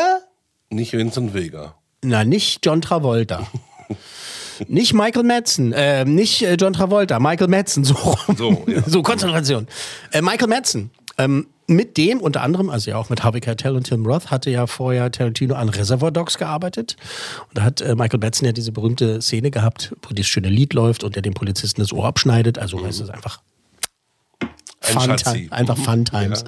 Nicht 0.70 0.94
Vincent 0.94 1.34
Vega. 1.34 1.76
na, 2.02 2.24
nicht 2.24 2.66
John 2.66 2.82
Travolta. 2.82 3.46
nicht 4.68 4.94
Michael 4.94 5.24
Madsen, 5.24 5.74
äh, 5.74 6.06
nicht 6.06 6.46
John 6.60 6.74
Travolta, 6.74 7.20
Michael 7.20 7.50
Madsen, 7.50 7.84
so 7.84 7.94
rum. 7.94 8.36
So, 8.38 8.64
ja. 8.68 8.82
so 8.88 9.04
Konzentration. 9.04 9.68
Äh, 10.12 10.22
Michael 10.22 10.48
Madsen. 10.48 10.92
Ähm, 11.18 11.48
mit 11.68 11.98
dem 11.98 12.20
unter 12.20 12.42
anderem, 12.42 12.70
also 12.70 12.92
ja 12.92 12.98
auch 12.98 13.10
mit 13.10 13.24
Harvey 13.24 13.42
Keitel 13.42 13.76
und 13.76 13.84
Tim 13.86 14.06
Roth, 14.06 14.32
hatte 14.32 14.50
ja 14.50 14.68
vorher 14.68 15.12
Tarantino 15.12 15.56
an 15.56 15.70
Reservoir 15.70 16.12
Dogs 16.12 16.38
gearbeitet. 16.38 16.96
Und 17.50 17.58
da 17.58 17.64
hat 17.64 17.82
äh, 17.82 17.96
Michael 17.96 18.20
Batson 18.20 18.46
ja 18.46 18.52
diese 18.52 18.72
berühmte 18.72 19.22
Szene 19.22 19.52
gehabt, 19.52 19.96
wo 20.04 20.14
dieses 20.14 20.30
schöne 20.30 20.50
Lied 20.50 20.74
läuft 20.74 21.04
und 21.04 21.16
der 21.16 21.22
dem 21.22 21.34
Polizisten 21.34 21.82
das 21.82 21.92
Ohr 21.92 22.06
abschneidet. 22.06 22.60
Also 22.60 22.78
mhm. 22.78 22.86
es 22.86 23.00
ist 23.00 23.10
einfach 23.10 23.42
Fun 24.82 25.18
Time, 25.18 25.52
einfach 25.52 25.78
Fun 25.78 26.06
Times. 26.06 26.44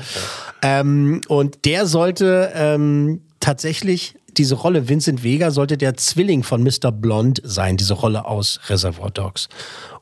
Ja, 0.62 0.70
ja. 0.70 0.80
Ähm, 0.80 1.22
und 1.28 1.66
der 1.66 1.88
sollte 1.88 2.52
ähm, 2.54 3.22
tatsächlich 3.40 4.16
diese 4.38 4.56
Rolle 4.56 4.88
Vincent 4.88 5.24
Vega 5.24 5.50
sollte 5.50 5.78
der 5.78 5.98
Zwilling 5.98 6.44
von 6.44 6.62
Mr. 6.62 6.92
Blonde 6.92 7.42
sein, 7.44 7.78
diese 7.78 7.96
Rolle 7.96 8.26
aus 8.26 8.60
Reservoir 8.70 9.10
Dogs. 9.10 9.50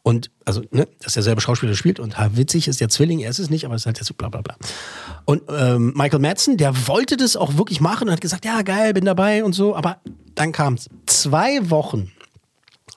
Und 0.06 0.30
also, 0.46 0.62
ne, 0.70 0.88
dass 1.00 1.14
derselbe 1.14 1.42
Schauspieler 1.42 1.74
spielt 1.74 2.00
und 2.00 2.20
ha, 2.20 2.30
witzig 2.36 2.68
ist 2.68 2.80
der 2.80 2.90
Zwilling, 2.90 3.22
er 3.22 3.32
ist 3.32 3.40
es 3.40 3.50
nicht, 3.50 3.66
aber 3.66 3.74
es 3.74 3.82
ist 3.82 3.86
halt 3.88 3.98
jetzt 3.98 4.06
so 4.06 4.14
bla 4.14 4.30
bla 4.30 4.42
bla. 4.42 4.56
Und 5.26 5.42
ähm, 5.50 5.94
Michael 5.96 6.20
Madsen, 6.20 6.58
der 6.58 6.88
wollte 6.88 7.18
das 7.18 7.36
auch 7.36 7.58
wirklich 7.58 7.82
machen 7.82 8.08
und 8.08 8.14
hat 8.14 8.22
gesagt, 8.22 8.46
ja 8.46 8.62
geil, 8.62 8.94
bin 8.94 9.04
dabei 9.04 9.44
und 9.44 9.54
so, 9.54 9.76
aber 9.76 9.98
dann 10.36 10.52
kam 10.52 10.76
es 10.76 10.92
zwei 11.08 11.72
Wochen 11.72 12.12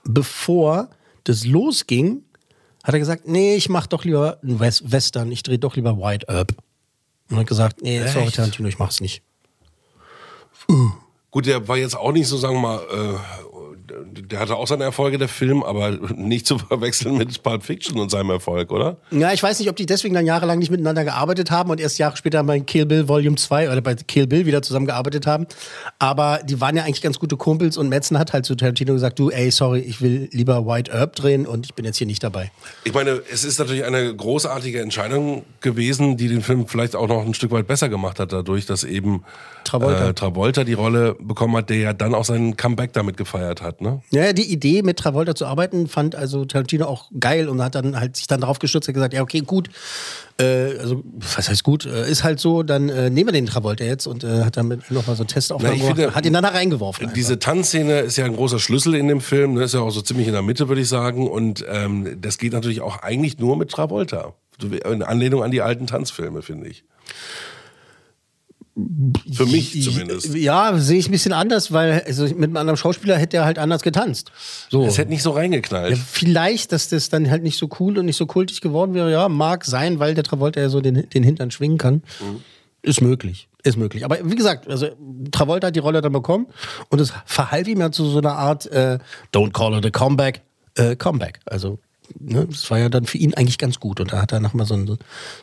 bevor 0.04 0.90
das 1.24 1.46
losging, 1.46 2.24
hat 2.84 2.92
er 2.92 3.00
gesagt, 3.00 3.26
nee, 3.26 3.54
ich 3.54 3.70
mach 3.70 3.86
doch 3.86 4.04
lieber 4.04 4.38
einen 4.42 4.60
Western, 4.60 5.32
ich 5.32 5.42
drehe 5.42 5.58
doch 5.58 5.76
lieber 5.76 5.96
White 5.96 6.28
Earp. 6.28 6.52
Und 7.30 7.38
hat 7.38 7.46
gesagt, 7.46 7.80
nee, 7.80 8.06
sorry 8.06 8.30
Tarantino, 8.30 8.68
ich 8.68 8.78
mach's 8.78 9.00
nicht. 9.00 9.22
Uh. 10.68 10.90
Gut, 11.30 11.46
der 11.46 11.68
war 11.68 11.78
jetzt 11.78 11.96
auch 11.96 12.12
nicht 12.12 12.26
so, 12.26 12.36
sagen 12.36 12.56
wir 12.56 12.60
mal, 12.60 12.80
äh, 12.80 13.47
der 14.12 14.40
hatte 14.40 14.56
auch 14.56 14.66
seine 14.66 14.84
Erfolge, 14.84 15.18
der 15.18 15.28
Film, 15.28 15.62
aber 15.62 15.90
nicht 16.14 16.46
zu 16.46 16.58
verwechseln 16.68 17.16
mit 17.16 17.42
Pulp 17.42 17.62
Fiction 17.62 17.98
und 17.98 18.10
seinem 18.10 18.30
Erfolg, 18.30 18.70
oder? 18.72 18.98
Ja, 19.10 19.32
ich 19.32 19.42
weiß 19.42 19.58
nicht, 19.58 19.68
ob 19.68 19.76
die 19.76 19.86
deswegen 19.86 20.14
dann 20.14 20.26
jahrelang 20.26 20.58
nicht 20.58 20.70
miteinander 20.70 21.04
gearbeitet 21.04 21.50
haben 21.50 21.70
und 21.70 21.80
erst 21.80 21.98
Jahre 21.98 22.16
später 22.16 22.42
bei 22.44 22.60
Kill 22.60 22.86
Bill 22.86 23.08
Volume 23.08 23.36
2 23.36 23.70
oder 23.70 23.80
bei 23.80 23.94
Kill 23.94 24.26
Bill 24.26 24.46
wieder 24.46 24.62
zusammengearbeitet 24.62 25.26
haben. 25.26 25.46
Aber 25.98 26.40
die 26.44 26.60
waren 26.60 26.76
ja 26.76 26.84
eigentlich 26.84 27.02
ganz 27.02 27.18
gute 27.18 27.36
Kumpels 27.36 27.76
und 27.76 27.88
Metzen 27.88 28.18
hat 28.18 28.32
halt 28.32 28.44
zu 28.44 28.54
Tarantino 28.54 28.92
gesagt, 28.92 29.18
du, 29.18 29.30
ey, 29.30 29.50
sorry, 29.50 29.80
ich 29.80 30.00
will 30.00 30.28
lieber 30.32 30.66
White 30.66 30.92
Herb 30.92 31.16
drehen 31.16 31.46
und 31.46 31.66
ich 31.66 31.74
bin 31.74 31.84
jetzt 31.84 31.98
hier 31.98 32.06
nicht 32.06 32.22
dabei. 32.22 32.50
Ich 32.84 32.94
meine, 32.94 33.22
es 33.32 33.44
ist 33.44 33.58
natürlich 33.58 33.84
eine 33.84 34.14
großartige 34.14 34.80
Entscheidung 34.80 35.44
gewesen, 35.60 36.16
die 36.16 36.28
den 36.28 36.42
Film 36.42 36.66
vielleicht 36.66 36.96
auch 36.96 37.08
noch 37.08 37.24
ein 37.24 37.34
Stück 37.34 37.50
weit 37.50 37.66
besser 37.66 37.88
gemacht 37.88 38.20
hat, 38.20 38.32
dadurch, 38.32 38.66
dass 38.66 38.84
eben 38.84 39.24
Travolta, 39.68 40.08
äh, 40.08 40.14
Travolta 40.14 40.64
die 40.64 40.72
Rolle 40.72 41.14
bekommen 41.20 41.56
hat, 41.56 41.70
der 41.70 41.76
ja 41.76 41.92
dann 41.92 42.14
auch 42.14 42.24
seinen 42.24 42.56
Comeback 42.56 42.92
damit 42.92 43.16
gefeiert 43.16 43.62
hat, 43.62 43.80
ne? 43.80 44.00
Ja, 44.10 44.32
die 44.32 44.50
Idee 44.50 44.82
mit 44.82 44.98
Travolta 44.98 45.34
zu 45.34 45.46
arbeiten 45.46 45.88
fand 45.88 46.14
also 46.14 46.44
Tarantino 46.44 46.86
auch 46.86 47.10
geil 47.18 47.48
und 47.48 47.62
hat 47.62 47.74
dann 47.74 47.98
halt 47.98 48.16
sich 48.16 48.26
dann 48.26 48.40
darauf 48.40 48.58
gestürzt 48.58 48.88
und 48.88 48.94
gesagt, 48.94 49.12
ja 49.12 49.22
okay, 49.22 49.40
gut, 49.40 49.68
äh, 50.40 50.78
also 50.78 51.02
was 51.14 51.48
heißt 51.48 51.62
gut, 51.62 51.84
äh, 51.84 52.10
ist 52.10 52.24
halt 52.24 52.40
so, 52.40 52.62
dann 52.62 52.88
äh, 52.88 53.10
nehmen 53.10 53.28
wir 53.28 53.32
den 53.32 53.46
Travolta 53.46 53.84
jetzt 53.84 54.06
und 54.06 54.24
äh, 54.24 54.44
hat 54.44 54.56
damit 54.56 54.90
nochmal 54.90 55.16
so 55.16 55.24
Testaufnahmen 55.24 55.78
gemacht, 55.78 55.96
finde, 55.96 56.14
hat 56.14 56.24
ihn 56.24 56.32
dann 56.32 56.44
da 56.44 56.50
reingeworfen. 56.50 57.04
Einfach. 57.04 57.14
Diese 57.14 57.38
Tanzszene 57.38 58.00
ist 58.00 58.16
ja 58.16 58.24
ein 58.24 58.34
großer 58.34 58.58
Schlüssel 58.58 58.94
in 58.94 59.08
dem 59.08 59.20
Film, 59.20 59.54
ne? 59.54 59.64
ist 59.64 59.74
ja 59.74 59.80
auch 59.80 59.90
so 59.90 60.00
ziemlich 60.00 60.26
in 60.26 60.32
der 60.32 60.42
Mitte, 60.42 60.68
würde 60.68 60.80
ich 60.80 60.88
sagen 60.88 61.28
und 61.28 61.64
ähm, 61.68 62.20
das 62.20 62.38
geht 62.38 62.52
natürlich 62.52 62.80
auch 62.80 63.02
eigentlich 63.02 63.38
nur 63.38 63.56
mit 63.56 63.70
Travolta. 63.70 64.32
In 64.60 65.02
Anlehnung 65.02 65.44
an 65.44 65.52
die 65.52 65.62
alten 65.62 65.86
Tanzfilme, 65.86 66.42
finde 66.42 66.68
ich. 66.68 66.84
Für 69.32 69.46
mich 69.46 69.82
zumindest. 69.82 70.34
Ja, 70.34 70.76
sehe 70.78 70.98
ich 70.98 71.08
ein 71.08 71.12
bisschen 71.12 71.32
anders, 71.32 71.72
weil 71.72 72.02
also 72.06 72.24
mit 72.24 72.44
einem 72.44 72.56
anderen 72.56 72.76
Schauspieler 72.76 73.16
hätte 73.16 73.38
er 73.38 73.44
halt 73.44 73.58
anders 73.58 73.82
getanzt. 73.82 74.30
So. 74.70 74.84
Es 74.84 74.98
hätte 74.98 75.10
nicht 75.10 75.22
so 75.22 75.30
reingeknallt. 75.30 75.96
Ja, 75.96 76.02
vielleicht, 76.10 76.72
dass 76.72 76.88
das 76.88 77.08
dann 77.08 77.30
halt 77.30 77.42
nicht 77.42 77.58
so 77.58 77.68
cool 77.80 77.98
und 77.98 78.06
nicht 78.06 78.16
so 78.16 78.26
kultig 78.26 78.60
geworden 78.60 78.94
wäre. 78.94 79.10
Ja, 79.10 79.28
mag 79.28 79.64
sein, 79.64 79.98
weil 79.98 80.14
der 80.14 80.24
Travolta 80.24 80.60
ja 80.60 80.68
so 80.68 80.80
den, 80.80 81.08
den 81.10 81.22
Hintern 81.22 81.50
schwingen 81.50 81.78
kann. 81.78 81.94
Mhm. 81.94 82.42
Ist 82.82 83.00
möglich. 83.00 83.48
Ist 83.64 83.76
möglich. 83.76 84.04
Aber 84.04 84.18
wie 84.22 84.36
gesagt, 84.36 84.68
also 84.68 84.88
Travolta 85.32 85.68
hat 85.68 85.76
die 85.76 85.80
Rolle 85.80 86.00
dann 86.00 86.12
bekommen 86.12 86.46
und 86.90 87.00
es 87.00 87.12
verhalf 87.26 87.66
ihm 87.66 87.80
ja 87.80 87.90
zu 87.90 88.04
so 88.08 88.18
einer 88.18 88.36
Art 88.36 88.66
äh, 88.66 88.98
Don't 89.34 89.52
call 89.52 89.76
it 89.76 89.84
a 89.84 89.90
comeback, 89.90 90.42
äh, 90.76 90.94
Comeback. 90.94 91.40
Also 91.44 91.80
ne, 92.18 92.46
das 92.46 92.70
war 92.70 92.78
ja 92.78 92.88
dann 92.88 93.06
für 93.06 93.18
ihn 93.18 93.34
eigentlich 93.34 93.58
ganz 93.58 93.80
gut. 93.80 94.00
Und 94.00 94.12
da 94.12 94.22
hat 94.22 94.32
er 94.32 94.40
nochmal 94.40 94.66
so 94.66 94.74
einen, 94.74 94.86
so 94.86 94.96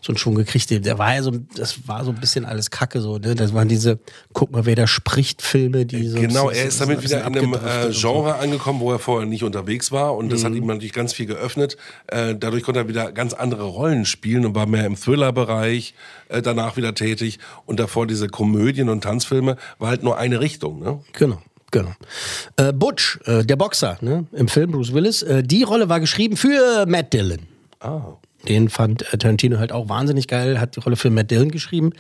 einen 0.10 0.18
Schwung 0.18 0.36
gekriegt. 0.36 0.70
Der 0.70 0.98
war 0.98 1.16
ja 1.16 1.24
so, 1.24 1.32
das 1.56 1.88
war 1.88 2.04
so 2.04 2.12
ein 2.12 2.20
bisschen 2.20 2.46
alles 2.46 2.72
Kacke 2.72 3.02
so. 3.02 3.18
Ne? 3.18 3.36
Das 3.36 3.54
waren 3.54 3.68
diese, 3.68 4.00
guck 4.34 4.52
mal, 4.52 4.66
wer 4.66 4.76
da 4.76 4.88
spricht, 4.88 5.42
Filme, 5.42 5.86
die 5.86 6.08
so. 6.08 6.20
Genau, 6.20 6.50
er 6.50 6.66
ist 6.66 6.82
damit 6.82 7.04
wieder 7.04 7.26
in 7.26 7.38
einem 7.38 7.54
äh, 7.54 7.92
Genre 7.92 8.32
so. 8.32 8.44
angekommen, 8.44 8.80
wo 8.80 8.92
er 8.92 9.00
vorher 9.00 9.28
nicht 9.28 9.44
unterwegs 9.44 9.92
war. 9.92 10.16
Und 10.16 10.32
das 10.32 10.42
mhm. 10.42 10.46
hat 10.46 10.54
ihm 10.56 10.66
natürlich 10.68 10.94
ganz 10.94 11.14
viel 11.14 11.26
geöffnet. 11.26 11.78
Äh, 12.08 12.36
dadurch 12.36 12.64
konnte 12.64 12.82
er 12.82 12.88
wieder 12.88 13.12
ganz 13.12 13.34
andere 13.34 13.64
Rollen 13.64 14.06
spielen 14.06 14.46
und 14.46 14.56
war 14.56 14.66
mehr 14.66 14.86
im 14.86 14.96
Thriller-Bereich 14.96 15.94
äh, 16.30 16.42
danach 16.42 16.78
wieder 16.78 16.94
tätig. 16.94 17.40
Und 17.66 17.80
davor 17.80 18.08
diese 18.08 18.28
Komödien 18.28 18.90
und 18.90 19.02
Tanzfilme 19.02 19.58
war 19.80 19.90
halt 19.90 20.04
nur 20.04 20.18
eine 20.18 20.40
Richtung. 20.40 20.80
Ne? 20.80 21.00
Genau. 21.14 21.42
Genau. 21.76 21.92
Äh, 22.56 22.72
Butch, 22.72 23.20
äh, 23.26 23.44
der 23.44 23.58
Boxer, 23.58 23.98
ne, 24.00 24.26
im 24.32 24.48
Film 24.48 24.72
Bruce 24.72 24.94
Willis, 24.94 25.24
äh, 25.24 25.44
die 25.44 25.64
Rolle 25.64 25.90
war 25.90 26.00
geschrieben 26.00 26.38
für 26.38 26.86
Matt 26.88 27.12
Dillon. 27.12 27.40
Ah. 27.82 28.14
Den 28.48 28.70
fand 28.70 29.02
äh, 29.12 29.18
Tarantino 29.18 29.58
halt 29.58 29.74
auch 29.74 29.90
wahnsinnig 29.90 30.30
geil, 30.30 30.62
hat 30.62 30.78
die 30.78 30.80
Rolle 30.80 30.96
für 30.96 31.10
Matt 31.10 31.32
Dillon 31.32 31.52
geschrieben. 31.52 31.92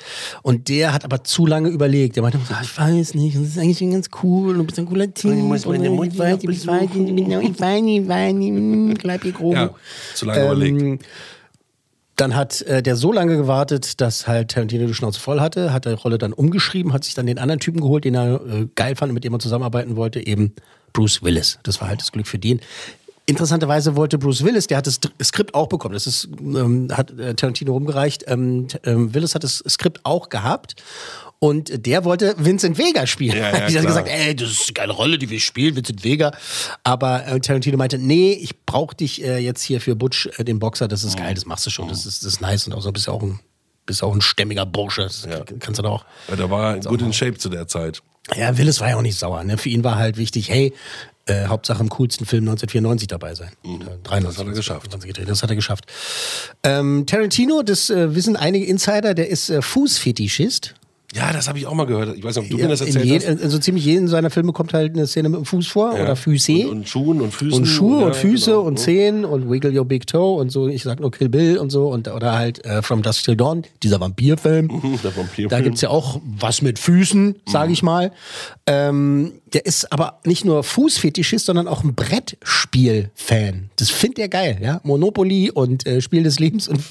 Und 0.44 0.70
der 0.70 0.94
hat 0.94 1.04
aber 1.04 1.26
zu 1.26 1.46
lange 1.46 1.68
überlegt. 1.68 2.16
Der 2.16 2.24
meinte, 2.24 2.40
ah, 2.48 2.62
ich 2.64 2.78
weiß 2.78 3.16
nicht, 3.16 3.36
das 3.36 3.44
ist 3.44 3.58
eigentlich 3.58 3.92
ganz 3.92 4.08
cool, 4.24 4.54
du 4.54 4.64
bist 4.64 4.80
ein 4.80 4.86
cooler 4.86 5.14
Typ. 5.14 5.34
Ich 5.34 5.44
muss 5.44 5.66
meine 5.66 5.90
Mutter 5.90 6.14
ich 6.14 6.20
weiß, 6.20 6.38
ich 6.44 6.48
weiß, 6.48 6.84
ich 6.94 7.60
weiß, 7.60 7.82
ich 7.84 8.08
weiß, 8.08 8.36
ich 8.40 8.98
bleib 8.98 9.24
hier 9.24 9.32
grob. 9.34 9.56
Ja, 9.56 9.72
zu 10.14 10.26
lange 10.26 10.40
ähm, 10.40 10.46
überlegt. 10.46 11.06
Dann 12.16 12.36
hat 12.36 12.62
äh, 12.62 12.82
der 12.82 12.96
so 12.96 13.12
lange 13.12 13.36
gewartet, 13.36 14.00
dass 14.00 14.28
halt 14.28 14.52
Tarantino 14.52 14.88
die 14.88 14.94
Schnauze 14.94 15.20
voll 15.20 15.42
hatte, 15.42 15.74
hat 15.74 15.86
die 15.86 15.90
Rolle 15.90 16.18
dann 16.18 16.34
umgeschrieben, 16.34 16.94
hat 16.94 17.04
sich 17.04 17.14
dann 17.14 17.26
den 17.26 17.40
anderen 17.40 17.60
Typen 17.60 17.82
geholt, 17.82 18.06
den 18.06 18.16
er 18.16 18.36
äh, 18.36 18.68
geil 18.76 18.96
fand, 18.96 19.14
mit 19.14 19.24
dem 19.24 19.34
er 19.34 19.40
zusammenarbeiten 19.40 19.96
wollte, 19.96 20.26
eben 20.26 20.54
Bruce 20.94 21.24
Willis. 21.24 21.60
Das 21.64 21.82
war 21.82 21.90
halt 21.90 22.00
das 22.02 22.12
Glück 22.12 22.28
für 22.28 22.40
den. 22.40 22.62
Interessanterweise 23.28 23.96
wollte 23.96 24.20
Bruce 24.20 24.44
Willis, 24.44 24.68
der 24.68 24.78
hat 24.78 24.88
das 24.88 25.00
Skript 25.24 25.56
auch 25.56 25.68
bekommen. 25.68 25.94
Das 25.94 26.06
ist, 26.06 26.30
ähm, 26.40 26.90
hat 26.92 27.12
äh, 27.20 27.34
Tarantino 27.34 27.74
rumgereicht. 27.74 28.24
Ähm, 28.28 28.68
ähm, 28.84 29.14
Willis 29.14 29.34
hat 29.34 29.44
das 29.44 29.64
Skript 29.68 30.02
auch 30.04 30.30
gehabt 30.30 30.76
und 31.46 31.86
der 31.86 32.04
wollte 32.06 32.34
Vincent 32.40 32.80
Vega 32.80 33.06
spielen. 33.06 33.38
Ja, 33.38 33.52
ja, 33.60 33.68
die 33.68 33.78
hat 33.78 33.86
gesagt, 33.86 34.08
ey, 34.08 34.36
das 34.36 34.50
ist 34.50 34.64
eine 34.70 34.74
geile 34.74 34.94
Rolle, 34.94 35.20
die 35.20 35.30
wir 35.30 35.40
spielen, 35.40 35.76
Vincent 35.76 36.04
Vega. 36.04 36.32
Aber 36.84 37.28
äh, 37.28 37.40
Tarantino 37.40 37.78
meinte, 37.78 38.00
nee, 38.00 38.34
ich 38.34 38.66
brauche 38.66 38.96
dich 38.96 39.24
äh, 39.24 39.38
jetzt 39.38 39.62
hier 39.62 39.80
für 39.80 39.96
Butch, 39.96 40.28
äh, 40.38 40.44
den 40.44 40.58
Boxer, 40.58 40.88
das 40.88 41.04
ist 41.04 41.16
oh. 41.16 41.20
geil, 41.20 41.36
das 41.36 41.46
machst 41.46 41.68
du 41.68 41.70
schon, 41.70 41.88
das 41.88 42.08
ist, 42.08 42.24
das 42.24 42.34
ist 42.34 42.42
nice 42.42 42.66
und 42.66 42.74
auch 42.74 42.82
so 42.82 42.92
bist 42.92 43.06
du 43.06 43.12
auch 43.12 43.22
ein, 43.22 43.40
bist 43.86 44.02
auch 44.02 44.16
ein 44.16 44.22
stämmiger 44.22 44.66
Bursche, 44.66 45.04
das 45.04 45.28
ja. 45.30 45.44
kannst 45.60 45.78
du 45.78 45.84
doch. 45.84 46.04
Ja, 46.30 46.36
da 46.36 46.50
war 46.50 46.78
er 46.78 46.80
gut 46.80 47.04
in 47.04 47.14
Shape 47.14 47.38
zu 47.38 47.50
der 47.50 47.68
Zeit. 47.68 48.02
Ja, 48.36 48.58
Willis 48.58 48.82
war 48.82 48.90
ja 48.90 48.98
auch 48.98 49.04
nicht 49.04 49.20
sauer. 49.20 49.44
Ne? 49.44 49.60
Für 49.60 49.70
ihn 49.70 49.84
war 49.84 49.98
halt 49.98 50.18
wichtig, 50.18 50.50
hey, 50.50 50.74
äh, 51.28 51.46
Hauptsache 51.46 51.82
im 51.84 51.90
coolsten 51.90 52.26
Film 52.26 52.46
1994 52.46 53.08
dabei 53.08 53.36
sein. 53.36 53.52
Mhm. 53.64 53.82
93, 54.04 54.24
das 54.24 54.38
hat 54.40 54.48
er 54.48 54.54
geschafft. 54.54 55.28
Das 55.28 55.44
hat 55.44 55.50
er 55.52 55.56
geschafft. 55.56 55.86
Ähm, 56.64 57.06
Tarantino, 57.06 57.62
das 57.62 57.92
äh, 57.92 58.16
wissen 58.16 58.36
einige 58.36 58.66
Insider, 58.66 59.14
der 59.14 59.30
ist 59.30 59.52
äh, 59.52 59.62
Fußfetischist. 59.62 60.74
Ja, 61.16 61.32
das 61.32 61.48
habe 61.48 61.58
ich 61.58 61.66
auch 61.66 61.74
mal 61.74 61.86
gehört. 61.86 62.18
Ich 62.18 62.24
weiß 62.24 62.36
nicht, 62.36 62.46
ob 62.46 62.50
du 62.52 62.58
ja, 62.58 62.66
mir 62.66 62.72
das 62.72 62.82
erzählt 62.82 63.06
je, 63.06 63.16
hast. 63.16 63.42
Also 63.42 63.58
ziemlich 63.58 63.86
jeden 63.86 64.10
seiner 64.10 64.30
Filme 64.30 64.52
kommt 64.52 64.74
halt 64.74 64.94
eine 64.94 65.08
Szene 65.08 65.30
mit 65.30 65.40
dem 65.40 65.46
Fuß 65.46 65.66
vor 65.66 65.96
ja. 65.96 66.04
oder 66.04 66.18
Füße. 66.18 66.68
Und, 66.68 66.70
und, 66.70 66.90
Schuhen 66.90 67.22
und 67.22 67.34
Füßen. 67.34 67.60
Und 67.60 67.66
Schuhe 67.66 68.02
ja, 68.02 68.08
und 68.08 68.16
Füße 68.18 68.52
genau. 68.52 68.64
und 68.64 68.78
Zehen 68.78 69.24
und 69.24 69.50
Wiggle 69.50 69.78
Your 69.78 69.86
Big 69.86 70.08
Toe 70.08 70.38
und 70.38 70.50
so. 70.50 70.68
Ich 70.68 70.84
sag 70.84 71.00
nur 71.00 71.12
Kill 71.12 71.30
Bill 71.30 71.58
und 71.58 71.70
so. 71.70 71.88
Und, 71.88 72.10
oder 72.10 72.34
halt 72.38 72.66
äh, 72.66 72.82
From 72.82 73.02
Dusk 73.02 73.24
Till 73.24 73.38
Dawn, 73.38 73.64
dieser 73.82 74.02
Vampirfilm. 74.02 74.68
Der 75.04 75.16
Vampirfilm. 75.16 75.50
Da 75.50 75.62
gibt's 75.62 75.80
ja 75.80 75.90
auch 75.90 76.20
was 76.26 76.62
mit 76.62 76.80
Füßen, 76.80 77.38
sage 77.46 77.72
ich 77.72 77.82
mal. 77.82 78.12
Ähm, 78.68 79.34
der 79.54 79.66
ist 79.66 79.94
aber 79.94 80.20
nicht 80.26 80.44
nur 80.44 80.66
Fußfetischist, 80.66 81.46
sondern 81.46 81.70
auch 81.70 81.86
ein 81.86 81.96
Brettspiel-Fan. 81.96 83.70
Das 83.78 83.90
findet 83.90 84.20
er 84.20 84.28
geil, 84.28 84.58
ja. 84.62 84.82
Monopoly 84.84 85.50
und 85.50 85.88
äh, 85.88 86.02
Spiel 86.02 86.24
des 86.24 86.40
Lebens 86.40 86.68
und 86.68 86.82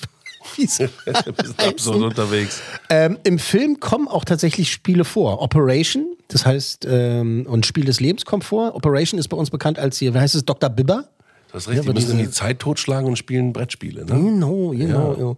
wie 0.57 0.66
sie 0.66 0.88
absurd 1.57 2.02
unterwegs. 2.02 2.61
Ähm, 2.90 3.18
Im 3.24 3.38
Film 3.38 3.80
kommen 3.80 4.09
auch 4.09 4.24
tatsächlich 4.24 4.70
Spiele 4.70 5.04
vor. 5.04 5.40
Operation, 5.42 6.16
das 6.28 6.46
heißt, 6.46 6.87
ähm, 6.88 7.46
und 7.48 7.66
Spiel 7.66 7.85
des 7.85 8.00
Lebens 8.00 8.24
kommt 8.24 8.44
vor. 8.44 8.74
Operation 8.74 9.18
ist 9.18 9.28
bei 9.28 9.37
uns 9.37 9.50
bekannt 9.50 9.78
als 9.78 9.98
hier, 9.98 10.14
wie 10.14 10.18
heißt 10.18 10.35
es, 10.35 10.44
Dr. 10.44 10.70
Bibber? 10.70 11.09
Das 11.55 11.62
ist 11.62 11.69
richtig, 11.69 11.87
ja, 11.87 11.93
die 11.93 12.01
müssen 12.01 12.19
die 12.19 12.31
Zeit 12.33 12.59
totschlagen 12.59 13.09
und 13.09 13.17
spielen 13.17 13.53
Brettspiele. 13.53 14.05
Ne? 14.05 14.07
Genau, 14.07 14.71
genau. 14.71 15.17
Ja. 15.17 15.37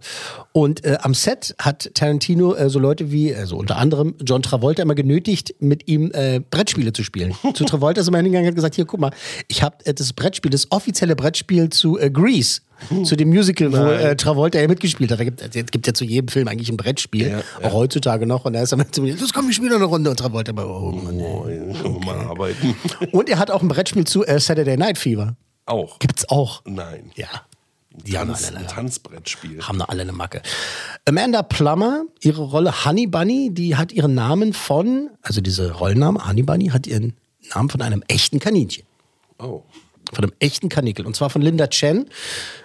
Und 0.51 0.83
äh, 0.83 0.97
am 1.03 1.13
Set 1.13 1.53
hat 1.59 1.91
Tarantino 1.93 2.55
äh, 2.55 2.71
so 2.71 2.79
Leute 2.79 3.11
wie, 3.11 3.35
also 3.35 3.55
unter 3.55 3.77
anderem 3.77 4.15
John 4.25 4.41
Travolta 4.41 4.81
immer 4.81 4.95
genötigt, 4.95 5.53
mit 5.59 5.87
ihm 5.87 6.09
äh, 6.15 6.39
Brettspiele 6.39 6.91
zu 6.91 7.03
spielen. 7.03 7.35
zu 7.53 7.65
Travolta 7.65 8.01
ist 8.01 8.07
immer 8.07 8.17
hingegangen 8.17 8.47
und 8.47 8.53
hat 8.53 8.55
gesagt, 8.55 8.73
hier, 8.73 8.85
guck 8.85 8.99
mal, 8.99 9.11
ich 9.47 9.61
habe 9.61 9.75
äh, 9.85 9.93
das 9.93 10.11
Brettspiel, 10.11 10.49
das 10.49 10.71
offizielle 10.71 11.15
Brettspiel 11.15 11.69
zu 11.69 11.99
äh, 11.99 12.09
Grease 12.09 12.61
zu 13.03 13.15
dem 13.15 13.29
Musical, 13.29 13.71
wo 13.71 13.77
äh, 13.77 14.15
Travolta 14.15 14.59
ja 14.59 14.67
mitgespielt 14.67 15.11
hat. 15.11 15.19
Da 15.19 15.23
gibt 15.23 15.41
es 15.41 15.65
gibt 15.71 15.87
ja 15.87 15.93
zu 15.93 16.03
jedem 16.03 16.27
Film 16.29 16.47
eigentlich 16.47 16.69
ein 16.69 16.77
Brettspiel, 16.77 17.27
ja, 17.27 17.37
ja. 17.37 17.67
auch 17.67 17.73
heutzutage 17.73 18.25
noch. 18.25 18.45
Und 18.45 18.53
da 18.53 18.61
ist 18.61 18.71
er 18.71 18.77
mit 18.77 18.93
zu 18.93 19.01
mir, 19.01 19.15
los 19.15 19.33
komm, 19.33 19.47
wir 19.47 19.53
spielen 19.53 19.73
eine 19.73 19.85
Runde. 19.85 20.09
Und 20.09 20.17
Travolta 20.17 20.51
bei, 20.51 20.63
oh 20.63 20.91
Mann, 20.91 21.19
oh, 21.19 21.45
okay. 21.47 22.05
mal 22.05 22.19
arbeiten. 22.19 22.75
Und 23.11 23.29
er 23.29 23.39
hat 23.39 23.51
auch 23.51 23.61
ein 23.61 23.67
Brettspiel 23.67 24.05
zu 24.05 24.25
äh, 24.25 24.39
Saturday 24.39 24.77
Night 24.77 24.97
Fever. 24.97 25.35
Auch? 25.67 25.99
Gibt's 25.99 26.27
auch. 26.29 26.61
Nein. 26.65 27.11
Ja. 27.15 27.27
Die 28.05 28.17
haben 28.17 28.27
Tanz, 28.27 28.47
alle, 28.47 28.57
ein 28.57 28.67
Tanzbrettspiel. 28.67 29.61
haben 29.63 29.79
da 29.79 29.85
alle 29.85 30.03
eine 30.03 30.11
Macke. 30.11 30.41
Amanda 31.05 31.41
Plummer, 31.41 32.03
ihre 32.21 32.43
Rolle 32.43 32.85
Honey 32.85 33.07
Bunny, 33.07 33.49
die 33.51 33.75
hat 33.75 33.91
ihren 33.91 34.13
Namen 34.13 34.53
von, 34.53 35.09
also 35.21 35.41
diese 35.41 35.71
Rollenname 35.71 36.27
Honey 36.27 36.43
Bunny 36.43 36.67
hat 36.67 36.85
ihren 36.85 37.15
Namen 37.53 37.69
von 37.69 37.81
einem 37.81 38.03
echten 38.07 38.39
Kaninchen. 38.39 38.85
Oh. 39.39 39.63
Von 40.13 40.23
einem 40.23 40.33
echten 40.39 40.69
Kanickel. 40.69 41.05
Und 41.05 41.15
zwar 41.15 41.29
von 41.29 41.41
Linda 41.41 41.67
Chen. 41.67 42.05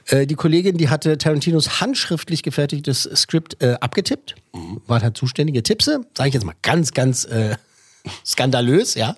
Äh, 0.07 0.27
die 0.27 0.37
Kollegin, 0.37 0.77
die 0.77 0.91
hatte 0.91 1.19
Tarantinos 1.19 1.81
handschriftlich 1.81 2.43
gefertigtes 2.45 3.09
Skript 3.17 3.61
äh, 3.61 3.77
abgetippt. 3.81 4.37
War 4.87 5.03
halt 5.03 5.17
zuständige 5.17 5.63
Tippse. 5.63 6.03
Sage 6.17 6.29
ich 6.29 6.35
jetzt 6.35 6.45
mal 6.45 6.55
ganz, 6.63 6.93
ganz 6.93 7.25
äh, 7.25 7.57
skandalös, 8.25 8.95
ja. 8.95 9.15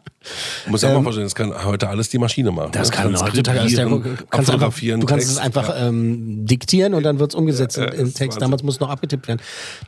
Du 0.65 0.71
musst 0.71 0.83
ja 0.83 0.93
mal 0.93 1.03
vorstellen, 1.03 1.27
das 1.27 1.35
kann 1.35 1.65
heute 1.65 1.89
alles 1.89 2.09
die 2.09 2.19
Maschine 2.19 2.51
machen. 2.51 2.73
Das 2.73 2.91
ne? 2.91 2.97
kann 2.97 3.21
heutzutage 3.21 3.61
alles 3.61 3.75
der, 3.75 3.87
kannst 3.87 4.07
einfach, 4.07 4.39
abfotografieren, 4.39 5.01
Du 5.01 5.07
kannst 5.07 5.29
es 5.29 5.39
einfach 5.39 5.69
ja. 5.69 5.89
ähm, 5.89 6.47
diktieren 6.47 6.95
und 6.95 7.03
dann 7.03 7.19
wird 7.19 7.33
es 7.33 7.35
umgesetzt 7.35 7.77
Ja, 7.77 7.85
im- 7.85 7.93
ja, 7.95 8.01
im 8.01 8.15
Text. 8.15 8.41
Damals 8.41 8.63
muss 8.63 8.81
noch 8.81 8.89
abgetippt 8.91 9.29
werden. 9.29 9.41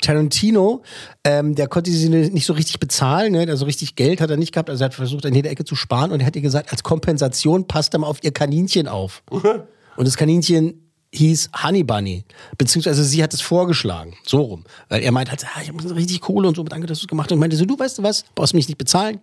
Tarantino, 0.02 0.82
ähm, 1.24 1.54
der 1.54 1.68
konnte 1.68 1.90
sie 1.90 2.08
nicht 2.08 2.46
so 2.46 2.52
richtig 2.52 2.78
bezahlen, 2.80 3.32
ne? 3.32 3.46
also 3.48 3.64
richtig 3.64 3.96
Geld 3.96 4.20
hat 4.20 4.30
er 4.30 4.36
nicht 4.36 4.52
gehabt. 4.52 4.70
Also 4.70 4.84
er 4.84 4.86
hat 4.86 4.94
versucht, 4.94 5.26
an 5.26 5.34
jeder 5.34 5.50
Ecke 5.50 5.64
zu 5.64 5.74
sparen 5.74 6.12
und 6.12 6.20
er 6.20 6.26
hat 6.26 6.36
ihr 6.36 6.42
gesagt, 6.42 6.70
als 6.72 6.82
Kompensation 6.82 7.66
passt 7.66 7.94
er 7.94 8.00
mal 8.00 8.06
auf 8.06 8.22
ihr 8.22 8.32
Kaninchen 8.32 8.88
auf. 8.88 9.22
und 9.30 10.06
das 10.06 10.16
Kaninchen 10.16 10.85
hieß 11.12 11.50
Honey 11.62 11.82
Bunny. 11.84 12.24
Beziehungsweise 12.58 13.04
sie 13.04 13.22
hat 13.22 13.32
es 13.34 13.40
vorgeschlagen. 13.40 14.14
So 14.24 14.40
rum. 14.40 14.64
Weil 14.88 15.02
er 15.02 15.12
meint 15.12 15.30
halt, 15.30 15.44
ah, 15.44 15.62
ich 15.62 15.68
habe 15.68 15.96
richtig 15.96 16.20
Kohle 16.20 16.48
und 16.48 16.56
so, 16.56 16.64
danke, 16.64 16.86
dass 16.86 16.98
du 16.98 17.04
es 17.04 17.08
gemacht 17.08 17.26
hast. 17.26 17.32
Und 17.32 17.40
meinte 17.40 17.56
so, 17.56 17.64
du 17.64 17.78
weißt 17.78 17.98
du 17.98 18.02
was, 18.02 18.24
brauchst 18.34 18.54
mich 18.54 18.68
nicht 18.68 18.78
bezahlen, 18.78 19.20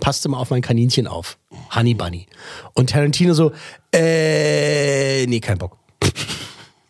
passt 0.00 0.24
du 0.24 0.28
mal 0.28 0.38
auf 0.38 0.50
mein 0.50 0.62
Kaninchen 0.62 1.06
auf. 1.06 1.38
Honey 1.74 1.94
Bunny. 1.94 2.26
Und 2.74 2.90
Tarantino 2.90 3.34
so, 3.34 3.52
äh, 3.92 5.26
nee, 5.26 5.40
kein 5.40 5.58
Bock. 5.58 5.81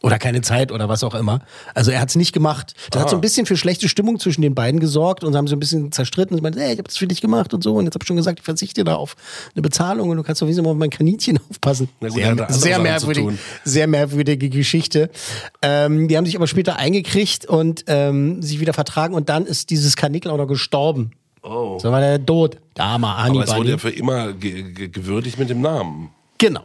Oder 0.02 0.18
keine 0.18 0.40
Zeit 0.40 0.72
oder 0.72 0.88
was 0.88 1.04
auch 1.04 1.14
immer. 1.14 1.40
Also 1.74 1.92
er 1.92 2.00
hat 2.00 2.08
es 2.08 2.16
nicht 2.16 2.32
gemacht. 2.32 2.74
Das 2.90 3.02
hat 3.02 3.10
so 3.10 3.16
ein 3.16 3.20
bisschen 3.20 3.46
für 3.46 3.56
schlechte 3.56 3.88
Stimmung 3.88 4.18
zwischen 4.18 4.42
den 4.42 4.54
beiden 4.54 4.80
gesorgt 4.80 5.22
und 5.22 5.32
sie 5.32 5.38
haben 5.38 5.46
so 5.46 5.54
ein 5.54 5.60
bisschen 5.60 5.92
zerstritten. 5.92 6.36
Sie 6.36 6.42
meinte, 6.42 6.60
hey, 6.60 6.72
ich 6.72 6.78
habe 6.78 6.88
das 6.88 6.96
für 6.96 7.06
dich 7.06 7.20
gemacht 7.20 7.54
und 7.54 7.62
so. 7.62 7.76
Und 7.76 7.84
jetzt 7.84 7.94
habe 7.94 8.02
ich 8.02 8.08
schon 8.08 8.16
gesagt, 8.16 8.40
ich 8.40 8.44
verzichte 8.44 8.82
da 8.82 8.96
auf 8.96 9.14
eine 9.54 9.62
Bezahlung 9.62 10.10
und 10.10 10.16
du 10.16 10.24
kannst 10.24 10.40
sowieso 10.40 10.62
mal 10.62 10.70
auf 10.70 10.76
mein 10.76 10.90
Kaninchen 10.90 11.38
aufpassen. 11.50 11.88
Gut, 12.00 12.12
sehr, 12.12 12.46
sehr, 12.48 12.78
merkwürdig, 12.80 13.26
sehr 13.64 13.86
merkwürdige 13.86 14.48
Geschichte. 14.48 15.08
Ähm, 15.62 16.08
die 16.08 16.16
haben 16.16 16.26
sich 16.26 16.34
aber 16.34 16.48
später 16.48 16.76
eingekriegt 16.76 17.46
und 17.46 17.84
ähm, 17.86 18.42
sich 18.42 18.58
wieder 18.58 18.72
vertragen 18.72 19.14
und 19.14 19.28
dann 19.28 19.46
ist 19.46 19.70
dieses 19.70 19.94
Kanickel 19.94 20.32
auch 20.32 20.36
noch 20.36 20.48
gestorben. 20.48 21.12
Oh. 21.42 21.78
So 21.80 21.90
war 21.90 22.00
der 22.00 22.24
tot. 22.24 22.58
Der 22.76 22.84
arme 22.84 23.08
Ani 23.08 23.38
Aber 23.38 23.44
es 23.44 23.50
wurde 23.50 23.58
Bunny. 23.60 23.70
ja 23.70 23.78
für 23.78 23.90
immer 23.90 24.32
ge 24.32 24.62
ge 24.72 24.88
gewürdigt 24.88 25.38
mit 25.38 25.50
dem 25.50 25.60
Namen. 25.60 26.10
Genau. 26.38 26.62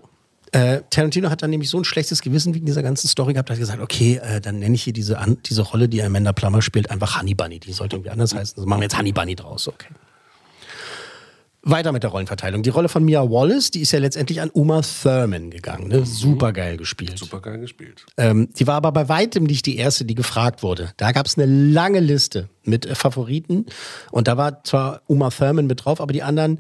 Äh, 0.52 0.82
Tarantino 0.90 1.30
hat 1.30 1.42
dann 1.42 1.50
nämlich 1.50 1.70
so 1.70 1.78
ein 1.78 1.84
schlechtes 1.84 2.22
Gewissen 2.22 2.54
wegen 2.54 2.66
dieser 2.66 2.84
ganzen 2.84 3.08
Story 3.08 3.34
gehabt, 3.34 3.50
dass 3.50 3.58
er 3.58 3.62
gesagt 3.62 3.82
okay, 3.82 4.20
äh, 4.24 4.40
dann 4.40 4.60
nenne 4.60 4.76
ich 4.76 4.84
hier 4.84 4.94
diese, 4.94 5.18
an, 5.18 5.38
diese 5.46 5.62
Rolle, 5.62 5.90
die 5.90 6.02
Amanda 6.02 6.34
Plummer 6.34 6.62
spielt, 6.62 6.90
einfach 6.90 7.20
Honey 7.20 7.34
Bunny. 7.34 7.60
Die 7.60 7.74
sollte 7.74 7.98
irgendwie 7.98 8.12
anders 8.12 8.34
heißen. 8.34 8.58
Also 8.58 8.68
machen 8.68 8.80
wir 8.80 8.86
jetzt 8.86 8.98
Honey 8.98 9.12
Bunny 9.12 9.36
draus. 9.36 9.68
Okay. 9.68 9.88
Weiter 11.70 11.92
mit 11.92 12.04
der 12.04 12.12
Rollenverteilung. 12.12 12.64
Die 12.64 12.70
Rolle 12.70 12.88
von 12.88 13.04
Mia 13.04 13.30
Wallace, 13.30 13.72
die 13.72 13.82
ist 13.82 13.92
ja 13.92 14.00
letztendlich 14.00 14.40
an 14.40 14.50
Uma 14.54 14.82
Thurman 14.82 15.50
gegangen. 15.50 15.90
Ne? 15.90 16.06
Super 16.06 16.54
geil 16.54 16.78
gespielt. 16.78 17.18
Super 17.18 17.42
geil 17.42 17.60
gespielt. 17.60 18.06
Ähm, 18.16 18.50
die 18.58 18.68
war 18.68 18.76
aber 18.76 18.94
bei 18.94 19.10
weitem 19.10 19.44
nicht 19.44 19.66
die 19.66 19.76
erste, 19.76 20.06
die 20.06 20.16
gefragt 20.16 20.64
wurde. 20.64 20.92
Da 20.96 21.12
gab 21.12 21.26
es 21.26 21.38
eine 21.38 21.46
lange 21.46 22.00
Liste 22.00 22.48
mit 22.64 22.86
äh, 22.86 22.96
Favoriten 22.96 23.66
und 24.12 24.30
da 24.30 24.38
war 24.38 24.64
zwar 24.64 25.02
Uma 25.08 25.30
Thurman 25.30 25.68
mit 25.68 25.84
drauf, 25.84 26.00
aber 26.00 26.14
die 26.14 26.24
anderen, 26.24 26.60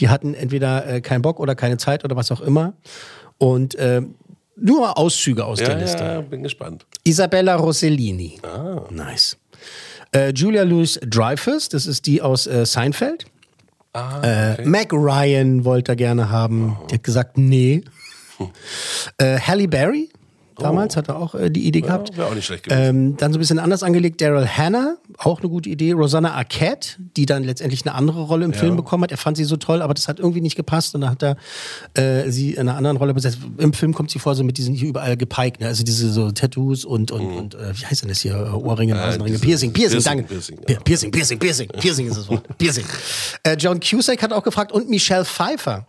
die 0.00 0.08
hatten 0.08 0.34
entweder 0.34 0.86
äh, 0.86 1.00
keinen 1.00 1.22
Bock 1.22 1.38
oder 1.38 1.54
keine 1.54 1.76
Zeit 1.76 2.04
oder 2.04 2.16
was 2.16 2.32
auch 2.32 2.40
immer. 2.40 2.74
Und 3.38 3.76
ähm, 3.78 4.14
nur 4.56 4.98
Auszüge 4.98 5.44
aus 5.44 5.58
der 5.58 5.70
Ja, 5.70 5.78
Liste. 5.78 6.02
ja, 6.04 6.20
bin 6.20 6.42
gespannt. 6.42 6.84
Isabella 7.04 7.54
Rossellini. 7.56 8.40
Ah. 8.42 8.82
Nice. 8.90 9.36
Äh, 10.12 10.30
Julia 10.32 10.62
Louis 10.64 10.98
Dreyfus, 11.06 11.68
das 11.68 11.86
ist 11.86 12.06
die 12.06 12.20
aus 12.22 12.46
äh, 12.46 12.66
Seinfeld. 12.66 13.26
Ah, 13.92 14.20
Äh, 14.22 14.64
Meg 14.66 14.92
Ryan 14.92 15.64
wollte 15.64 15.92
er 15.92 15.96
gerne 15.96 16.30
haben. 16.30 16.76
Die 16.90 16.94
hat 16.94 17.04
gesagt, 17.04 17.38
nee. 17.38 17.82
Äh, 19.18 19.38
Halle 19.40 19.68
Berry, 19.68 20.08
damals 20.58 20.96
hat 20.96 21.08
er 21.08 21.16
auch 21.18 21.34
äh, 21.34 21.50
die 21.50 21.66
Idee 21.66 21.80
gehabt. 21.80 22.16
Wäre 22.16 22.28
auch 22.28 22.34
nicht 22.34 22.46
schlecht 22.46 22.64
gewesen. 22.64 22.82
Ähm, 22.82 23.16
dann 23.16 23.32
so 23.32 23.38
ein 23.38 23.40
bisschen 23.40 23.58
anders 23.58 23.82
angelegt, 23.82 24.20
Daryl 24.20 24.46
Hannah, 24.46 24.96
auch 25.18 25.40
eine 25.40 25.48
gute 25.48 25.68
Idee. 25.68 25.92
Rosanna 25.92 26.34
Arquette, 26.34 26.90
die 27.16 27.26
dann 27.26 27.44
letztendlich 27.44 27.84
eine 27.86 27.94
andere 27.94 28.22
Rolle 28.22 28.44
im 28.44 28.52
Film 28.52 28.76
bekommen 28.76 29.04
hat. 29.04 29.10
Er 29.10 29.16
fand 29.16 29.36
sie 29.36 29.44
so 29.44 29.56
toll, 29.56 29.82
aber 29.82 29.94
das 29.94 30.08
hat 30.08 30.18
irgendwie 30.18 30.40
nicht 30.40 30.56
gepasst. 30.56 30.94
Und 30.94 31.02
dann 31.02 31.10
hat 31.10 31.22
er 31.22 31.36
äh, 31.94 32.30
sie 32.30 32.52
in 32.52 32.60
einer 32.60 32.76
anderen 32.76 32.96
Rolle 32.96 33.14
besetzt. 33.14 33.38
Im 33.58 33.72
Film 33.72 33.94
kommt 33.94 34.10
sie 34.10 34.18
vor, 34.18 34.34
so 34.34 34.44
mit 34.44 34.58
diesen 34.58 34.74
hier 34.74 34.88
überall 34.88 35.16
gepiked, 35.16 35.60
ne? 35.60 35.66
also 35.66 35.84
diese 35.84 36.10
so 36.10 36.30
Tattoos 36.30 36.84
und, 36.84 37.10
und, 37.10 37.24
und 37.26 37.54
äh, 37.54 37.72
wie 37.78 37.86
heißt 37.86 38.02
denn 38.02 38.08
das 38.08 38.20
hier? 38.20 38.36
Ohrringe, 38.54 38.94
Nasenringe, 38.94 39.38
Piercing, 39.38 39.72
Piercing, 39.72 40.02
Piercing, 40.02 40.02
danke. 40.04 40.22
Piercing, 40.24 40.56
Pi- 40.58 40.72
ja. 40.74 40.80
Piercing, 40.80 41.10
Piercing, 41.10 41.38
Piercing, 41.38 41.68
Piercing 41.68 42.06
ist 42.08 42.16
das 42.18 42.28
Wort. 42.28 42.42
Piercing. 42.58 42.84
Äh, 43.42 43.56
John 43.58 43.80
Cusack 43.80 44.22
hat 44.22 44.32
auch 44.32 44.42
gefragt 44.42 44.72
und 44.72 44.88
Michelle 44.90 45.24
Pfeiffer. 45.24 45.86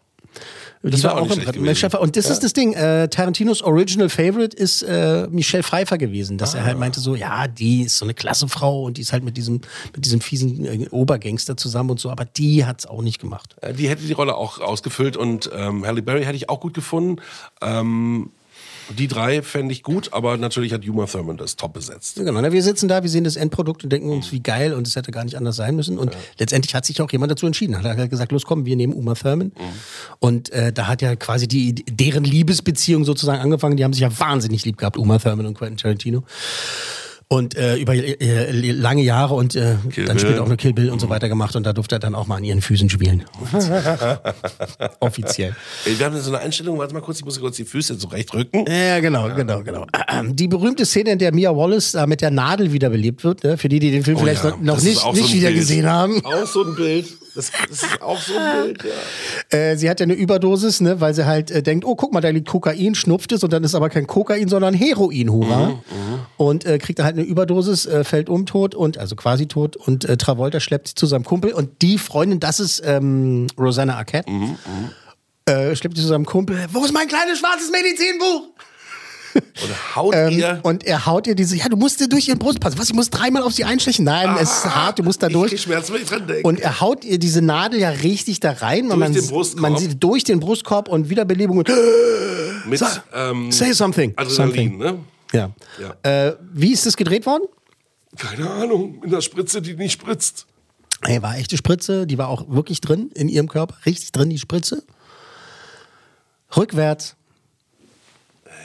Die 0.81 0.91
Das 0.91 1.03
war 1.03 1.15
auch 1.17 1.29
auch 1.29 1.35
nicht 1.35 1.55
im. 1.57 1.63
Michelle. 1.63 1.99
Und 1.99 2.15
das 2.15 2.29
ist 2.29 2.41
das 2.41 2.53
Ding. 2.53 2.71
Äh, 2.73 3.09
Tarantinos 3.09 3.61
Original 3.61 4.07
Favorite 4.07 4.55
ist 4.55 4.81
äh, 4.83 5.27
Michelle 5.29 5.61
Pfeiffer 5.63 5.97
gewesen, 5.97 6.37
dass 6.37 6.53
er 6.53 6.63
halt 6.63 6.77
Ah. 6.77 6.79
meinte 6.79 7.01
so, 7.01 7.15
ja, 7.15 7.47
die 7.49 7.81
ist 7.83 7.97
so 7.97 8.05
eine 8.05 8.13
klasse 8.13 8.47
Frau 8.47 8.83
und 8.83 8.95
die 8.97 9.01
ist 9.01 9.11
halt 9.11 9.23
mit 9.25 9.35
diesem 9.35 9.59
mit 9.93 10.05
diesem 10.05 10.21
fiesen 10.21 10.65
äh, 10.65 10.87
Obergangster 10.89 11.57
zusammen 11.57 11.89
und 11.89 11.99
so, 11.99 12.09
aber 12.09 12.23
die 12.23 12.65
hat's 12.65 12.85
auch 12.85 13.01
nicht 13.01 13.19
gemacht. 13.19 13.55
Äh, 13.61 13.73
Die 13.73 13.89
hätte 13.89 14.03
die 14.05 14.13
Rolle 14.13 14.35
auch 14.35 14.59
ausgefüllt 14.59 15.17
und 15.17 15.49
ähm, 15.53 15.85
Halle 15.85 16.01
Berry 16.01 16.23
hätte 16.23 16.37
ich 16.37 16.47
auch 16.49 16.61
gut 16.61 16.73
gefunden. 16.73 17.17
Ähm, 17.61 18.31
die 18.97 19.07
drei 19.07 19.41
fände 19.41 19.73
ich 19.73 19.83
gut, 19.83 20.13
aber 20.13 20.37
natürlich 20.37 20.73
hat 20.73 20.87
Uma 20.87 21.05
Thurman 21.05 21.37
das 21.37 21.55
top 21.55 21.73
besetzt. 21.73 22.15
Genau, 22.15 22.39
ne? 22.41 22.51
wir 22.51 22.63
sitzen 22.63 22.87
da, 22.87 23.03
wir 23.03 23.09
sehen 23.09 23.23
das 23.23 23.35
Endprodukt 23.35 23.83
und 23.83 23.91
denken 23.91 24.09
uns, 24.09 24.31
wie 24.31 24.39
geil 24.39 24.73
und 24.73 24.87
es 24.87 24.95
hätte 24.95 25.11
gar 25.11 25.23
nicht 25.23 25.35
anders 25.35 25.55
sein 25.55 25.75
müssen. 25.75 25.97
Und 25.97 26.15
letztendlich 26.37 26.73
hat 26.75 26.85
sich 26.85 27.01
auch 27.01 27.11
jemand 27.11 27.31
dazu 27.31 27.45
entschieden. 27.45 27.77
Hat 27.77 27.83
halt 27.83 28.09
gesagt, 28.09 28.31
los 28.31 28.45
komm, 28.45 28.65
wir 28.65 28.75
nehmen 28.75 28.93
Uma 28.93 29.15
Thurman. 29.15 29.51
Und 30.19 30.51
äh, 30.51 30.73
da 30.73 30.87
hat 30.87 31.01
ja 31.01 31.15
quasi 31.15 31.47
die, 31.47 31.75
deren 31.75 32.23
Liebesbeziehung 32.23 33.05
sozusagen 33.05 33.41
angefangen. 33.41 33.77
Die 33.77 33.83
haben 33.83 33.93
sich 33.93 34.01
ja 34.01 34.19
wahnsinnig 34.19 34.65
lieb 34.65 34.77
gehabt, 34.77 34.97
Uma 34.97 35.19
Thurman 35.19 35.45
und 35.45 35.57
Quentin 35.57 35.77
Tarantino. 35.77 36.23
Und 37.31 37.55
äh, 37.55 37.75
über 37.75 37.93
äh, 37.93 38.51
lange 38.71 39.03
Jahre 39.03 39.35
und 39.35 39.55
äh, 39.55 39.75
dann 40.07 40.17
später 40.17 40.41
auch 40.41 40.47
eine 40.47 40.57
Kill 40.57 40.73
Bill 40.73 40.89
und 40.89 40.99
so 40.99 41.09
weiter 41.09 41.29
gemacht 41.29 41.55
und 41.55 41.63
da 41.63 41.73
durfte 41.73 41.97
er 41.97 41.99
dann 41.99 42.15
auch 42.15 42.25
mal 42.25 42.37
an 42.37 42.43
ihren 42.43 42.59
Füßen 42.59 42.89
spielen. 42.89 43.23
Offiziell. 44.99 45.55
Wir 45.85 46.05
haben 46.07 46.19
so 46.19 46.31
eine 46.31 46.39
Einstellung, 46.39 46.79
warte 46.79 46.95
mal 46.95 47.01
kurz, 47.01 47.19
ich 47.19 47.25
muss 47.25 47.39
kurz 47.39 47.57
die 47.57 47.65
Füße 47.65 47.99
zurechtrücken. 47.99 48.65
Ja, 48.67 48.99
genau, 48.99 49.29
genau, 49.35 49.61
genau. 49.61 49.85
Die 50.31 50.47
berühmte 50.47 50.87
Szene, 50.87 51.11
in 51.11 51.19
der 51.19 51.31
Mia 51.31 51.55
Wallace 51.55 51.91
da 51.91 52.07
mit 52.07 52.21
der 52.21 52.31
Nadel 52.31 52.73
wiederbelebt 52.73 53.23
wird, 53.23 53.43
ne? 53.43 53.59
für 53.59 53.69
die, 53.69 53.77
die 53.77 53.91
den 53.91 54.03
Film 54.03 54.17
Oh 54.17 54.21
vielleicht 54.21 54.43
ja, 54.43 54.49
noch, 54.49 54.61
noch 54.61 54.81
nicht, 54.81 54.97
so 54.99 55.11
nicht 55.11 55.31
wieder 55.31 55.49
Bild. 55.49 55.59
gesehen 55.59 55.85
haben. 55.85 56.25
Auch 56.25 56.47
so 56.47 56.63
ein 56.63 56.75
Bild. 56.75 57.05
Das, 57.39 57.51
das 57.69 57.83
ist 57.83 58.01
auch 58.01 58.19
so 58.19 58.33
Bild, 58.63 58.83
ja. 58.83 59.57
Äh, 59.57 59.77
sie 59.77 59.89
hat 59.89 60.01
ja 60.01 60.03
eine 60.03 60.13
Überdosis, 60.13 60.81
ne? 60.81 60.99
weil 60.99 61.13
sie 61.13 61.25
halt 61.25 61.51
äh, 61.51 61.63
denkt, 61.63 61.85
oh, 61.85 61.95
guck 61.95 62.11
mal, 62.11 62.19
da 62.19 62.29
liegt 62.29 62.49
Kokain, 62.49 62.95
schnupft 62.95 63.31
es 63.31 63.45
und 63.45 63.53
dann 63.53 63.63
ist 63.63 63.75
aber 63.75 63.89
kein 63.89 64.07
Kokain, 64.07 64.49
sondern 64.49 64.73
Heroin, 64.73 65.31
hurra. 65.31 65.81
Und 66.35 66.65
äh, 66.65 66.77
kriegt 66.79 66.99
da 66.99 67.05
halt 67.05 67.15
eine 67.15 67.25
Überdosis, 67.25 67.85
äh, 67.85 68.03
fällt 68.03 68.27
um 68.27 68.45
tot 68.45 68.75
und, 68.75 68.97
also 68.97 69.15
quasi 69.15 69.47
tot 69.47 69.77
und 69.77 70.03
äh, 70.03 70.17
Travolta 70.17 70.59
schleppt 70.59 70.89
sie 70.89 70.95
zu 70.95 71.05
seinem 71.05 71.23
Kumpel 71.23 71.53
und 71.53 71.81
die 71.81 71.97
Freundin, 71.97 72.41
das 72.41 72.59
ist 72.59 72.81
ähm, 72.85 73.47
Rosanna 73.57 73.95
Arquette, 73.95 74.29
äh, 75.45 75.75
schleppt 75.77 75.95
sie 75.95 76.03
zu 76.03 76.09
seinem 76.09 76.25
Kumpel, 76.25 76.67
wo 76.73 76.83
ist 76.83 76.93
mein 76.93 77.07
kleines 77.07 77.39
schwarzes 77.39 77.71
Medizinbuch? 77.71 78.49
Und 79.35 79.95
haut 79.95 80.15
Ähm, 80.15 80.37
ihr. 80.39 80.59
und 80.63 80.83
er 80.85 81.05
haut 81.05 81.27
ihr 81.27 81.35
diese, 81.35 81.55
ja, 81.55 81.67
du 81.69 81.77
musst 81.77 81.99
dir 81.99 82.07
durch 82.07 82.27
ihren 82.27 82.39
Brust 82.39 82.59
passen. 82.59 82.79
Was, 82.79 82.89
ich 82.89 82.95
muss 82.95 83.09
dreimal 83.09 83.43
auf 83.43 83.53
sie 83.53 83.63
einstechen? 83.63 84.05
Nein, 84.05 84.35
es 84.41 84.49
ist 84.49 84.65
hart, 84.75 84.97
du 84.99 85.03
musst 85.03 85.21
da 85.21 85.27
Ah, 85.27 85.29
Ich 85.29 85.33
durch. 85.35 85.61
Schmerzen, 85.61 85.93
wenn 85.93 86.01
ich 86.01 86.07
dran 86.09 86.25
denke. 86.27 86.47
Und 86.47 86.59
er 86.59 86.79
haut 86.81 87.05
ihr 87.05 87.19
diese 87.19 87.41
Nadel 87.41 87.79
ja 87.79 87.89
richtig 87.89 88.39
da 88.39 88.51
rein. 88.53 88.87
Durch 88.87 88.97
man, 88.99 89.13
den 89.13 89.27
Brustkorb. 89.27 89.61
man 89.61 89.77
sieht 89.77 90.01
durch 90.03 90.23
den 90.23 90.39
Brustkorb 90.39 90.87
und 90.87 91.09
Wiederbelebung. 91.09 91.57
Und 91.59 91.69
Mit, 92.65 92.79
Sa- 92.79 93.03
ähm, 93.13 93.51
say 93.51 93.71
something. 93.73 94.13
Adrenalin, 94.15 94.35
something. 94.35 94.77
ne? 94.77 94.99
Ja. 95.33 95.51
Ja. 96.03 96.27
Äh, 96.27 96.35
wie 96.53 96.71
ist 96.73 96.85
das 96.85 96.97
gedreht 96.97 97.25
worden? 97.25 97.43
Keine 98.17 98.49
Ahnung, 98.49 99.03
in 99.03 99.11
der 99.11 99.21
Spritze, 99.21 99.61
die 99.61 99.75
nicht 99.75 99.93
spritzt. 99.93 100.47
Ey, 101.03 101.21
war 101.21 101.37
echte 101.37 101.55
Spritze, 101.55 102.07
die 102.07 102.17
war 102.17 102.27
auch 102.29 102.49
wirklich 102.49 102.81
drin 102.81 103.11
in 103.13 103.29
ihrem 103.29 103.47
Körper, 103.47 103.75
richtig 103.85 104.11
drin, 104.11 104.29
die 104.31 104.39
Spritze. 104.39 104.83
Rückwärts. 106.57 107.15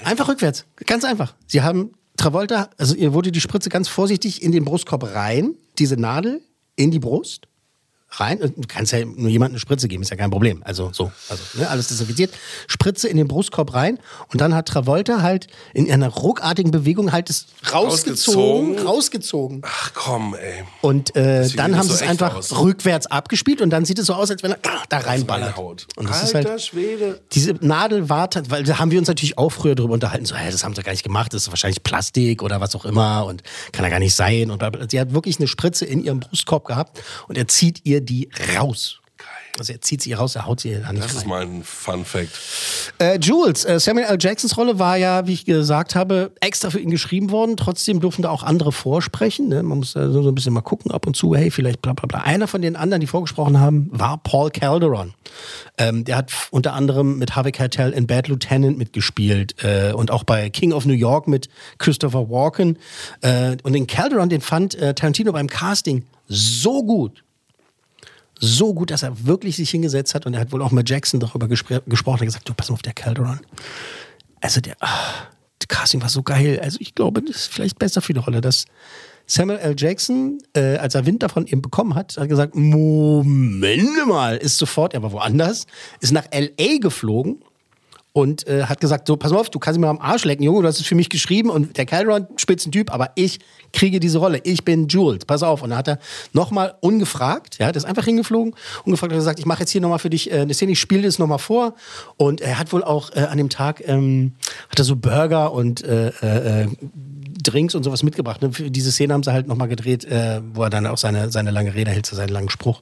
Einfach 0.02 0.28
rückwärts, 0.28 0.64
ganz 0.86 1.04
einfach. 1.04 1.34
Sie 1.46 1.62
haben 1.62 1.92
Travolta, 2.16 2.70
also 2.78 2.94
ihr 2.94 3.12
wurde 3.12 3.32
die 3.32 3.40
Spritze 3.40 3.68
ganz 3.68 3.88
vorsichtig 3.88 4.42
in 4.42 4.52
den 4.52 4.64
Brustkorb 4.64 5.14
rein, 5.14 5.56
diese 5.78 5.96
Nadel 5.96 6.42
in 6.76 6.90
die 6.90 6.98
Brust, 6.98 7.48
rein. 8.20 8.38
Du 8.40 8.52
kannst 8.68 8.92
ja 8.92 9.04
nur 9.04 9.28
jemandem 9.28 9.54
eine 9.54 9.60
Spritze 9.60 9.88
geben, 9.88 10.02
ist 10.02 10.10
ja 10.10 10.16
kein 10.16 10.30
Problem. 10.30 10.62
Also 10.64 10.90
so, 10.92 11.12
also 11.28 11.42
ne, 11.54 11.68
alles 11.68 11.88
desinfiziert. 11.88 12.32
Spritze 12.66 13.08
in 13.08 13.16
den 13.16 13.28
Brustkorb 13.28 13.74
rein 13.74 13.98
und 14.32 14.40
dann 14.40 14.54
hat 14.54 14.66
Travolta 14.68 15.22
halt 15.22 15.46
in 15.72 15.90
einer 15.90 16.08
ruckartigen 16.08 16.70
Bewegung 16.70 17.12
halt 17.12 17.30
es 17.30 17.46
rausgezogen, 17.72 18.78
rausgezogen. 18.78 18.86
rausgezogen. 18.86 19.62
Ach 19.64 19.92
komm, 19.94 20.34
ey. 20.34 20.64
Und 20.80 21.14
äh, 21.16 21.48
dann 21.50 21.76
haben 21.76 21.82
sie 21.82 21.96
so 21.96 22.04
es 22.04 22.08
einfach 22.08 22.34
aus. 22.34 22.58
rückwärts 22.58 23.06
abgespielt 23.06 23.60
und 23.60 23.70
dann 23.70 23.84
sieht 23.84 23.98
es 23.98 24.06
so 24.06 24.14
aus, 24.14 24.30
als 24.30 24.42
wenn 24.42 24.52
er 24.52 24.58
da 24.88 24.98
reinballert. 24.98 25.56
Und 25.58 26.08
das 26.08 26.22
Alter 26.22 26.40
ist 26.40 26.50
halt, 26.50 26.62
Schwede. 26.62 27.20
Diese 27.32 27.54
Nadel 27.60 28.08
war, 28.08 28.28
weil 28.48 28.64
da 28.64 28.78
haben 28.78 28.90
wir 28.90 28.98
uns 28.98 29.08
natürlich 29.08 29.38
auch 29.38 29.50
früher 29.50 29.74
drüber 29.74 29.94
unterhalten, 29.94 30.24
so, 30.26 30.34
hey, 30.34 30.50
das 30.50 30.64
haben 30.64 30.74
sie 30.74 30.82
gar 30.82 30.92
nicht 30.92 31.02
gemacht, 31.02 31.32
das 31.32 31.42
ist 31.42 31.48
wahrscheinlich 31.48 31.82
Plastik 31.82 32.42
oder 32.42 32.60
was 32.60 32.74
auch 32.74 32.84
immer 32.84 33.26
und 33.26 33.42
kann 33.72 33.84
ja 33.84 33.90
gar 33.90 33.98
nicht 33.98 34.14
sein. 34.14 34.50
Und 34.50 34.62
sie 34.90 35.00
hat 35.00 35.12
wirklich 35.12 35.38
eine 35.38 35.48
Spritze 35.48 35.84
in 35.84 36.02
ihrem 36.02 36.20
Brustkorb 36.20 36.64
gehabt 36.66 37.00
und 37.28 37.36
er 37.36 37.48
zieht 37.48 37.80
ihr 37.84 38.00
die 38.04 38.28
raus. 38.56 39.00
Also 39.56 39.72
er 39.72 39.80
zieht 39.80 40.02
sie 40.02 40.12
raus, 40.14 40.34
er 40.34 40.46
haut 40.46 40.58
sie 40.58 40.72
da 40.80 40.92
nicht 40.92 41.04
Das 41.04 41.12
rein. 41.12 41.18
ist 41.18 41.26
mal 41.28 41.42
ein 41.42 41.62
Fun 41.62 42.04
Fact. 42.04 42.28
Äh, 42.98 43.20
Jules, 43.20 43.64
äh, 43.64 43.78
Samuel 43.78 44.06
L. 44.06 44.16
Jacksons 44.20 44.56
Rolle 44.56 44.80
war 44.80 44.96
ja, 44.96 45.28
wie 45.28 45.32
ich 45.32 45.44
gesagt 45.44 45.94
habe, 45.94 46.32
extra 46.40 46.70
für 46.70 46.80
ihn 46.80 46.90
geschrieben 46.90 47.30
worden. 47.30 47.56
Trotzdem 47.56 48.00
durften 48.00 48.22
da 48.22 48.30
auch 48.30 48.42
andere 48.42 48.72
vorsprechen. 48.72 49.46
Ne? 49.48 49.62
Man 49.62 49.78
muss 49.78 49.94
äh, 49.94 50.10
so 50.10 50.26
ein 50.28 50.34
bisschen 50.34 50.52
mal 50.54 50.60
gucken 50.60 50.90
ab 50.90 51.06
und 51.06 51.14
zu, 51.14 51.36
hey, 51.36 51.52
vielleicht 51.52 51.82
bla 51.82 51.92
bla 51.92 52.06
bla. 52.06 52.22
Einer 52.22 52.48
von 52.48 52.62
den 52.62 52.74
anderen, 52.74 53.00
die 53.00 53.06
vorgesprochen 53.06 53.60
haben, 53.60 53.88
war 53.92 54.18
Paul 54.18 54.50
Calderon. 54.50 55.14
Ähm, 55.78 56.04
der 56.04 56.16
hat 56.16 56.32
unter 56.50 56.72
anderem 56.72 57.18
mit 57.18 57.36
Harvey 57.36 57.52
Keitel 57.52 57.92
in 57.92 58.08
Bad 58.08 58.26
Lieutenant 58.26 58.76
mitgespielt 58.76 59.54
äh, 59.62 59.92
und 59.92 60.10
auch 60.10 60.24
bei 60.24 60.50
King 60.50 60.72
of 60.72 60.84
New 60.84 60.94
York 60.94 61.28
mit 61.28 61.48
Christopher 61.78 62.28
Walken. 62.28 62.76
Äh, 63.20 63.56
und 63.62 63.72
den 63.72 63.86
Calderon, 63.86 64.28
den 64.28 64.40
fand 64.40 64.74
äh, 64.74 64.94
Tarantino 64.94 65.30
beim 65.30 65.46
Casting 65.46 66.04
so 66.26 66.82
gut, 66.82 67.23
so 68.44 68.74
gut, 68.74 68.90
dass 68.90 69.02
er 69.02 69.26
wirklich 69.26 69.56
sich 69.56 69.70
hingesetzt 69.70 70.14
hat 70.14 70.26
und 70.26 70.34
er 70.34 70.40
hat 70.40 70.52
wohl 70.52 70.62
auch 70.62 70.70
mit 70.70 70.88
Jackson 70.88 71.20
darüber 71.20 71.48
gespr 71.48 71.80
gesprochen. 71.86 72.20
Hat 72.20 72.26
gesagt, 72.26 72.48
du 72.48 72.54
pass 72.54 72.68
mal 72.68 72.74
auf, 72.74 72.82
der 72.82 72.92
Calderon. 72.92 73.40
Also 74.40 74.60
der, 74.60 74.76
ach, 74.80 75.26
der 75.60 75.68
Casting 75.68 76.02
war 76.02 76.08
so 76.08 76.22
geil. 76.22 76.60
Also 76.62 76.78
ich 76.80 76.94
glaube, 76.94 77.22
das 77.22 77.36
ist 77.36 77.52
vielleicht 77.52 77.78
besser 77.78 78.00
für 78.00 78.12
die 78.12 78.20
Rolle. 78.20 78.40
Dass 78.40 78.66
Samuel 79.26 79.58
L. 79.58 79.74
Jackson, 79.76 80.38
äh, 80.54 80.76
als 80.76 80.94
er 80.94 81.06
Wind 81.06 81.22
davon 81.22 81.46
eben 81.46 81.62
bekommen 81.62 81.94
hat, 81.94 82.16
hat 82.18 82.28
gesagt, 82.28 82.54
Moment 82.54 84.06
mal, 84.06 84.36
ist 84.36 84.58
sofort, 84.58 84.94
er 84.94 85.02
war 85.02 85.12
woanders, 85.12 85.66
ist 86.00 86.12
nach 86.12 86.26
L.A. 86.30 86.78
geflogen 86.78 87.42
und 88.14 88.46
äh, 88.46 88.62
hat 88.66 88.80
gesagt, 88.80 89.08
so, 89.08 89.16
pass 89.16 89.32
mal 89.32 89.40
auf, 89.40 89.50
du 89.50 89.58
kannst 89.58 89.80
mir 89.80 89.88
am 89.88 89.98
Arsch 89.98 90.24
lecken, 90.24 90.44
Junge, 90.44 90.62
du 90.62 90.68
hast 90.68 90.78
es 90.78 90.86
für 90.86 90.94
mich 90.94 91.08
geschrieben 91.08 91.50
und 91.50 91.76
der 91.76 91.84
Calderon, 91.84 92.28
Spitzentyp, 92.36 92.94
aber 92.94 93.10
ich 93.16 93.40
kriege 93.72 93.98
diese 93.98 94.18
Rolle, 94.18 94.40
ich 94.44 94.64
bin 94.64 94.86
Jules, 94.86 95.24
pass 95.24 95.42
auf. 95.42 95.62
Und 95.62 95.70
dann 95.70 95.78
hat 95.80 95.88
er 95.88 95.98
nochmal 96.32 96.76
ungefragt, 96.80 97.58
ja, 97.58 97.68
ist 97.70 97.84
einfach 97.84 98.04
hingeflogen, 98.04 98.54
ungefragt 98.84 99.12
hat 99.12 99.18
gesagt, 99.18 99.40
ich 99.40 99.46
mache 99.46 99.60
jetzt 99.60 99.70
hier 99.70 99.80
nochmal 99.80 99.98
für 99.98 100.10
dich 100.10 100.30
äh, 100.30 100.38
eine 100.38 100.54
Szene, 100.54 100.72
ich 100.72 100.80
spiele 100.80 101.02
das 101.02 101.18
nochmal 101.18 101.40
vor 101.40 101.74
und 102.16 102.40
er 102.40 102.60
hat 102.60 102.72
wohl 102.72 102.84
auch 102.84 103.10
äh, 103.16 103.22
an 103.22 103.36
dem 103.36 103.50
Tag, 103.50 103.82
ähm, 103.84 104.34
hat 104.68 104.78
er 104.78 104.84
so 104.84 104.94
Burger 104.94 105.52
und 105.52 105.82
äh, 105.82 106.10
äh, 106.62 106.68
Drinks 107.42 107.74
und 107.74 107.82
sowas 107.82 108.04
mitgebracht. 108.04 108.42
Ne? 108.42 108.52
Für 108.52 108.70
diese 108.70 108.92
Szene 108.92 109.12
haben 109.12 109.24
sie 109.24 109.32
halt 109.32 109.48
nochmal 109.48 109.66
gedreht, 109.66 110.04
äh, 110.04 110.40
wo 110.52 110.62
er 110.62 110.70
dann 110.70 110.86
auch 110.86 110.98
seine, 110.98 111.32
seine 111.32 111.50
lange 111.50 111.74
Rede 111.74 111.90
hält, 111.90 112.06
seinen 112.06 112.28
langen 112.28 112.48
Spruch 112.48 112.80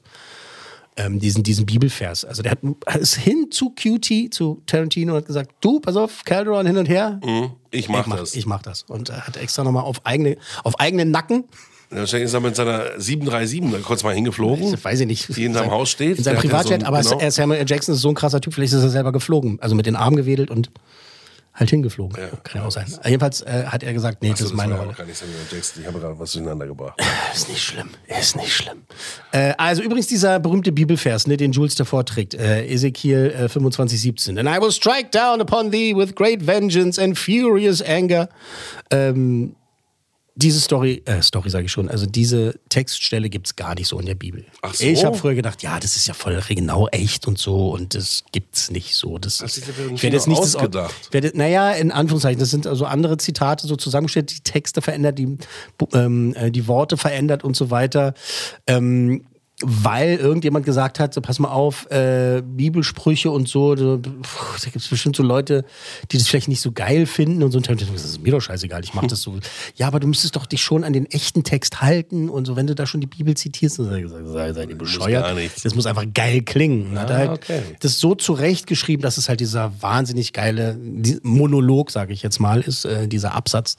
ähm, 0.97 1.19
diesen, 1.19 1.43
diesen 1.43 1.67
Bibelvers. 1.67 2.25
Also 2.25 2.43
der 2.43 2.53
hat 2.53 2.59
ist 3.01 3.17
hin 3.17 3.51
zu 3.51 3.71
QT, 3.71 4.33
zu 4.33 4.63
Tarantino 4.67 5.13
und 5.13 5.19
hat 5.19 5.27
gesagt, 5.27 5.53
du, 5.61 5.81
pass 5.81 5.97
auf, 5.97 6.25
Calderon 6.25 6.67
hin 6.67 6.77
und 6.77 6.89
her. 6.89 7.21
Mhm, 7.25 7.51
ich 7.71 7.89
mach, 7.89 8.01
ich 8.01 8.07
mach 8.07 8.17
das. 8.19 8.35
Ich 8.35 8.47
mach 8.47 8.63
das. 8.63 8.83
Und 8.83 9.09
er 9.09 9.27
hat 9.27 9.37
extra 9.37 9.65
nochmal 9.65 9.85
auf 9.85 10.05
eigene, 10.05 10.37
auf 10.65 10.79
eigenen 10.81 11.11
Nacken. 11.11 11.45
Wahrscheinlich 11.91 12.27
ist 12.27 12.35
er 12.35 12.41
mit 12.41 12.57
seiner 12.57 12.99
737 12.99 13.71
da 13.71 13.79
kurz 13.87 14.03
mal 14.03 14.15
hingeflogen. 14.15 14.73
Ich 14.73 14.83
weiß 14.85 15.01
ich 15.01 15.07
nicht. 15.07 15.37
Die 15.37 15.45
in 15.45 15.53
seinem 15.53 15.71
Haus 15.71 15.91
steht. 15.91 16.17
In 16.19 16.25
seinem 16.25 16.39
Privatjet, 16.39 16.81
so 16.81 16.87
ein, 16.87 16.95
aber 16.95 17.03
genau. 17.03 17.31
Samuel 17.31 17.61
L. 17.61 17.67
Jackson 17.69 17.95
ist 17.95 18.01
so 18.01 18.09
ein 18.09 18.15
krasser 18.15 18.41
Typ, 18.41 18.55
vielleicht 18.55 18.73
ist 18.73 18.83
er 18.83 18.89
selber 18.89 19.13
geflogen. 19.13 19.59
Also 19.61 19.75
mit 19.75 19.85
den 19.85 19.97
Armen 19.97 20.17
gewedelt 20.17 20.51
und 20.51 20.71
halt 21.55 21.71
hingeflogen. 21.71 22.17
Ja, 22.19 22.29
Kann 22.43 22.63
ja 22.63 22.67
auch 22.67 22.73
sein. 22.73 22.87
Jedenfalls 23.05 23.43
äh, 23.43 23.65
hat 23.67 23.83
er 23.83 23.93
gesagt, 23.93 24.23
nee, 24.23 24.31
Ach, 24.33 24.39
das, 24.39 24.47
ist 24.47 24.55
meine 24.55 24.75
Rolle. 24.75 24.95
Gar 24.95 25.07
nicht 25.07 25.19
Samuel 25.19 25.39
Jackson. 25.51 25.83
Ich 25.83 25.89
habe 25.89 26.01
gerade 26.01 26.19
was 26.19 26.33
durcheinander 26.33 26.67
gebracht. 26.67 27.01
Ist 27.35 27.49
nicht 27.49 27.63
schlimm. 27.63 27.91
Ist 28.07 28.37
nicht 28.37 28.53
schlimm. 28.53 28.83
Äh, 29.33 29.55
also 29.59 29.83
übrigens 29.83 30.07
dieser 30.07 30.41
berühmte 30.41 30.73
Bibelvers, 30.73 31.27
ne, 31.27 31.37
den 31.37 31.53
Jules 31.53 31.75
davor 31.75 32.05
trägt, 32.05 32.35
äh, 32.35 32.67
Ezekiel 32.67 33.35
äh, 33.37 33.49
25, 33.49 34.01
17. 34.01 34.39
And 34.39 34.49
I 34.49 34.61
will 34.61 34.73
strike 34.73 35.11
down 35.11 35.41
upon 35.41 35.71
thee 35.71 35.95
with 35.95 36.15
great 36.15 36.47
vengeance 36.47 37.01
and 37.01 37.19
furious 37.19 37.83
anger. 37.83 38.29
Ähm, 38.91 39.55
diese 40.35 40.61
Story, 40.61 41.03
äh, 41.05 41.21
Story 41.21 41.51
sage 41.51 41.67
ich 41.67 41.73
schon, 41.73 41.89
also 41.89 42.07
diese 42.07 42.59
Textstelle 42.69 43.29
gibt 43.29 43.49
es 43.49 43.57
gar 43.57 43.75
nicht 43.75 43.89
so 43.89 43.99
in 43.99 44.07
der 44.07 44.15
Bibel. 44.15 44.45
Ach 44.63 44.73
so. 44.75 44.85
Ich 44.85 45.05
habe 45.05 45.17
früher 45.17 45.35
gedacht, 45.35 45.63
ja, 45.63 45.79
das 45.79 45.97
ist 45.97 46.07
ja 46.07 46.15
voll 46.15 46.41
genau 46.49 46.89
echt 46.89 47.27
und 47.27 47.39
so 47.39 47.71
und 47.71 47.95
das 47.95 48.25
gibt's 48.33 48.71
nicht 48.71 48.95
so. 48.95 49.19
Das, 49.19 49.39
das 49.39 49.59
ist, 49.59 49.69
ich 49.69 50.03
werde 50.03 50.17
jetzt 50.17 50.29
nicht 50.29 50.39
ausgedacht. 50.39 50.95
Das, 51.03 51.13
werde, 51.13 51.33
naja, 51.35 51.73
in 51.73 51.93
Anführungszeichen, 51.93 52.41
das 52.41 52.51
sind 52.51 52.67
also 52.67 52.87
andere 52.87 53.19
Zitate 53.19 53.67
so 53.67 53.77
zusammengestellt, 53.77 54.31
die 54.31 54.41
Texte 54.41 54.81
verändert, 54.81 55.19
die, 55.19 55.37
ähm, 55.93 56.35
die 56.51 56.67
Worte 56.67 56.97
verändert 56.97 57.45
und 57.45 57.55
so 57.55 57.71
weiter. 57.71 58.15
Ähm, 58.67 59.25
weil 59.63 60.17
irgendjemand 60.17 60.65
gesagt 60.67 61.01
hat, 61.01 61.15
so 61.15 61.21
pass 61.21 61.39
mal 61.39 61.51
auf, 61.51 61.91
äh, 61.91 62.43
Bibelsprüche 62.45 63.31
und 63.31 63.49
so, 63.49 63.75
da, 63.75 63.97
da 63.97 64.11
gibt 64.65 64.77
es 64.77 64.89
bestimmt 64.89 65.17
so 65.17 65.23
Leute, 65.23 65.65
die 66.11 66.19
das 66.19 66.29
vielleicht 66.29 66.49
nicht 66.49 66.61
so 66.61 66.73
geil 66.73 67.07
finden 67.07 67.43
und 67.43 67.53
so. 67.53 67.59
Und 67.59 67.69
das 67.69 68.05
ist 68.05 68.23
mir 68.23 68.33
doch 68.33 68.41
scheißegal, 68.41 68.83
ich 68.85 68.95
mach 68.95 69.07
das 69.07 69.23
so. 69.23 69.33
Ja, 69.77 69.87
aber 69.87 70.01
du 70.01 70.07
müsstest 70.07 70.37
doch 70.37 70.47
dich 70.47 70.63
schon 70.63 70.85
an 70.85 70.93
den 70.93 71.07
echten 71.07 71.45
Text 71.45 71.81
halten 71.81 72.29
und 72.29 72.47
so, 72.47 72.57
wenn 72.57 72.67
du 72.67 72.75
da 72.75 72.87
schon 72.87 73.01
die 73.01 73.07
Bibel 73.07 73.35
zitierst, 73.35 73.79
dann 73.79 74.03
gesagt, 74.03 74.27
sei, 74.27 74.53
sei 74.53 74.67
die 74.67 74.75
bescheuert. 74.75 75.37
Das 75.63 75.75
muss 75.75 75.87
einfach 75.87 76.05
geil 76.13 76.43
klingen. 76.43 76.97
Ah, 76.97 77.03
hat 77.03 77.11
halt 77.11 77.31
okay. 77.31 77.63
das 77.81 77.99
so 77.99 78.15
zurechtgeschrieben, 78.15 79.03
dass 79.03 79.19
es 79.19 79.29
halt 79.29 79.41
dieser 79.41 79.73
wahnsinnig 79.81 80.33
geile 80.33 80.79
Monolog, 81.23 81.91
sage 81.91 82.13
ich 82.13 82.23
jetzt 82.23 82.41
mal, 82.41 82.61
ist, 82.61 82.85
äh, 82.85 83.09
dieser 83.09 83.35
Absatz, 83.35 83.77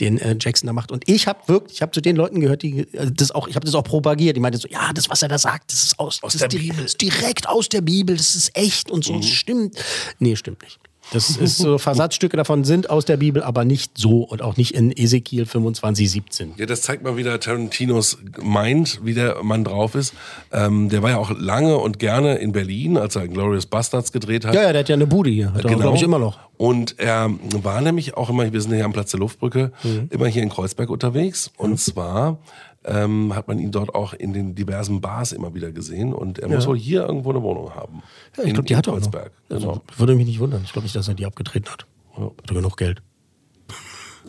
den 0.00 0.18
äh, 0.18 0.36
Jackson 0.40 0.66
da 0.66 0.72
macht. 0.72 0.90
Und 0.90 1.08
ich 1.08 1.26
habe 1.26 1.40
wirklich, 1.46 1.76
ich 1.76 1.82
habe 1.82 1.92
zu 1.92 2.00
den 2.00 2.16
Leuten 2.16 2.40
gehört, 2.40 2.62
die 2.62 2.80
äh, 2.92 3.10
das 3.12 3.30
auch, 3.30 3.48
ich 3.48 3.56
habe 3.56 3.66
das 3.66 3.74
auch 3.74 3.84
propagiert, 3.84 4.36
die 4.36 4.40
meinten 4.40 4.58
so, 4.58 4.68
ja, 4.68 4.92
das, 4.92 5.08
was 5.10 5.22
er 5.22 5.25
da 5.28 5.38
sagt, 5.38 5.72
das 5.72 5.84
ist 5.84 5.98
aus, 5.98 6.22
aus 6.22 6.32
das 6.32 6.40
der 6.40 6.48
ist 6.52 6.58
Bibel. 6.58 6.76
Das 6.76 6.86
ist 6.92 7.00
direkt 7.00 7.48
aus 7.48 7.68
der 7.68 7.80
Bibel, 7.80 8.16
das 8.16 8.34
ist 8.34 8.56
echt 8.56 8.90
und 8.90 9.04
so, 9.04 9.12
Mhm. 9.14 9.20
das 9.20 9.30
stimmt. 9.30 9.76
Nee, 10.18 10.36
stimmt 10.36 10.62
nicht. 10.62 10.78
Das 11.12 11.30
ist 11.30 11.58
so, 11.58 11.78
Versatzstücke 11.78 12.36
davon 12.36 12.64
sind 12.64 12.90
aus 12.90 13.04
der 13.04 13.16
Bibel, 13.16 13.40
aber 13.40 13.64
nicht 13.64 13.92
so 13.96 14.22
und 14.24 14.42
auch 14.42 14.56
nicht 14.56 14.72
in 14.74 14.90
Ezekiel 14.90 15.46
25, 15.46 16.10
17. 16.10 16.54
Ja, 16.56 16.66
das 16.66 16.82
zeigt 16.82 17.04
mal 17.04 17.16
wieder 17.16 17.38
Tarantinos 17.38 18.18
Mind, 18.42 18.98
wie 19.04 19.14
der 19.14 19.40
Mann 19.44 19.62
drauf 19.62 19.94
ist. 19.94 20.14
Ähm, 20.52 20.88
der 20.88 21.04
war 21.04 21.10
ja 21.10 21.18
auch 21.18 21.30
lange 21.30 21.76
und 21.78 22.00
gerne 22.00 22.34
in 22.38 22.50
Berlin, 22.50 22.96
als 22.98 23.14
er 23.14 23.28
Glorious 23.28 23.66
Bastards 23.66 24.10
gedreht 24.10 24.44
hat. 24.44 24.54
Ja, 24.56 24.62
ja, 24.64 24.72
der 24.72 24.80
hat 24.80 24.88
ja 24.88 24.96
eine 24.96 25.06
Bude 25.06 25.30
hier, 25.30 25.52
hat 25.54 25.64
er, 25.64 25.68
Genau. 25.70 25.82
glaube 25.82 25.96
ich, 25.96 26.02
immer 26.02 26.18
noch. 26.18 26.40
Und 26.56 26.98
er 26.98 27.30
war 27.62 27.80
nämlich 27.82 28.16
auch 28.16 28.28
immer, 28.28 28.52
wir 28.52 28.60
sind 28.60 28.74
hier 28.74 28.84
am 28.84 28.92
Platz 28.92 29.12
der 29.12 29.20
Luftbrücke, 29.20 29.70
Mhm. 29.84 30.08
immer 30.10 30.26
hier 30.26 30.42
in 30.42 30.48
Kreuzberg 30.48 30.90
unterwegs. 30.90 31.52
Und 31.56 31.78
zwar 31.78 32.38
ähm, 32.86 33.34
hat 33.34 33.48
man 33.48 33.58
ihn 33.58 33.70
dort 33.72 33.94
auch 33.94 34.12
in 34.14 34.32
den 34.32 34.54
diversen 34.54 35.00
Bars 35.00 35.32
immer 35.32 35.54
wieder 35.54 35.72
gesehen. 35.72 36.14
Und 36.14 36.38
er 36.38 36.48
muss 36.48 36.64
Ja. 36.64 36.70
wohl 36.70 36.78
hier 36.78 37.02
irgendwo 37.06 37.30
eine 37.30 37.42
Wohnung 37.42 37.74
haben. 37.74 38.02
Ja, 38.36 38.44
ich 38.44 38.52
glaube, 38.54 38.66
die 38.68 38.76
hat 38.76 38.86
er 38.86 38.92
auch 38.94 38.96
noch. 39.00 39.02
Kreuzberg. 39.10 39.32
Also, 39.50 39.68
Genau. 39.68 39.82
würde 39.96 40.14
mich 40.14 40.26
nicht 40.26 40.38
wundern. 40.40 40.62
Ich 40.64 40.72
glaube 40.72 40.84
nicht, 40.84 40.94
dass 40.96 41.08
er 41.08 41.14
die 41.14 41.26
abgetreten 41.26 41.68
hat. 41.70 41.86
Hat 42.16 42.32
er 42.48 42.54
genug 42.54 42.76
Geld. 42.76 43.02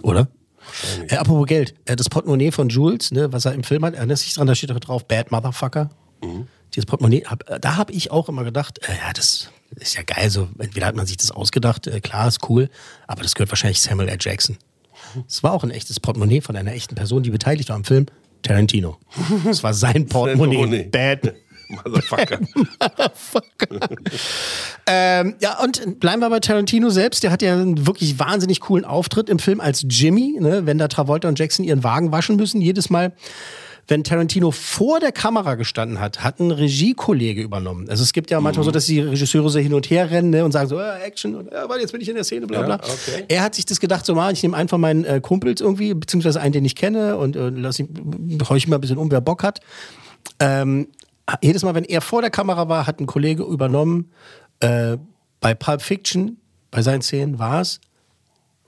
Oder? 0.01 0.27
Äh, 1.07 1.15
apropos 1.15 1.47
Geld. 1.47 1.75
Äh, 1.85 1.95
das 1.95 2.09
Portemonnaie 2.09 2.51
von 2.51 2.69
Jules, 2.69 3.11
ne, 3.11 3.31
was 3.31 3.45
er 3.45 3.53
im 3.53 3.63
Film 3.63 3.85
hat, 3.85 3.93
erinnerst 3.95 4.23
du 4.23 4.25
dich 4.25 4.33
dran, 4.35 4.47
da 4.47 4.55
steht 4.55 4.69
doch 4.69 4.79
drauf, 4.79 5.07
Bad 5.07 5.31
Motherfucker. 5.31 5.89
Mhm. 6.23 6.47
Dieses 6.75 6.85
Portemonnaie, 6.85 7.23
hab, 7.25 7.49
äh, 7.49 7.59
da 7.59 7.77
habe 7.77 7.93
ich 7.93 8.11
auch 8.11 8.27
immer 8.27 8.43
gedacht, 8.43 8.79
äh, 8.87 8.91
ja, 8.93 9.13
das 9.13 9.49
ist 9.75 9.95
ja 9.95 10.03
geil. 10.03 10.29
So, 10.29 10.49
entweder 10.59 10.85
hat 10.87 10.95
man 10.95 11.05
sich 11.05 11.17
das 11.17 11.31
ausgedacht, 11.31 11.87
äh, 11.87 12.01
klar, 12.01 12.27
ist 12.27 12.47
cool, 12.49 12.69
aber 13.07 13.23
das 13.23 13.33
gehört 13.35 13.49
wahrscheinlich 13.51 13.79
Samuel 13.81 14.09
L. 14.09 14.17
Jackson. 14.19 14.57
Es 15.27 15.41
war 15.43 15.53
auch 15.53 15.63
ein 15.63 15.71
echtes 15.71 15.99
Portemonnaie 15.99 16.41
von 16.41 16.55
einer 16.57 16.73
echten 16.73 16.95
Person, 16.95 17.23
die 17.23 17.29
beteiligt 17.29 17.69
war 17.69 17.75
am 17.77 17.85
Film. 17.85 18.07
Tarantino. 18.47 18.97
Es 19.49 19.63
war 19.63 19.73
sein 19.73 20.05
Portemonnaie. 20.09 20.83
Bad 20.83 21.33
Motherfucker. 21.69 22.39
Ähm, 24.85 25.35
ja, 25.41 25.59
und 25.61 25.99
bleiben 25.99 26.21
wir 26.21 26.29
bei 26.29 26.39
Tarantino 26.39 26.89
selbst. 26.89 27.23
Der 27.23 27.31
hat 27.31 27.41
ja 27.41 27.53
einen 27.53 27.85
wirklich 27.85 28.19
wahnsinnig 28.19 28.61
coolen 28.61 28.85
Auftritt 28.85 29.29
im 29.29 29.39
Film 29.39 29.59
als 29.59 29.85
Jimmy, 29.89 30.37
ne, 30.39 30.65
wenn 30.65 30.77
da 30.77 30.87
Travolta 30.87 31.27
und 31.27 31.37
Jackson 31.37 31.65
ihren 31.65 31.83
Wagen 31.83 32.11
waschen 32.11 32.37
müssen. 32.37 32.61
Jedes 32.61 32.89
Mal, 32.89 33.11
wenn 33.87 34.03
Tarantino 34.03 34.51
vor 34.51 34.99
der 34.99 35.11
Kamera 35.11 35.55
gestanden 35.55 35.99
hat, 35.99 36.23
hat 36.23 36.39
ein 36.39 36.51
Regiekollege 36.51 37.41
übernommen. 37.41 37.89
Also 37.89 38.03
es 38.03 38.11
gibt 38.11 38.29
ja 38.29 38.41
manchmal 38.41 38.65
so, 38.65 38.71
dass 38.71 38.85
die 38.85 38.99
Regisseure 38.99 39.49
so 39.49 39.59
hin 39.59 39.73
und 39.73 39.89
her 39.89 40.11
rennen 40.11 40.29
ne, 40.29 40.43
und 40.43 40.51
sagen 40.51 40.67
so, 40.67 40.77
äh, 40.77 41.01
Action, 41.03 41.35
und, 41.35 41.47
äh, 41.47 41.55
warte, 41.67 41.79
jetzt 41.79 41.93
bin 41.93 42.01
ich 42.01 42.09
in 42.09 42.15
der 42.15 42.25
Szene, 42.25 42.47
bla 42.47 42.63
bla. 42.63 42.75
Ja, 42.75 42.83
okay. 42.83 43.25
Er 43.29 43.43
hat 43.43 43.55
sich 43.55 43.65
das 43.65 43.79
gedacht, 43.79 44.05
so 44.05 44.13
mal, 44.13 44.33
ich 44.33 44.43
nehme 44.43 44.67
von 44.67 44.81
meinen 44.81 45.05
äh, 45.05 45.21
Kumpels 45.21 45.61
irgendwie, 45.61 45.93
beziehungsweise 45.93 46.41
einen, 46.41 46.51
den 46.51 46.65
ich 46.65 46.75
kenne 46.75 47.15
und 47.15 47.37
äh, 47.37 47.49
lass 47.49 47.79
ihn, 47.79 48.37
heuch 48.49 48.57
ich 48.57 48.67
mal 48.67 48.77
ein 48.77 48.81
bisschen 48.81 48.97
um, 48.97 49.09
wer 49.09 49.21
Bock 49.21 49.43
hat. 49.43 49.61
Ähm, 50.39 50.87
jedes 51.41 51.63
Mal, 51.63 51.73
wenn 51.73 51.85
er 51.85 52.01
vor 52.01 52.21
der 52.21 52.31
Kamera 52.31 52.67
war, 52.67 52.87
hat 52.87 52.99
ein 52.99 53.05
Kollege 53.05 53.43
übernommen. 53.43 54.11
Äh, 54.59 54.97
bei 55.39 55.53
Pulp 55.53 55.81
Fiction, 55.81 56.37
bei 56.71 56.81
seinen 56.81 57.01
Szenen 57.01 57.39
war 57.39 57.61
es 57.61 57.79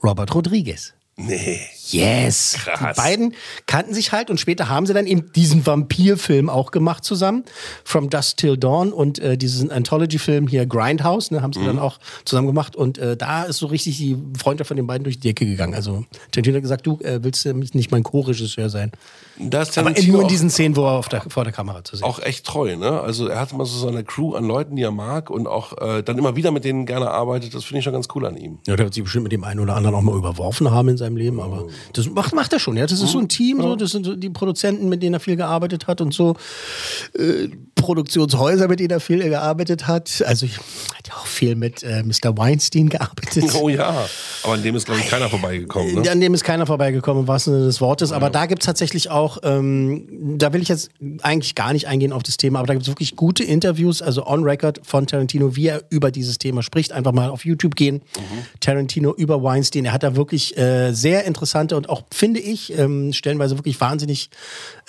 Robert 0.04 0.34
Rodriguez. 0.34 0.94
Nee. 1.22 1.60
Yes. 1.92 2.56
Krass. 2.64 2.96
Die 2.96 3.02
beiden 3.02 3.34
kannten 3.66 3.94
sich 3.94 4.12
halt 4.12 4.30
und 4.30 4.40
später 4.40 4.70
haben 4.70 4.86
sie 4.86 4.94
dann 4.94 5.08
eben 5.08 5.32
diesen 5.34 5.66
Vampirfilm 5.66 6.50
auch 6.50 6.72
gemacht 6.72 7.04
zusammen. 7.04 7.44
From 7.84 8.10
Dusk 8.10 8.38
Till 8.38 8.58
Dawn 8.58 8.94
und 8.94 9.18
äh, 9.20 9.38
diesen 9.38 9.72
Anthology-Film 9.72 10.48
hier 10.48 10.66
Grindhouse, 10.68 11.32
ne, 11.32 11.42
haben 11.42 11.52
sie 11.52 11.60
Mhm. 11.62 11.66
dann 11.66 11.80
auch 11.80 12.00
zusammen 12.26 12.48
gemacht. 12.48 12.76
Und 12.76 13.00
äh, 13.00 13.18
da 13.18 13.44
ist 13.44 13.58
so 13.58 13.66
richtig 13.68 13.98
die 13.98 14.18
Freundschaft 14.38 14.68
von 14.68 14.78
den 14.78 14.86
beiden 14.88 15.04
durch 15.04 15.20
die 15.20 15.28
Decke 15.30 15.46
gegangen. 15.46 15.74
Also 15.74 16.06
Tarantino 16.32 16.56
hat 16.58 16.62
gesagt, 16.62 16.86
du 16.88 17.00
äh, 17.02 17.24
willst 17.24 17.46
nicht 17.46 17.92
mein 17.92 18.04
Co-Regisseur 18.04 18.70
sein. 18.70 18.92
Da 19.40 19.62
ist 19.64 19.78
Aber 19.78 19.90
nur 19.92 20.22
in 20.24 20.28
diesen 20.28 20.50
Szenen, 20.50 20.76
wo 20.76 20.86
er 20.86 21.02
der, 21.10 21.22
vor 21.28 21.44
der 21.44 21.54
Kamera 21.54 21.84
zu 21.84 21.96
sehen 21.96 22.06
auch 22.06 22.20
echt 22.20 22.46
treu, 22.46 22.76
ne? 22.76 23.00
Also 23.02 23.28
er 23.28 23.40
hat 23.40 23.52
immer 23.54 23.66
so 23.66 23.80
seine 23.80 24.04
Crew 24.04 24.36
an 24.36 24.44
Leuten, 24.46 24.76
die 24.76 24.82
er 24.84 24.92
mag 24.92 25.30
und 25.30 25.48
auch 25.48 25.78
äh, 25.82 26.04
dann 26.04 26.18
immer 26.18 26.36
wieder 26.36 26.52
mit 26.52 26.66
denen 26.66 26.86
gerne 26.86 27.10
arbeitet. 27.10 27.54
Das 27.56 27.64
finde 27.64 27.80
ich 27.80 27.84
schon 27.86 27.94
ganz 27.94 28.08
cool 28.16 28.26
an 28.26 28.36
ihm. 28.38 28.60
Ja, 28.68 28.76
der 28.76 28.86
wird 28.86 28.94
sich 28.94 29.04
bestimmt 29.04 29.24
mit 29.24 29.32
dem 29.32 29.44
einen 29.44 29.60
oder 29.62 29.76
anderen 29.76 29.96
auch 29.96 30.02
mal 30.02 30.16
überworfen 30.16 30.70
haben 30.72 30.90
in 30.90 30.98
seinem 30.98 31.09
Leben, 31.18 31.40
aber 31.40 31.68
das 31.94 32.10
macht, 32.10 32.34
macht 32.34 32.54
er 32.54 32.60
schon, 32.60 32.78
ja. 32.78 32.86
Das 32.86 33.02
ist 33.02 33.12
so 33.12 33.20
ein 33.20 33.30
Team, 33.30 33.62
so, 33.62 33.76
das 33.76 33.92
sind 33.92 34.06
so 34.06 34.16
die 34.16 34.30
Produzenten, 34.30 34.90
mit 34.90 35.04
denen 35.04 35.16
er 35.16 35.20
viel 35.20 35.36
gearbeitet 35.36 35.88
hat 35.88 36.02
und 36.02 36.14
so 36.14 36.36
äh, 37.18 37.50
Produktionshäuser, 37.76 38.68
mit 38.68 38.80
denen 38.80 38.92
er 38.92 39.00
viel 39.00 39.24
gearbeitet 39.24 39.88
hat. 39.88 40.24
Also 40.26 40.46
ich 40.46 40.58
hat 40.58 41.08
ja 41.08 41.14
auch 41.16 41.26
viel 41.26 41.56
mit 41.56 41.84
äh, 41.84 42.04
Mr. 42.04 42.38
Weinstein 42.38 42.90
gearbeitet. 42.90 43.46
Oh 43.56 43.70
ja, 43.70 44.06
aber 44.44 44.54
an 44.54 44.64
dem 44.64 44.76
ist, 44.76 44.86
glaube 44.86 45.00
ich, 45.00 45.10
keiner 45.10 45.30
vorbeigekommen. 45.30 46.02
Ne? 46.02 46.12
An 46.12 46.20
dem 46.20 46.34
ist 46.34 46.44
keiner 46.44 46.66
vorbeigekommen, 46.66 47.24
im 47.24 47.28
wahrsten 47.28 47.54
Sinne 47.54 47.66
des 47.66 47.82
Wortes. 47.82 48.12
Aber 48.12 48.30
da 48.30 48.46
gibt 48.46 48.62
es 48.62 48.66
tatsächlich 48.66 49.10
auch, 49.10 49.40
ähm, 49.44 50.38
da 50.38 50.54
will 50.54 50.62
ich 50.62 50.68
jetzt 50.68 50.90
eigentlich 51.22 51.56
gar 51.56 51.74
nicht 51.74 51.88
eingehen 51.88 52.14
auf 52.14 52.24
das 52.24 52.38
Thema, 52.38 52.60
aber 52.60 52.68
da 52.68 52.74
gibt 52.74 52.84
es 52.84 52.90
wirklich 52.90 53.16
gute 53.16 53.44
Interviews, 53.44 54.02
also 54.02 54.26
on 54.26 54.44
record 54.44 54.82
von 54.84 55.08
Tarantino, 55.08 55.56
wie 55.56 55.68
er 55.68 55.84
über 55.90 56.12
dieses 56.12 56.38
Thema 56.38 56.64
spricht. 56.64 56.92
Einfach 56.92 57.12
mal 57.12 57.30
auf 57.30 57.46
YouTube 57.46 57.76
gehen. 57.76 58.02
Tarantino 58.60 59.14
über 59.14 59.44
Weinstein. 59.44 59.86
Er 59.86 59.94
hat 59.94 60.04
da 60.04 60.16
wirklich 60.16 60.58
äh, 60.58 60.94
sehr 61.00 61.26
interessante 61.26 61.76
und 61.76 61.90
auch, 61.90 62.04
finde 62.12 62.40
ich, 62.40 62.78
ähm, 62.78 63.14
stellenweise 63.14 63.58
wirklich 63.58 63.80
wahnsinnig 63.80 64.30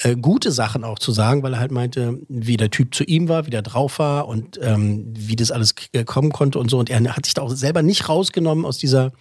äh, 0.03 0.17
gute 0.17 0.53
Sachen 0.53 0.85
auch 0.85 0.99
zu 0.99 1.13
sagen, 1.13 1.43
weil 1.43 1.55
er 1.55 1.61
halt 1.61 1.73
meinte, 1.73 2.19
wie 2.29 2.57
der 2.57 2.71
Typ 2.71 2.95
zu 2.95 3.05
ihm 3.05 3.29
war, 3.29 3.47
wie 3.47 3.51
der 3.51 3.63
drauf 3.63 3.99
war 3.99 4.29
und 4.29 4.59
ähm, 4.63 5.05
wie 5.17 5.37
das 5.37 5.51
alles 5.51 5.75
kommen 6.07 6.33
konnte 6.33 6.59
und 6.59 6.71
so. 6.71 6.79
Und 6.79 6.91
er 6.91 7.17
hat 7.17 7.25
sich 7.25 7.35
da 7.35 7.43
auch 7.43 7.51
selber 7.51 7.83
nicht 7.83 8.09
rausgenommen 8.09 8.65
aus 8.65 8.79
dieser 8.79 9.13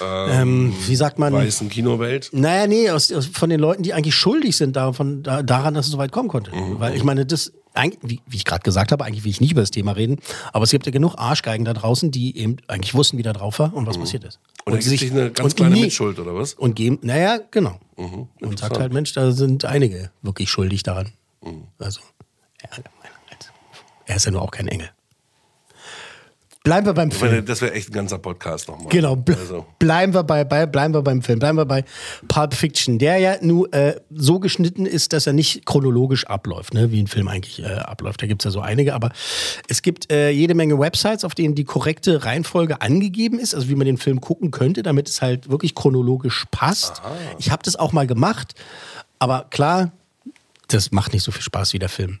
ähm, 0.00 0.74
wie 0.86 0.96
sagt 0.96 1.18
man? 1.18 1.32
Weißen 1.32 1.68
Kinowelt. 1.68 2.30
Naja, 2.32 2.66
nee, 2.66 2.90
aus, 2.90 3.12
aus, 3.12 3.26
von 3.26 3.50
den 3.50 3.60
Leuten, 3.60 3.82
die 3.82 3.92
eigentlich 3.92 4.14
schuldig 4.14 4.56
sind 4.56 4.76
davon, 4.76 5.22
da, 5.22 5.42
daran, 5.42 5.74
dass 5.74 5.86
es 5.86 5.92
so 5.92 5.98
weit 5.98 6.12
kommen 6.12 6.28
konnte. 6.28 6.54
Mhm. 6.54 6.80
Weil 6.80 6.96
ich 6.96 7.04
meine, 7.04 7.26
das, 7.26 7.52
wie, 8.02 8.20
wie 8.26 8.36
ich 8.36 8.44
gerade 8.44 8.62
gesagt 8.62 8.92
habe, 8.92 9.04
eigentlich 9.04 9.24
will 9.24 9.30
ich 9.30 9.40
nicht 9.40 9.52
über 9.52 9.60
das 9.60 9.70
Thema 9.70 9.92
reden, 9.92 10.18
aber 10.52 10.64
es 10.64 10.70
gibt 10.70 10.86
ja 10.86 10.92
genug 10.92 11.14
Arschgeigen 11.16 11.64
da 11.64 11.72
draußen, 11.72 12.10
die 12.10 12.36
eben 12.36 12.56
eigentlich 12.68 12.94
wussten, 12.94 13.18
wie 13.18 13.22
da 13.22 13.32
drauf 13.32 13.58
war 13.58 13.74
und 13.74 13.86
was 13.86 13.98
passiert 13.98 14.24
ist. 14.24 14.40
Und 14.64 14.72
gibt 14.72 14.84
sich 14.84 15.10
eine 15.10 15.30
ganz 15.30 15.54
kleine 15.54 15.76
Mitschuld, 15.76 16.18
oder 16.18 16.34
was? 16.34 16.54
Und 16.54 16.74
geben, 16.74 16.98
naja, 17.02 17.38
genau. 17.50 17.78
Mhm, 17.96 18.28
und 18.40 18.58
sagt 18.58 18.78
halt, 18.78 18.92
Mensch, 18.92 19.12
da 19.12 19.32
sind 19.32 19.64
einige 19.64 20.10
wirklich 20.22 20.50
schuldig 20.50 20.82
daran. 20.82 21.12
Mhm. 21.42 21.64
Also, 21.78 22.00
er, 22.58 22.82
er 24.06 24.16
ist 24.16 24.24
ja 24.24 24.30
nur 24.30 24.42
auch 24.42 24.50
kein 24.50 24.68
Engel. 24.68 24.90
Bleiben 26.64 26.86
wir 26.86 26.94
beim 26.94 27.10
Film. 27.10 27.44
das 27.44 27.60
wäre 27.60 27.72
echt 27.72 27.88
ein 27.88 27.92
ganzer 27.92 28.18
Podcast 28.18 28.68
nochmal. 28.68 28.88
Genau, 28.90 29.16
ble 29.16 29.36
Also. 29.36 29.66
bleiben, 29.80 30.14
wir 30.14 30.22
bei, 30.22 30.44
bei, 30.44 30.64
bleiben 30.66 30.94
wir 30.94 31.02
beim 31.02 31.20
Film, 31.20 31.40
bleiben 31.40 31.58
wir 31.58 31.64
bei 31.64 31.84
Pulp 32.28 32.54
Fiction, 32.54 33.00
der 33.00 33.18
ja 33.18 33.36
nur 33.40 33.72
äh, 33.74 34.00
so 34.10 34.38
geschnitten 34.38 34.86
ist, 34.86 35.12
dass 35.12 35.26
er 35.26 35.32
nicht 35.32 35.66
chronologisch 35.66 36.24
abläuft, 36.26 36.72
ne, 36.74 36.92
wie 36.92 37.02
ein 37.02 37.08
Film 37.08 37.26
eigentlich 37.26 37.62
äh, 37.64 37.66
abläuft. 37.66 38.22
Da 38.22 38.28
gibt 38.28 38.42
es 38.42 38.44
ja 38.44 38.50
so 38.52 38.60
einige, 38.60 38.94
aber 38.94 39.10
es 39.66 39.82
gibt 39.82 40.12
äh, 40.12 40.30
jede 40.30 40.54
Menge 40.54 40.78
Websites, 40.78 41.24
auf 41.24 41.34
denen 41.34 41.56
die 41.56 41.64
korrekte 41.64 42.24
Reihenfolge 42.24 42.80
angegeben 42.80 43.40
ist, 43.40 43.56
also 43.56 43.68
wie 43.68 43.74
man 43.74 43.86
den 43.86 43.98
Film 43.98 44.20
gucken 44.20 44.52
könnte, 44.52 44.84
damit 44.84 45.08
es 45.08 45.20
halt 45.20 45.50
wirklich 45.50 45.74
chronologisch 45.74 46.44
passt. 46.52 47.02
Ich 47.38 47.50
habe 47.50 47.64
das 47.64 47.74
auch 47.74 47.92
mal 47.92 48.06
gemacht, 48.06 48.54
aber 49.18 49.46
klar, 49.50 49.90
das 50.72 50.90
macht 50.92 51.12
nicht 51.12 51.22
so 51.22 51.30
viel 51.32 51.42
Spaß 51.42 51.72
wie 51.72 51.78
der 51.78 51.88
Film. 51.88 52.18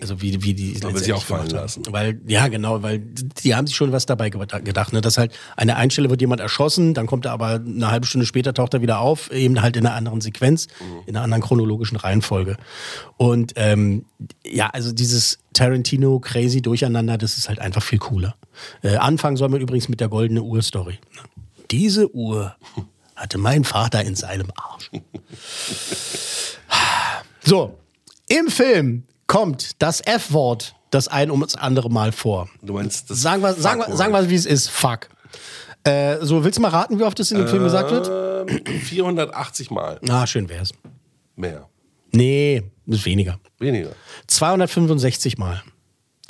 Also 0.00 0.20
wie, 0.20 0.42
wie 0.42 0.54
die 0.54 0.82
will 0.82 0.96
sie 0.98 1.12
auch 1.12 1.22
fallen 1.22 1.48
lassen. 1.50 1.82
Weil, 1.90 2.20
ja, 2.26 2.48
genau, 2.48 2.82
weil 2.82 2.98
die 2.98 3.54
haben 3.54 3.66
sich 3.66 3.76
schon 3.76 3.92
was 3.92 4.06
dabei 4.06 4.30
ge- 4.30 4.46
gedacht, 4.62 4.92
ne? 4.92 5.00
Dass 5.00 5.18
halt 5.18 5.32
an 5.56 5.66
der 5.68 5.76
einen 5.76 5.90
Stelle 5.90 6.10
wird 6.10 6.20
jemand 6.20 6.40
erschossen, 6.40 6.94
dann 6.94 7.06
kommt 7.06 7.24
er 7.26 7.32
aber 7.32 7.60
eine 7.64 7.90
halbe 7.90 8.06
Stunde 8.06 8.26
später 8.26 8.54
taucht 8.54 8.74
er 8.74 8.82
wieder 8.82 8.98
auf, 9.00 9.30
eben 9.32 9.60
halt 9.62 9.76
in 9.76 9.86
einer 9.86 9.94
anderen 9.96 10.20
Sequenz, 10.20 10.68
in 11.06 11.16
einer 11.16 11.24
anderen 11.24 11.42
chronologischen 11.42 11.96
Reihenfolge. 11.96 12.56
Und 13.16 13.52
ähm, 13.56 14.04
ja, 14.44 14.68
also 14.70 14.92
dieses 14.92 15.38
Tarantino 15.52 16.18
crazy 16.20 16.62
Durcheinander, 16.62 17.18
das 17.18 17.38
ist 17.38 17.48
halt 17.48 17.58
einfach 17.60 17.82
viel 17.82 17.98
cooler. 17.98 18.34
Äh, 18.82 18.96
anfangen 18.96 19.36
soll 19.36 19.48
man 19.48 19.60
übrigens 19.60 19.88
mit 19.88 20.00
der 20.00 20.08
goldene 20.08 20.42
Uhr-Story. 20.42 20.98
Diese 21.70 22.14
Uhr 22.14 22.54
hatte 23.16 23.38
mein 23.38 23.64
Vater 23.64 24.02
in 24.04 24.14
seinem 24.14 24.48
Arsch. 24.56 24.90
So, 27.44 27.78
im 28.28 28.48
Film 28.48 29.04
kommt 29.26 29.82
das 29.82 30.00
F-Wort 30.00 30.74
das 30.90 31.08
ein 31.08 31.30
um 31.30 31.40
das 31.40 31.56
andere 31.56 31.90
Mal 31.90 32.12
vor. 32.12 32.48
Du 32.62 32.74
meinst 32.74 33.10
das 33.10 33.22
Sagen 33.22 33.42
wir, 33.42 33.54
sagen 33.54 33.80
wir, 33.86 33.96
sagen 33.96 34.12
wir 34.12 34.28
wie 34.28 34.34
es 34.34 34.46
ist. 34.46 34.68
Fuck. 34.68 35.08
Äh, 35.84 36.18
so, 36.20 36.44
willst 36.44 36.58
du 36.58 36.62
mal 36.62 36.68
raten, 36.68 36.98
wie 36.98 37.02
oft 37.02 37.18
das 37.18 37.30
in 37.32 37.38
dem 37.38 37.48
Film 37.48 37.64
gesagt 37.64 37.90
wird? 37.90 38.48
Ähm, 38.48 38.60
480 38.66 39.70
Mal. 39.70 39.98
Ah, 40.08 40.26
schön 40.26 40.48
wär's. 40.48 40.70
Mehr. 41.34 41.68
Nee, 42.12 42.62
ist 42.86 43.04
weniger. 43.06 43.40
Weniger. 43.58 43.90
265 44.26 45.38
Mal. 45.38 45.62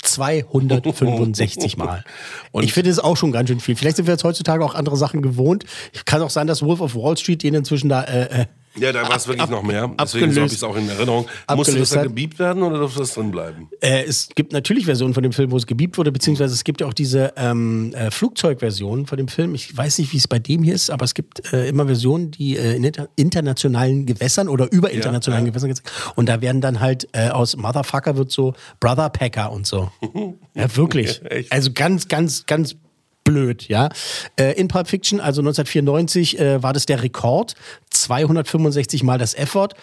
265 0.01 1.77
Mal. 1.77 2.03
Und- 2.51 2.63
ich 2.63 2.73
finde 2.73 2.89
es 2.89 2.99
auch 2.99 3.17
schon 3.17 3.31
ganz 3.31 3.49
schön 3.49 3.59
viel. 3.59 3.75
Vielleicht 3.75 3.97
sind 3.97 4.07
wir 4.07 4.13
jetzt 4.13 4.23
heutzutage 4.23 4.63
auch 4.63 4.75
andere 4.75 4.97
Sachen 4.97 5.21
gewohnt. 5.21 5.65
Kann 6.05 6.21
auch 6.21 6.29
sein, 6.29 6.47
dass 6.47 6.61
Wolf 6.63 6.81
of 6.81 6.95
Wall 6.95 7.17
Street 7.17 7.43
den 7.43 7.53
inzwischen 7.53 7.89
da 7.89 8.03
äh, 8.03 8.41
äh, 8.41 8.45
Ja, 8.75 8.91
da 8.91 9.07
war 9.07 9.15
es 9.15 9.27
wirklich 9.27 9.43
ab- 9.43 9.49
noch 9.49 9.63
mehr. 9.63 9.91
Deswegen 10.01 10.25
abgelöst- 10.25 10.37
habe 10.37 10.47
ich 10.47 10.53
es 10.53 10.63
auch 10.63 10.75
in 10.75 10.89
Erinnerung. 10.89 11.23
Musste 11.25 11.37
das 11.47 11.59
abgelöst 11.67 11.95
dann 11.95 12.03
gebiebt 12.03 12.39
werden 12.39 12.63
oder 12.63 12.79
durfte 12.79 12.99
das 12.99 13.13
drin 13.13 13.31
bleiben? 13.31 13.69
Äh, 13.81 14.03
es 14.03 14.29
gibt 14.33 14.51
natürlich 14.53 14.85
Versionen 14.85 15.13
von 15.13 15.23
dem 15.23 15.31
Film, 15.31 15.51
wo 15.51 15.57
es 15.57 15.67
gebiebt 15.67 15.97
wurde, 15.97 16.11
beziehungsweise 16.11 16.53
es 16.53 16.63
gibt 16.63 16.81
ja 16.81 16.87
auch 16.87 16.93
diese 16.93 17.33
ähm, 17.37 17.93
äh, 17.93 18.09
Flugzeugversion 18.11 19.05
von 19.05 19.17
dem 19.17 19.27
Film. 19.27 19.53
Ich 19.55 19.75
weiß 19.75 19.99
nicht, 19.99 20.11
wie 20.13 20.17
es 20.17 20.27
bei 20.27 20.39
dem 20.39 20.63
hier 20.63 20.73
ist, 20.73 20.89
aber 20.89 21.05
es 21.05 21.13
gibt 21.13 21.53
äh, 21.53 21.67
immer 21.67 21.85
Versionen, 21.85 22.31
die 22.31 22.57
äh, 22.57 22.75
in 22.75 22.83
inter 22.83 23.09
internationalen 23.15 24.05
Gewässern 24.05 24.47
oder 24.49 24.71
über 24.71 24.89
internationalen 24.91 25.45
ja. 25.45 25.51
Gewässern 25.51 25.69
gezeigt. 25.69 25.91
Und 26.15 26.27
da 26.27 26.41
werden 26.41 26.61
dann 26.61 26.79
halt 26.79 27.07
äh, 27.13 27.29
aus 27.29 27.55
Motherfucker 27.55 28.17
wird 28.17 28.31
so 28.31 28.53
Brother 28.79 29.09
Packer 29.09 29.51
und 29.51 29.67
so. 29.67 29.91
ja, 30.55 30.75
wirklich. 30.75 31.21
Also 31.49 31.71
ganz, 31.73 32.07
ganz, 32.07 32.45
ganz 32.45 32.75
blöd, 33.23 33.67
ja. 33.69 33.89
Äh, 34.35 34.59
in 34.59 34.67
Pulp 34.67 34.87
Fiction, 34.87 35.19
also 35.19 35.41
1994, 35.41 36.39
äh, 36.39 36.61
war 36.61 36.73
das 36.73 36.85
der 36.85 37.03
Rekord. 37.03 37.55
265 38.03 39.03
Mal 39.03 39.17
das 39.17 39.33
F-Wort. 39.33 39.73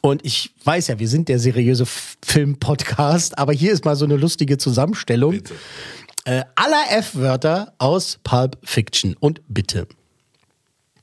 Und 0.00 0.24
ich 0.24 0.52
weiß 0.64 0.88
ja, 0.88 0.98
wir 0.98 1.08
sind 1.08 1.28
der 1.28 1.38
seriöse 1.38 1.86
Film-Podcast, 1.86 3.38
aber 3.38 3.52
hier 3.52 3.72
ist 3.72 3.84
mal 3.84 3.96
so 3.96 4.04
eine 4.04 4.16
lustige 4.16 4.58
Zusammenstellung 4.58 5.32
Bitte. 5.32 5.54
äh, 6.24 6.42
aller 6.54 6.84
F-Wörter 6.90 7.72
aus 7.78 8.18
Pulp 8.22 8.58
Fiction. 8.64 9.16
Und 9.18 9.40
bitte. 9.48 9.86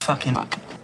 Fucking, 0.01 0.35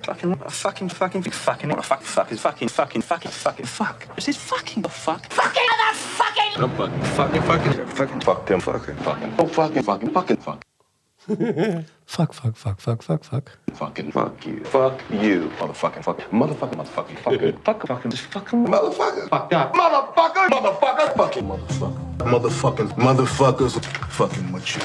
fucking, 0.04 0.40
fucking, 0.50 0.90
fucking, 0.90 1.24
fucking, 1.24 1.72
fuck, 1.82 2.02
fucking, 2.04 2.38
fucking, 2.38 2.70
fucking, 2.70 3.02
fucking, 3.02 3.32
fucking, 3.32 3.66
fuck. 3.66 4.16
This 4.16 4.28
is 4.30 4.38
fucking 4.38 4.84
the 4.84 4.90
fuck. 4.90 5.22
Fucking 5.32 5.62
motherfucking. 5.72 6.64
I'm 6.64 6.70
fucking, 7.16 7.42
fucking, 7.42 7.74
fucking, 7.74 7.90
fucking, 7.90 8.22
fuck 8.22 8.46
them, 8.46 8.60
fucking, 8.62 8.96
fucking, 8.98 9.34
oh, 9.38 9.48
fucking, 9.48 9.84
fucking, 9.84 10.12
fucking, 10.12 11.86
fuck. 12.08 12.34
Fuck, 12.34 12.34
fuck, 12.34 12.56
fuck, 12.56 12.80
fuck, 12.80 13.04
fuck, 13.04 13.24
fuck. 13.24 13.52
Fucking 13.74 14.12
fuck 14.12 14.46
you. 14.46 14.64
Fuck 14.64 15.02
you. 15.12 15.52
Motherfucking 15.60 16.04
fuck. 16.04 16.20
Motherfucking 16.32 16.76
motherfucking 16.76 17.20
fucking 17.20 17.58
fuck 17.64 17.88
fucking 17.88 18.12
just 18.12 18.24
fucking 18.24 18.66
motherfucker. 18.66 19.30
Fuck 19.30 19.50
that. 19.52 19.74
Motherfucker. 19.74 20.50
Motherfucker. 20.50 21.16
Fucking 21.16 21.44
motherfucker. 21.44 22.18
Motherfucking 22.18 22.90
motherfuckers. 22.96 23.86
Fucking 24.12 24.52
with 24.52 24.76
you. 24.76 24.82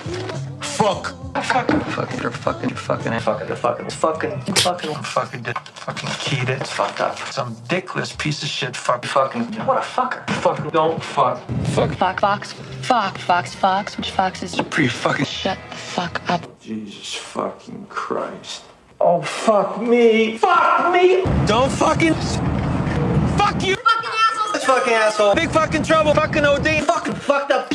Fuck. 0.61 1.15
Fucking, 1.43 1.81
fucking, 1.81 2.21
you're 2.21 2.31
fucking, 2.31 2.69
you're 2.69 2.79
fucking, 2.79 3.19
fucking, 3.19 3.49
you're 3.49 3.57
fucking, 3.57 3.91
fucking, 3.91 4.55
fucking, 4.55 4.95
fucking, 4.95 5.43
did 5.43 5.59
fucking 5.59 6.11
keyed 6.19 6.49
it. 6.49 6.67
Fucked 6.67 7.01
up. 7.01 7.19
Some 7.33 7.55
dickless 7.69 8.17
piece 8.17 8.43
of 8.43 8.49
shit. 8.49 8.77
Fuck, 8.77 9.05
fucking. 9.05 9.45
What 9.67 9.79
a 9.79 9.81
fucker. 9.81 10.29
Fucking 10.43 10.71
don't 10.71 11.03
fuck. 11.03 11.39
Fuck. 11.75 11.91
Fuck, 11.91 11.99
fuck 11.99 12.21
Fox. 12.21 12.53
Fuck, 12.53 13.19
Fox, 13.19 13.55
Fox. 13.55 13.97
Which 13.97 14.11
Fox 14.11 14.43
is? 14.43 14.55
Pretty 14.71 14.89
fucking. 14.89 15.25
Shut 15.25 15.59
the 15.71 15.77
fuck 15.77 16.23
up. 16.31 16.43
Jesus 16.63 17.15
fucking 17.15 17.87
Christ. 17.89 18.63
Oh, 19.01 19.21
fuck 19.21 19.83
me. 19.83 20.39
Fuck 20.39 20.93
me. 20.93 21.25
Don't 21.45 21.73
fucking. 21.73 22.15
Fuck 22.15 23.65
you. 23.67 23.75
Fucking 23.75 24.11
asshole. 24.31 24.61
Fucking 24.61 24.93
asshole. 24.93 25.35
Big 25.35 25.51
fucking 25.51 25.83
trouble. 25.83 26.15
Fucking 26.15 26.45
OD. 26.45 26.85
Fucking 26.85 27.15
fucked 27.15 27.51
up. 27.51 27.69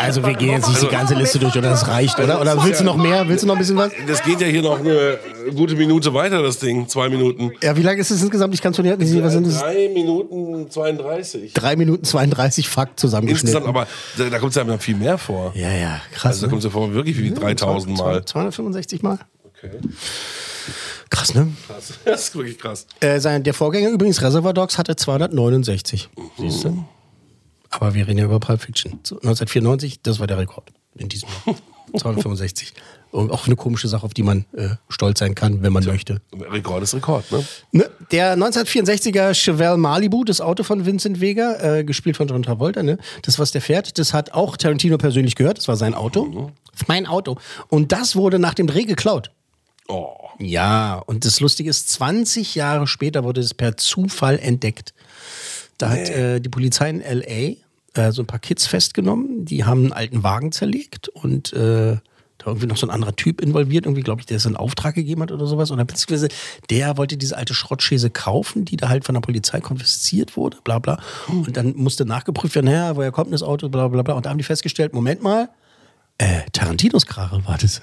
Also 0.00 0.24
wir 0.24 0.34
gehen 0.34 0.50
jetzt 0.50 0.68
nicht 0.68 0.82
die 0.82 0.88
ganze 0.88 1.14
Liste 1.14 1.38
durch, 1.38 1.56
oder? 1.56 1.70
Das 1.70 1.86
reicht, 1.86 2.18
oder? 2.18 2.40
Oder 2.40 2.62
willst 2.64 2.80
du 2.80 2.84
noch 2.84 2.96
mehr? 2.96 3.26
Willst 3.28 3.42
du 3.44 3.46
noch 3.46 3.54
ein 3.54 3.58
bisschen 3.58 3.76
was? 3.76 3.92
Das 4.06 4.22
geht 4.22 4.40
ja 4.40 4.46
hier 4.46 4.62
noch 4.62 4.80
eine 4.80 5.18
gute 5.54 5.74
Minute 5.76 6.12
weiter, 6.12 6.42
das 6.42 6.58
Ding. 6.58 6.88
Zwei 6.88 7.08
Minuten. 7.08 7.52
Ja, 7.62 7.76
wie 7.76 7.82
lange 7.82 8.00
ist 8.00 8.10
es 8.10 8.22
insgesamt? 8.22 8.54
Ich 8.54 8.60
kann 8.62 8.72
es 8.72 8.76
von 8.76 8.84
hier 8.84 8.96
nicht 8.96 9.08
sehen. 9.08 9.22
Was 9.22 9.32
sind 9.32 9.46
das? 9.46 9.60
Drei 9.60 9.88
Minuten 9.88 10.70
32. 10.70 11.52
Drei 11.52 11.76
Minuten 11.76 12.04
32 12.04 12.68
Fuck 12.68 12.90
zusammengeschnitten. 12.96 13.48
Insgesamt, 13.56 13.68
aber 13.68 13.86
da, 14.18 14.28
da 14.30 14.38
kommt 14.38 14.50
es 14.50 14.56
ja 14.56 14.64
noch 14.64 14.80
viel 14.80 14.96
mehr 14.96 15.18
vor. 15.18 15.52
ja, 15.54 15.70
ja, 15.72 16.00
krass. 16.12 16.32
Also 16.32 16.46
da 16.46 16.50
kommt 16.50 16.60
es 16.60 16.64
ja 16.64 16.70
vor 16.70 16.92
wirklich 16.92 17.18
wie 17.18 17.32
3000 17.32 17.96
Mal. 17.96 18.24
265 18.24 19.02
Mal. 19.02 19.18
Okay. 19.44 19.70
Krass, 21.10 21.34
ne? 21.34 21.48
Krass. 21.68 21.92
Das 22.04 22.22
ist 22.28 22.36
wirklich 22.36 22.58
krass. 22.58 22.86
Äh, 23.00 23.20
sein, 23.20 23.42
der 23.44 23.54
Vorgänger 23.54 23.90
übrigens, 23.90 24.20
Reservoir 24.20 24.52
Dogs, 24.52 24.78
hatte 24.78 24.96
269. 24.96 26.08
Mhm. 26.16 26.22
Siehst 26.38 26.64
du? 26.64 26.84
Aber 27.80 27.94
wir 27.94 28.06
reden 28.06 28.18
ja 28.18 28.24
über 28.24 28.40
Pulp 28.40 28.60
Fiction. 28.60 29.00
So, 29.02 29.16
1994, 29.16 30.02
das 30.02 30.20
war 30.20 30.26
der 30.26 30.38
Rekord 30.38 30.72
in 30.96 31.08
diesem 31.08 31.28
Jahr. 31.46 31.56
265. 31.96 32.72
Und 33.10 33.30
auch 33.30 33.46
eine 33.46 33.54
komische 33.54 33.86
Sache, 33.86 34.04
auf 34.04 34.14
die 34.14 34.24
man 34.24 34.44
äh, 34.56 34.70
stolz 34.88 35.20
sein 35.20 35.36
kann, 35.36 35.62
wenn 35.62 35.72
man 35.72 35.84
möchte. 35.84 36.20
Rekord 36.32 36.82
ist 36.82 36.94
Rekord, 36.94 37.30
ne? 37.30 37.44
Ne? 37.70 37.90
Der 38.10 38.36
1964er 38.36 39.34
Chevelle 39.34 39.76
Malibu, 39.76 40.24
das 40.24 40.40
Auto 40.40 40.64
von 40.64 40.84
Vincent 40.84 41.20
Vega, 41.20 41.78
äh, 41.78 41.84
gespielt 41.84 42.16
von 42.16 42.26
John 42.26 42.42
Travolta, 42.42 42.82
ne? 42.82 42.98
das, 43.22 43.38
was 43.38 43.52
der 43.52 43.60
fährt, 43.60 43.98
das 43.98 44.12
hat 44.12 44.32
auch 44.32 44.56
Tarantino 44.56 44.98
persönlich 44.98 45.36
gehört. 45.36 45.58
Das 45.58 45.68
war 45.68 45.76
sein 45.76 45.94
Auto. 45.94 46.50
Ist 46.74 46.88
mein 46.88 47.06
Auto. 47.06 47.38
Und 47.68 47.92
das 47.92 48.16
wurde 48.16 48.40
nach 48.40 48.54
dem 48.54 48.66
Dreh 48.66 48.84
geklaut. 48.84 49.30
Oh. 49.86 50.16
Ja, 50.40 50.96
und 51.06 51.24
das 51.24 51.38
Lustige 51.38 51.70
ist, 51.70 51.90
20 51.90 52.56
Jahre 52.56 52.88
später 52.88 53.22
wurde 53.22 53.40
es 53.40 53.54
per 53.54 53.76
Zufall 53.76 54.40
entdeckt. 54.40 54.92
Da 55.78 55.90
hat 55.90 56.08
äh, 56.08 56.40
die 56.40 56.48
Polizei 56.48 56.90
in 56.90 57.00
L.A. 57.00 57.63
Äh, 57.94 58.12
so 58.12 58.22
ein 58.22 58.26
paar 58.26 58.40
Kids 58.40 58.66
festgenommen, 58.66 59.44
die 59.44 59.64
haben 59.64 59.84
einen 59.84 59.92
alten 59.92 60.22
Wagen 60.22 60.52
zerlegt 60.52 61.08
und 61.08 61.52
äh, 61.52 61.96
da 62.38 62.46
irgendwie 62.46 62.66
noch 62.66 62.76
so 62.76 62.86
ein 62.86 62.90
anderer 62.90 63.14
Typ 63.16 63.40
involviert, 63.40 63.86
irgendwie, 63.86 64.02
glaube 64.02 64.20
ich, 64.20 64.26
der 64.26 64.36
es 64.36 64.46
in 64.46 64.56
Auftrag 64.56 64.94
gegeben 64.94 65.22
hat 65.22 65.32
oder 65.32 65.46
sowas. 65.46 65.70
Und 65.70 65.78
dann 65.78 65.86
beziehungsweise 65.86 66.28
der 66.70 66.96
wollte 66.96 67.16
diese 67.16 67.36
alte 67.36 67.54
Schrottschäse 67.54 68.10
kaufen, 68.10 68.64
die 68.64 68.76
da 68.76 68.88
halt 68.88 69.04
von 69.04 69.14
der 69.14 69.20
Polizei 69.22 69.60
konfisziert 69.60 70.36
wurde, 70.36 70.58
bla 70.64 70.78
bla. 70.78 70.98
Und 71.28 71.56
dann 71.56 71.74
musste 71.76 72.04
nachgeprüft 72.04 72.54
werden, 72.54 72.66
naja, 72.66 72.96
woher 72.96 73.12
kommt 73.12 73.32
das 73.32 73.42
Auto, 73.42 73.68
bla 73.68 73.88
bla 73.88 74.02
bla. 74.02 74.14
Und 74.14 74.26
da 74.26 74.30
haben 74.30 74.38
die 74.38 74.44
festgestellt, 74.44 74.92
Moment 74.92 75.22
mal, 75.22 75.48
äh, 76.18 76.42
Tarantinos 76.52 77.06
Karre 77.06 77.44
war 77.46 77.58
das. 77.58 77.80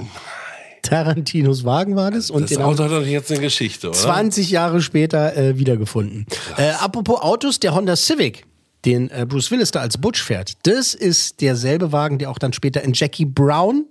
Tarantinos 0.83 1.63
Wagen 1.63 1.95
war 1.95 2.11
das. 2.11 2.29
Und 2.29 2.43
Das 2.43 2.49
den 2.49 2.61
Auto 2.61 2.83
hat 2.83 2.91
doch 2.91 3.05
jetzt 3.05 3.31
eine 3.31 3.41
Geschichte, 3.41 3.89
oder? 3.89 3.97
20 3.97 4.49
Jahre 4.49 4.81
später 4.81 5.35
äh, 5.37 5.57
wiedergefunden. 5.57 6.25
Äh, 6.57 6.71
apropos 6.71 7.21
Autos, 7.21 7.59
der 7.59 7.75
Honda 7.75 7.95
Civic, 7.95 8.45
den 8.85 9.09
äh, 9.11 9.25
Bruce 9.27 9.51
Willis 9.51 9.71
da 9.71 9.79
als 9.81 9.97
Butch 9.97 10.21
fährt, 10.21 10.53
das 10.63 10.93
ist 10.93 11.41
derselbe 11.41 11.91
Wagen, 11.91 12.17
der 12.19 12.29
auch 12.31 12.39
dann 12.39 12.53
später 12.53 12.81
in 12.83 12.93
Jackie 12.93 13.25
Brown 13.25 13.85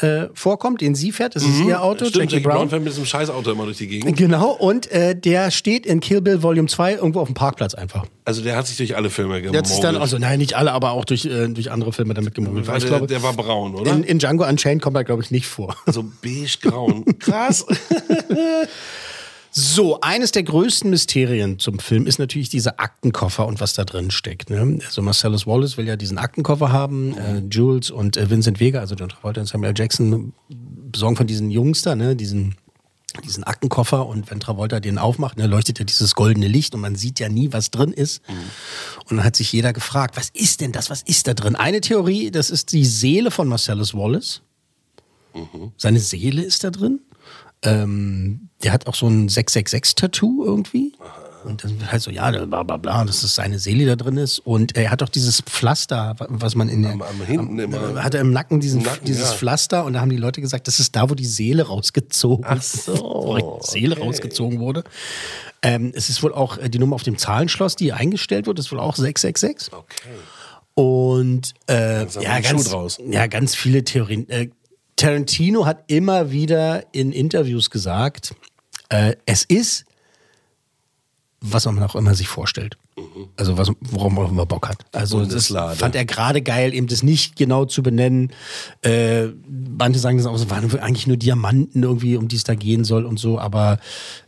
äh, 0.00 0.26
vorkommt, 0.34 0.80
den 0.80 0.96
sie 0.96 1.12
fährt. 1.12 1.36
Das 1.36 1.44
ist 1.44 1.60
ihr 1.60 1.80
Auto, 1.80 2.04
Mhm. 2.06 2.08
Stimmt, 2.08 2.32
Jackie, 2.32 2.42
Brown. 2.44 2.68
fährt 2.68 2.82
mit 2.82 2.92
diesem 2.92 3.06
Scheißauto 3.06 3.52
immer 3.52 3.64
durch 3.64 3.76
die 3.78 3.86
Gegend. 3.86 4.16
Genau, 4.16 4.50
und 4.50 4.90
äh, 4.90 5.14
der 5.14 5.52
steht 5.52 5.86
in 5.86 6.00
Kill 6.00 6.20
Bill 6.20 6.42
Volume 6.42 6.66
2 6.66 6.94
irgendwo 6.94 7.20
auf 7.20 7.28
dem 7.28 7.34
Parkplatz 7.34 7.74
einfach. 7.74 8.04
Also 8.24 8.42
der 8.42 8.56
hat 8.56 8.66
sich 8.66 8.76
durch 8.76 8.96
alle 8.96 9.08
Filme 9.08 9.40
Der 9.40 9.56
hat 9.56 9.68
sich 9.68 9.76
dann, 9.76 9.90
gemogelt. 9.94 10.02
also 10.02 10.18
nein, 10.18 10.40
nicht 10.40 10.54
alle, 10.54 10.72
aber 10.72 10.90
auch 10.90 11.04
durch, 11.04 11.26
äh, 11.26 11.46
durch 11.46 11.70
andere 11.70 11.92
Filme 11.92 12.12
damit 12.14 12.34
gemogelt. 12.34 12.66
Der, 12.66 12.78
glaube, 12.80 13.06
der 13.06 13.22
war 13.22 13.34
braun, 13.34 13.76
oder? 13.76 13.92
in, 13.92 14.02
in 14.02 14.18
Django 14.18 14.44
Unchained 14.44 14.82
kommt 14.82 14.96
er, 14.96 15.04
glaube 15.04 15.22
ich, 15.22 15.30
nicht 15.30 15.46
vor. 15.46 15.76
so 15.86 16.04
beige-grauen. 16.22 17.04
Krass. 17.20 17.64
So, 19.56 20.00
eines 20.00 20.32
der 20.32 20.42
größten 20.42 20.90
Mysterien 20.90 21.60
zum 21.60 21.78
Film 21.78 22.08
ist 22.08 22.18
natürlich 22.18 22.48
dieser 22.48 22.80
Aktenkoffer 22.80 23.46
und 23.46 23.60
was 23.60 23.72
da 23.72 23.84
drin 23.84 24.10
steckt. 24.10 24.50
Ne? 24.50 24.80
Also 24.84 25.00
Marcellus 25.00 25.46
Wallace 25.46 25.76
will 25.76 25.86
ja 25.86 25.94
diesen 25.94 26.18
Aktenkoffer 26.18 26.72
haben, 26.72 27.16
äh, 27.16 27.38
Jules 27.48 27.92
und 27.92 28.16
äh, 28.16 28.28
Vincent 28.28 28.58
Vega, 28.58 28.80
also 28.80 28.96
John 28.96 29.10
Travolta 29.10 29.42
und 29.42 29.46
Samuel 29.46 29.72
Jackson, 29.76 30.32
besorgen 30.48 31.14
von 31.14 31.28
diesen 31.28 31.52
Jungs 31.52 31.82
da, 31.82 31.94
ne? 31.94 32.16
diesen, 32.16 32.56
diesen 33.24 33.44
Aktenkoffer 33.44 34.06
und 34.06 34.28
wenn 34.28 34.40
Travolta 34.40 34.80
den 34.80 34.98
aufmacht, 34.98 35.38
ne, 35.38 35.46
leuchtet 35.46 35.78
ja 35.78 35.84
dieses 35.84 36.16
goldene 36.16 36.48
Licht 36.48 36.74
und 36.74 36.80
man 36.80 36.96
sieht 36.96 37.20
ja 37.20 37.28
nie, 37.28 37.52
was 37.52 37.70
drin 37.70 37.92
ist. 37.92 38.22
Und 39.08 39.18
dann 39.18 39.24
hat 39.24 39.36
sich 39.36 39.52
jeder 39.52 39.72
gefragt, 39.72 40.16
was 40.16 40.30
ist 40.30 40.62
denn 40.62 40.72
das, 40.72 40.90
was 40.90 41.02
ist 41.02 41.28
da 41.28 41.34
drin? 41.34 41.54
Eine 41.54 41.80
Theorie, 41.80 42.32
das 42.32 42.50
ist 42.50 42.72
die 42.72 42.84
Seele 42.84 43.30
von 43.30 43.46
Marcellus 43.46 43.94
Wallace. 43.94 44.42
Seine 45.76 46.00
Seele 46.00 46.42
ist 46.42 46.64
da 46.64 46.70
drin. 46.70 47.00
Ähm, 47.64 48.48
der 48.62 48.72
hat 48.72 48.86
auch 48.86 48.94
so 48.94 49.06
ein 49.06 49.28
666-Tattoo 49.28 50.44
irgendwie. 50.44 50.92
Und 51.44 51.62
dann 51.62 51.92
halt 51.92 52.00
so, 52.00 52.10
ja, 52.10 52.30
bla 52.30 52.62
bla 52.62 52.76
bla, 52.78 53.04
dass 53.04 53.20
das 53.20 53.34
seine 53.34 53.58
Seele 53.58 53.84
da 53.84 53.96
drin 53.96 54.16
ist. 54.16 54.38
Und 54.38 54.76
er 54.76 54.90
hat 54.90 55.02
auch 55.02 55.10
dieses 55.10 55.42
Pflaster, 55.42 56.16
was 56.28 56.54
man 56.54 56.70
in 56.70 56.82
der. 56.82 56.92
Am, 56.92 57.02
am 57.02 57.22
hinten 57.22 57.58
immer. 57.58 58.02
Hat 58.02 58.14
er 58.14 58.22
im 58.22 58.32
Nacken, 58.32 58.60
diesen, 58.60 58.80
Im 58.80 58.86
Nacken, 58.86 59.04
dieses 59.04 59.30
ja. 59.30 59.36
Pflaster 59.36 59.84
und 59.84 59.92
da 59.92 60.00
haben 60.00 60.08
die 60.08 60.16
Leute 60.16 60.40
gesagt, 60.40 60.66
das 60.68 60.80
ist 60.80 60.96
da, 60.96 61.10
wo 61.10 61.14
die 61.14 61.26
Seele 61.26 61.64
rausgezogen 61.64 62.46
Ach 62.48 62.62
so, 62.62 62.94
wo 62.94 63.60
die 63.60 63.66
Seele 63.70 63.96
okay. 63.96 64.04
rausgezogen 64.04 64.58
wurde. 64.58 64.84
Ähm, 65.60 65.92
es 65.94 66.08
ist 66.08 66.22
wohl 66.22 66.32
auch 66.32 66.56
äh, 66.58 66.70
die 66.70 66.78
Nummer 66.78 66.94
auf 66.94 67.02
dem 67.02 67.18
Zahlenschloss, 67.18 67.76
die 67.76 67.92
eingestellt 67.92 68.46
wird, 68.46 68.58
ist 68.58 68.72
wohl 68.72 68.80
auch 68.80 68.96
666. 68.96 69.72
Okay. 69.72 70.08
Und 70.74 71.54
äh, 71.68 72.06
ja, 72.06 72.40
ganz, 72.40 72.98
ja, 73.08 73.26
ganz 73.26 73.54
viele 73.54 73.84
Theorien. 73.84 74.28
Äh, 74.28 74.48
Tarantino 74.96 75.66
hat 75.66 75.84
immer 75.88 76.30
wieder 76.30 76.84
in 76.92 77.12
Interviews 77.12 77.70
gesagt, 77.70 78.34
äh, 78.88 79.16
es 79.26 79.44
ist, 79.44 79.84
was 81.40 81.66
man 81.66 81.82
auch 81.82 81.94
immer 81.94 82.14
sich 82.14 82.28
vorstellt. 82.28 82.76
Also 83.36 83.58
was, 83.58 83.70
worauf 83.80 84.12
man 84.12 84.24
auch 84.24 84.30
immer 84.30 84.46
Bock 84.46 84.68
hat. 84.68 84.84
Also 84.92 85.24
das 85.24 85.48
fand 85.48 85.96
er 85.96 86.04
gerade 86.04 86.42
geil, 86.42 86.72
eben 86.72 86.86
das 86.86 87.02
nicht 87.02 87.34
genau 87.36 87.64
zu 87.64 87.82
benennen. 87.82 88.32
Äh, 88.82 89.26
manche 89.76 89.98
sagen 89.98 90.16
das 90.16 90.26
auch, 90.26 90.34
es 90.34 90.48
waren 90.48 90.78
eigentlich 90.78 91.08
nur 91.08 91.16
Diamanten 91.16 91.82
irgendwie, 91.82 92.16
um 92.16 92.28
die 92.28 92.36
es 92.36 92.44
da 92.44 92.54
gehen 92.54 92.84
soll 92.84 93.04
und 93.04 93.18
so, 93.18 93.38
aber 93.38 93.78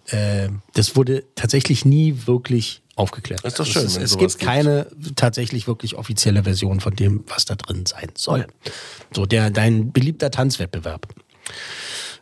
äh, 0.09 0.49
das 0.75 0.97
wurde 0.97 1.25
tatsächlich 1.37 1.85
nie 1.85 2.27
wirklich 2.27 2.83
aufgeklärt. 2.97 3.45
Das 3.45 3.53
ist 3.53 3.59
doch 3.61 3.67
schön, 3.67 3.87
Es, 3.87 3.97
es 3.97 4.19
gibt 4.19 4.33
gibt. 4.33 4.43
keine 4.45 4.89
tatsächlich 5.15 5.69
wirklich 5.69 5.95
offizielle 5.97 6.43
Version 6.43 6.81
von 6.81 6.97
dem, 6.97 7.25
was 7.29 7.45
da 7.45 7.55
drin 7.55 7.87
sein 7.87 8.09
soll. 8.17 8.47
So, 9.15 9.27
der, 9.27 9.51
dein 9.51 9.93
beliebter 9.93 10.31
Tanzwettbewerb. 10.31 11.07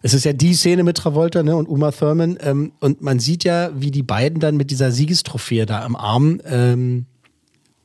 Es 0.03 0.13
ist 0.13 0.25
ja 0.25 0.35
die 0.35 0.53
Szene 0.53 0.83
mit 0.83 0.99
Travolta 0.99 1.43
ne, 1.43 1.57
und 1.57 1.67
Uma 1.67 1.91
Thurman. 1.91 2.37
Ähm, 2.43 2.73
und 2.81 3.01
man 3.01 3.21
sieht 3.21 3.45
ja, 3.45 3.71
wie 3.75 3.91
die 3.91 4.03
beiden 4.03 4.39
dann 4.41 4.57
mit 4.57 4.71
dieser 4.71 4.93
Siegestrophäe 4.93 5.65
da 5.65 5.83
am 5.83 5.97
Arm 5.97 6.41
ähm, 6.45 7.07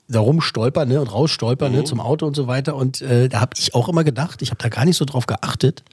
da 0.09 0.19
rumstolpern 0.19 0.89
ne, 0.89 0.99
und 0.99 1.07
rausstolpern 1.07 1.71
ne, 1.71 1.83
zum 1.85 2.01
Auto 2.01 2.25
und 2.25 2.35
so 2.35 2.47
weiter. 2.47 2.75
Und 2.75 3.01
äh, 3.01 3.29
da 3.29 3.39
habe 3.39 3.51
ich 3.57 3.73
auch 3.73 3.87
immer 3.87 4.03
gedacht, 4.03 4.41
ich 4.41 4.49
habe 4.49 4.61
da 4.61 4.67
gar 4.67 4.83
nicht 4.83 4.97
so 4.97 5.05
drauf 5.05 5.27
geachtet. 5.27 5.83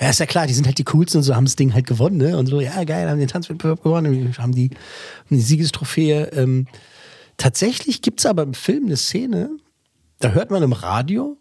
Ja, 0.00 0.10
ist 0.10 0.20
ja 0.20 0.26
klar, 0.26 0.46
die 0.46 0.54
sind 0.54 0.66
halt 0.66 0.78
die 0.78 0.84
coolsten 0.84 1.18
und 1.18 1.24
so 1.24 1.34
haben 1.34 1.44
das 1.44 1.56
Ding 1.56 1.74
halt 1.74 1.86
gewonnen, 1.86 2.16
ne? 2.16 2.36
Und 2.36 2.46
so, 2.46 2.60
ja, 2.60 2.84
geil, 2.84 3.08
haben 3.08 3.18
den 3.18 3.28
Tanzwettbewerb 3.28 3.82
gewonnen, 3.82 4.34
haben 4.38 4.54
die, 4.54 4.70
haben 4.70 5.36
die 5.36 5.40
Siegestrophäe. 5.40 6.30
Ähm, 6.32 6.66
tatsächlich 7.36 8.02
gibt 8.02 8.20
es 8.20 8.26
aber 8.26 8.42
im 8.42 8.54
Film 8.54 8.86
eine 8.86 8.96
Szene, 8.96 9.50
da 10.18 10.30
hört 10.30 10.50
man 10.50 10.62
im 10.62 10.72
Radio 10.72 11.36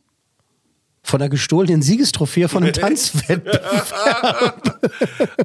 von 1.03 1.19
einer 1.19 1.29
gestohlenen 1.29 1.81
Siegestrophäe 1.81 2.47
von 2.47 2.63
einem 2.63 2.73
Tanzwettbewerb. 3.71 4.79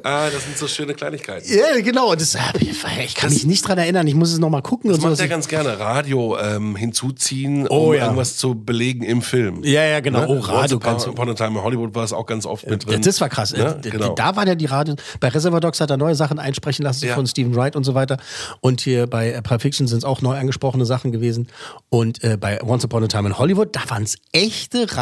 ah, 0.02 0.28
das 0.30 0.44
sind 0.44 0.58
so 0.58 0.68
schöne 0.68 0.94
Kleinigkeiten. 0.94 1.46
ja, 1.50 1.80
genau. 1.80 2.14
Das, 2.14 2.36
ich 2.60 3.14
kann 3.14 3.30
mich 3.32 3.46
nicht 3.46 3.66
dran 3.66 3.78
erinnern. 3.78 4.06
Ich 4.06 4.14
muss 4.14 4.32
es 4.32 4.38
nochmal 4.38 4.62
gucken. 4.62 4.90
Das 4.90 4.98
und 4.98 5.02
so. 5.02 5.08
macht 5.08 5.20
er 5.20 5.28
ganz 5.28 5.48
gerne. 5.48 5.78
Radio 5.78 6.36
ähm, 6.38 6.76
hinzuziehen, 6.76 7.66
Oh, 7.68 7.88
um 7.88 7.94
ja. 7.94 8.02
irgendwas 8.04 8.36
zu 8.36 8.54
belegen 8.54 9.02
im 9.02 9.22
Film. 9.22 9.62
Ja, 9.64 9.84
ja, 9.84 10.00
genau. 10.00 10.20
Ne? 10.20 10.28
Oh, 10.28 10.38
Radio 10.40 10.78
Once 10.84 11.06
Upon 11.06 11.30
a 11.30 11.34
Time 11.34 11.58
in 11.58 11.62
Hollywood 11.64 11.94
war 11.94 12.04
es 12.04 12.12
auch 12.12 12.26
ganz 12.26 12.44
oft 12.46 12.66
mit 12.68 12.84
Ja, 12.84 12.90
drin. 12.92 13.02
das 13.02 13.20
war 13.20 13.28
krass. 13.28 13.52
Ne? 13.52 13.80
Äh, 13.82 13.90
Genau. 13.90 14.14
Da 14.14 14.36
waren 14.36 14.46
ja 14.48 14.54
die 14.54 14.66
Radio. 14.66 14.94
Bei 15.20 15.28
Reservoir 15.28 15.60
Dogs 15.60 15.80
hat 15.80 15.90
er 15.90 15.96
neue 15.96 16.14
Sachen 16.14 16.38
einsprechen 16.38 16.84
lassen 16.84 17.06
Ja. 17.06 17.14
von 17.14 17.26
Stephen 17.26 17.54
Wright 17.56 17.76
und 17.76 17.84
so 17.84 17.94
weiter. 17.94 18.18
Und 18.60 18.80
hier 18.82 19.06
bei 19.06 19.30
äh, 19.32 19.42
Pulp 19.42 19.62
Fiction 19.62 19.86
sind 19.86 19.98
es 19.98 20.04
auch 20.04 20.20
neu 20.22 20.36
angesprochene 20.36 20.84
Sachen 20.86 21.12
gewesen. 21.12 21.48
Und 21.88 22.22
äh, 22.22 22.36
bei 22.38 22.62
Once 22.62 22.84
Upon 22.84 23.04
a 23.04 23.06
Time 23.08 23.28
in 23.28 23.38
Hollywood, 23.38 23.74
da 23.74 23.80
waren 23.88 24.02
es 24.02 24.16
echte 24.32 24.94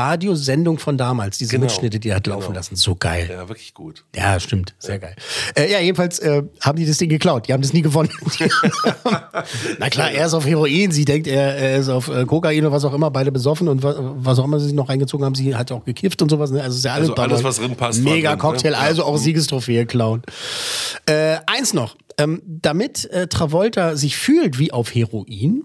Radiosendungen 0.44 0.78
von 0.78 0.96
damals. 0.98 1.38
Diese 1.38 1.52
Genau. 1.52 1.64
Mitschnitte, 1.64 1.98
die 2.00 2.08
er 2.10 2.16
hat 2.16 2.26
laufen 2.26 2.46
Genau. 2.48 2.56
lassen. 2.56 2.76
So 2.76 2.94
geil. 2.94 3.28
Ja, 3.30 3.48
wirklich 3.48 3.74
gut. 3.74 4.04
Ja, 4.14 4.38
stimmt. 4.40 4.74
Sehr 4.78 4.98
geil. 4.98 5.14
Äh, 5.56 5.70
ja, 5.70 5.80
jedenfalls 5.80 6.18
äh, 6.18 6.42
haben 6.60 6.76
die 6.78 6.86
das 6.86 6.98
Ding 6.98 7.08
geklaut. 7.08 7.48
Die 7.48 7.52
haben 7.52 7.62
das 7.62 7.72
nie 7.72 7.82
gewonnen. 7.82 8.10
Na 9.78 9.88
klar, 9.90 10.10
er 10.10 10.26
ist 10.26 10.34
auf 10.34 10.46
Heroin, 10.46 10.90
sie 10.92 11.04
denkt, 11.04 11.26
er, 11.26 11.56
er 11.56 11.76
ist 11.78 11.88
auf 11.88 12.08
äh, 12.08 12.24
Kokain 12.24 12.60
oder 12.60 12.72
was 12.72 12.84
auch 12.84 12.94
immer, 12.94 13.10
beide 13.10 13.32
besoffen 13.32 13.68
und 13.68 13.82
wa 13.82 13.94
was 14.16 14.38
auch 14.38 14.44
immer 14.44 14.58
sie 14.58 14.66
sich 14.66 14.74
noch 14.74 14.88
reingezogen 14.88 15.24
haben. 15.24 15.34
Sie 15.34 15.54
hat 15.54 15.70
auch 15.72 15.84
gekifft 15.84 16.22
und 16.22 16.30
sowas. 16.30 16.50
Ne? 16.50 16.62
Also 16.62 16.76
ist 16.78 16.84
ja 16.84 16.94
alles, 16.94 17.10
Also 17.10 17.22
alles, 17.22 17.44
was 17.44 17.56
drin 17.56 17.76
passt, 17.76 18.02
Mega 18.02 18.32
ne? 18.32 18.38
Cocktail, 18.38 18.72
Ja. 18.72 18.78
also 18.78 19.04
auch 19.04 19.16
Siegestrophäe 19.16 19.86
klauen. 19.86 20.22
Äh, 21.06 21.36
eins 21.46 21.72
noch. 21.74 21.96
Ähm, 22.16 22.42
damit 22.46 23.10
äh, 23.10 23.26
Travolta 23.26 23.96
sich 23.96 24.16
fühlt 24.16 24.58
wie 24.60 24.70
auf 24.72 24.94
Heroin, 24.94 25.64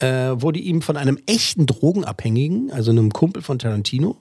äh, 0.00 0.40
wurde 0.40 0.58
ihm 0.58 0.82
von 0.82 0.96
einem 0.96 1.18
echten 1.26 1.66
Drogenabhängigen, 1.66 2.70
also 2.72 2.90
einem 2.90 3.12
Kumpel 3.12 3.42
von 3.42 3.58
Tarantino, 3.58 4.16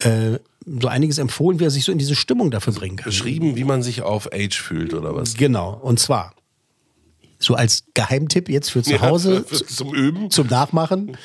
äh, 0.00 0.38
so 0.80 0.88
einiges 0.88 1.18
empfohlen, 1.18 1.60
wie 1.60 1.64
er 1.64 1.70
sich 1.70 1.84
so 1.84 1.92
in 1.92 1.98
diese 1.98 2.14
Stimmung 2.16 2.50
dafür 2.50 2.72
bringen 2.72 2.96
kann. 2.96 3.04
Beschrieben, 3.06 3.56
wie 3.56 3.64
man 3.64 3.82
sich 3.82 4.02
auf 4.02 4.32
Age 4.32 4.60
fühlt 4.60 4.94
oder 4.94 5.14
was? 5.14 5.34
Genau, 5.34 5.74
und 5.74 6.00
zwar 6.00 6.34
so 7.38 7.54
als 7.54 7.84
Geheimtipp 7.94 8.48
jetzt 8.48 8.70
für 8.70 8.82
zu 8.82 8.92
Ja, 8.92 9.00
Hause 9.02 9.44
für- 9.46 9.56
für- 9.56 9.66
zum 9.66 9.94
Üben. 9.94 10.30
zum 10.30 10.46
Nachmachen. 10.48 11.16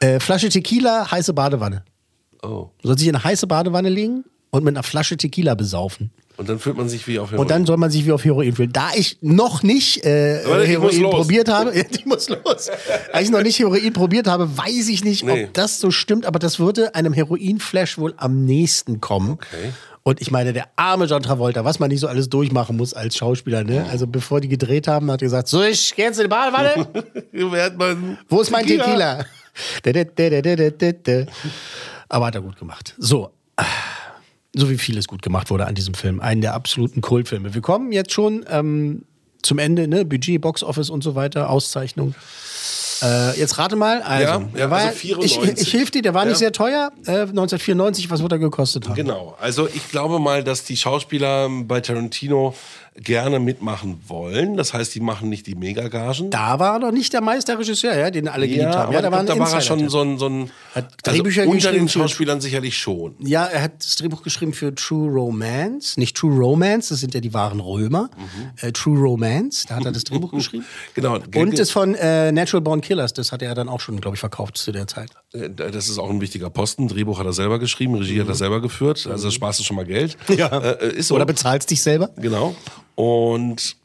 Äh, 0.00 0.20
Flasche 0.20 0.48
Tequila, 0.48 1.10
heiße 1.10 1.32
Badewanne. 1.34 1.84
Oh. 2.42 2.70
Du 2.82 2.88
sollst 2.88 3.00
dich 3.02 3.08
in 3.08 3.16
eine 3.16 3.24
heiße 3.24 3.46
Badewanne 3.46 3.88
legen 3.88 4.24
und 4.50 4.64
mit 4.64 4.74
einer 4.74 4.82
Flasche 4.84 5.16
Tequila 5.16 5.54
besaufen. 5.54 6.10
Und 6.36 6.48
dann 6.48 6.58
fühlt 6.58 6.76
man 6.76 6.88
sich 6.88 7.06
wie 7.06 7.18
auf 7.18 7.30
Heroin. 7.30 7.40
Und 7.40 7.50
dann 7.50 7.64
soll 7.64 7.78
man 7.78 7.90
sich 7.90 8.04
wie 8.04 8.12
auf 8.12 8.24
Heroin 8.24 8.54
fühlen. 8.54 8.72
Da 8.72 8.90
ich 8.94 9.18
noch 9.22 9.62
nicht 9.62 10.04
äh, 10.04 10.42
Heroin 10.44 11.02
probiert 11.10 11.48
habe, 11.48 11.72
ich 11.90 12.04
muss 12.04 12.28
los. 12.28 12.70
Da 13.12 13.20
ich 13.20 13.30
noch 13.30 13.42
nicht 13.42 13.58
Heroin 13.58 13.92
probiert 13.92 14.26
habe, 14.26 14.56
weiß 14.56 14.88
ich 14.88 15.02
nicht, 15.02 15.24
nee. 15.24 15.44
ob 15.44 15.54
das 15.54 15.80
so 15.80 15.90
stimmt, 15.90 16.26
aber 16.26 16.38
das 16.38 16.58
würde 16.58 16.94
einem 16.94 17.12
Heroin-Flash 17.12 17.98
wohl 17.98 18.14
am 18.18 18.44
nächsten 18.44 19.00
kommen. 19.00 19.32
Okay. 19.32 19.72
Und 20.02 20.20
ich 20.20 20.30
meine, 20.30 20.52
der 20.52 20.68
arme 20.76 21.06
John 21.06 21.20
Travolta, 21.20 21.64
was 21.64 21.80
man 21.80 21.88
nicht 21.88 21.98
so 21.98 22.06
alles 22.06 22.28
durchmachen 22.28 22.76
muss 22.76 22.94
als 22.94 23.16
Schauspieler, 23.16 23.64
ne? 23.64 23.86
Also 23.90 24.06
bevor 24.06 24.40
die 24.40 24.46
gedreht 24.46 24.86
haben, 24.86 25.10
hat 25.10 25.20
er 25.20 25.26
gesagt, 25.26 25.48
so, 25.48 25.64
ich 25.64 25.96
geh 25.96 26.02
jetzt 26.02 26.18
in 26.18 26.24
die 26.24 26.28
Badewanne. 26.28 26.86
Wo 28.28 28.40
ist 28.40 28.52
mein 28.52 28.64
Tequila? 28.64 29.24
Tequila? 29.82 31.26
Aber 32.08 32.26
hat 32.26 32.36
er 32.36 32.40
gut 32.40 32.56
gemacht. 32.56 32.94
So. 32.98 33.32
So 34.58 34.70
wie 34.70 34.78
vieles 34.78 35.06
gut 35.06 35.22
gemacht 35.22 35.50
wurde 35.50 35.66
an 35.66 35.74
diesem 35.74 35.94
Film. 35.94 36.20
Einen 36.20 36.40
der 36.40 36.54
absoluten 36.54 37.02
Kultfilme. 37.02 37.54
Wir 37.54 37.60
kommen 37.60 37.92
jetzt 37.92 38.12
schon 38.12 38.44
ähm, 38.48 39.04
zum 39.42 39.58
Ende, 39.58 39.86
ne? 39.86 40.04
Budget, 40.04 40.40
Boxoffice 40.40 40.88
und 40.88 41.02
so 41.04 41.14
weiter, 41.14 41.50
Auszeichnung. 41.50 42.14
Äh, 43.02 43.38
jetzt 43.38 43.58
rate 43.58 43.76
mal. 43.76 44.00
Also, 44.02 44.24
ja, 44.24 44.48
ja 44.56 44.70
war, 44.70 44.78
also 44.78 44.92
94. 44.92 45.42
Ich, 45.42 45.60
ich 45.60 45.70
hilf 45.70 45.90
dir, 45.90 46.02
der 46.02 46.14
war 46.14 46.22
ja. 46.22 46.30
nicht 46.30 46.38
sehr 46.38 46.52
teuer. 46.52 46.90
Äh, 47.04 47.22
1994, 47.22 48.10
was 48.10 48.22
wird 48.22 48.32
er 48.32 48.38
gekostet 48.38 48.88
haben? 48.88 48.94
Genau. 48.94 49.36
Also 49.40 49.68
ich 49.68 49.90
glaube 49.90 50.18
mal, 50.18 50.42
dass 50.42 50.64
die 50.64 50.76
Schauspieler 50.76 51.50
bei 51.64 51.80
Tarantino 51.80 52.54
gerne 53.02 53.38
mitmachen 53.38 54.00
wollen. 54.06 54.56
Das 54.56 54.72
heißt, 54.72 54.94
die 54.94 55.00
machen 55.00 55.28
nicht 55.28 55.46
die 55.46 55.54
Megagagen. 55.54 56.30
Da 56.30 56.58
war 56.58 56.78
noch 56.78 56.92
nicht 56.92 57.12
der 57.12 57.20
Meisterregisseur, 57.20 57.96
ja, 57.96 58.10
den 58.10 58.28
alle 58.28 58.48
geliebt 58.48 58.64
ja, 58.64 58.78
haben. 58.78 58.92
Ja, 58.92 59.02
da, 59.02 59.12
war, 59.12 59.24
da 59.24 59.38
war 59.38 59.52
er 59.52 59.60
schon 59.60 59.88
so 59.88 60.00
ein, 60.00 60.18
so 60.18 60.28
ein 60.28 60.50
hat 60.74 60.94
Drehbücher 61.02 61.42
also 61.42 61.52
unter 61.52 61.68
geschrieben 61.68 61.86
den 61.86 61.88
Schauspielern 61.88 62.40
sicherlich 62.40 62.78
schon. 62.78 63.14
Ja, 63.20 63.44
er 63.44 63.62
hat 63.62 63.72
das 63.78 63.96
Drehbuch 63.96 64.22
geschrieben 64.22 64.52
für 64.52 64.74
True 64.74 65.10
Romance, 65.10 65.98
nicht 65.98 66.16
True 66.16 66.36
Romance, 66.36 66.88
das 66.88 67.00
sind 67.00 67.14
ja 67.14 67.20
die 67.20 67.34
wahren 67.34 67.60
Römer. 67.60 68.10
Mhm. 68.16 68.50
Äh, 68.68 68.72
True 68.72 68.98
Romance, 68.98 69.66
da 69.68 69.76
hat 69.76 69.84
er 69.84 69.92
das 69.92 70.04
Drehbuch 70.04 70.30
geschrieben. 70.32 70.64
Genau. 70.94 71.18
Und 71.34 71.58
das 71.58 71.70
von 71.70 71.94
äh, 71.94 72.32
Natural 72.32 72.62
Born 72.62 72.80
Killers, 72.80 73.12
das 73.12 73.32
hat 73.32 73.42
er 73.42 73.54
dann 73.54 73.68
auch 73.68 73.80
schon, 73.80 74.00
glaube 74.00 74.16
ich, 74.16 74.20
verkauft 74.20 74.56
zu 74.56 74.72
der 74.72 74.86
Zeit. 74.86 75.10
Äh, 75.32 75.50
das 75.50 75.88
ist 75.88 75.98
auch 75.98 76.10
ein 76.10 76.20
wichtiger 76.20 76.50
Posten. 76.50 76.88
Drehbuch 76.88 77.18
hat 77.18 77.26
er 77.26 77.32
selber 77.32 77.58
geschrieben, 77.58 77.94
Regie 77.94 78.16
mhm. 78.16 78.20
hat 78.22 78.28
er 78.28 78.34
selber 78.34 78.60
geführt. 78.60 79.06
Also 79.06 79.30
sparst 79.30 79.60
du 79.60 79.64
schon 79.64 79.76
mal 79.76 79.84
Geld. 79.84 80.16
Ja. 80.28 80.46
Äh, 80.46 80.96
ist 80.96 81.08
so. 81.08 81.14
Oder 81.14 81.26
bezahlst 81.26 81.70
dich 81.70 81.82
selber. 81.82 82.10
Genau. 82.16 82.54
Und 82.96 83.76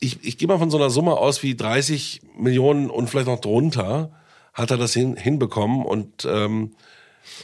ich, 0.00 0.24
ich 0.24 0.38
gehe 0.38 0.48
mal 0.48 0.58
von 0.58 0.70
so 0.70 0.78
einer 0.78 0.88
Summe 0.88 1.12
aus 1.12 1.42
wie 1.42 1.54
30 1.54 2.22
Millionen 2.38 2.88
und 2.88 3.10
vielleicht 3.10 3.28
noch 3.28 3.40
drunter, 3.40 4.10
hat 4.54 4.70
er 4.70 4.78
das 4.78 4.94
hin, 4.94 5.16
hinbekommen 5.16 5.84
und 5.84 6.24
ähm, 6.24 6.72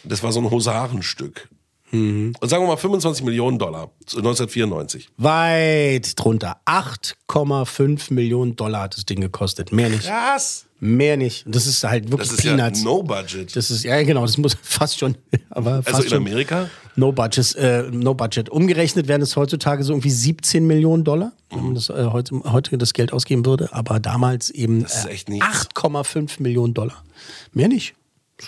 das 0.05 0.23
war 0.23 0.33
so 0.33 0.41
ein 0.41 0.51
Husarenstück. 0.51 1.49
Mhm. 1.91 2.35
Und 2.39 2.49
sagen 2.49 2.63
wir 2.65 2.69
mal 2.69 2.77
25 2.77 3.25
Millionen 3.25 3.59
Dollar 3.59 3.91
1994. 4.01 5.09
Weit 5.17 6.19
drunter. 6.19 6.61
8,5 6.67 8.13
Millionen 8.13 8.57
Dollar 8.57 8.83
hat 8.83 8.97
das 8.97 9.07
Ding 9.07 9.21
gekostet. 9.21 9.73
Mehr 9.73 9.89
nicht. 9.89 10.07
Krass. 10.07 10.68
Mehr 10.81 11.17
nicht. 11.17 11.45
Das 11.47 11.67
ist 11.67 11.83
halt 11.83 12.11
wirklich 12.11 12.29
das 12.29 12.39
ist 12.39 12.45
Peanuts. 12.45 12.81
Ja 12.81 12.85
no 12.85 13.03
Budget. 13.03 13.57
Das 13.57 13.71
ist, 13.71 13.85
ja 13.85 14.01
genau, 14.03 14.23
das 14.23 14.39
muss 14.39 14.57
fast 14.63 14.99
schon. 14.99 15.17
Aber 15.51 15.83
fast 15.83 15.89
also 15.89 16.03
in 16.03 16.09
schon 16.11 16.19
Amerika? 16.19 16.71
No 16.95 17.13
Budget, 17.13 17.57
äh, 17.57 17.83
no 17.91 18.15
Budget. 18.15 18.49
Umgerechnet 18.49 19.09
wären 19.09 19.23
es 19.23 19.37
heutzutage 19.37 19.83
so 19.83 19.93
irgendwie 19.93 20.11
17 20.11 20.67
Millionen 20.67 21.05
Dollar, 21.05 21.33
wenn 21.51 21.65
man 21.65 21.75
das, 21.75 21.91
äh, 21.91 22.09
heute, 22.13 22.41
heute 22.45 22.79
das 22.79 22.93
Geld 22.93 23.13
ausgeben 23.13 23.45
würde. 23.45 23.69
Aber 23.73 23.99
damals 23.99 24.51
eben 24.51 24.85
äh, 24.85 24.87
8,5 24.87 26.43
Millionen 26.43 26.75
Dollar. 26.75 27.03
Mehr 27.53 27.69
nicht. 27.69 27.95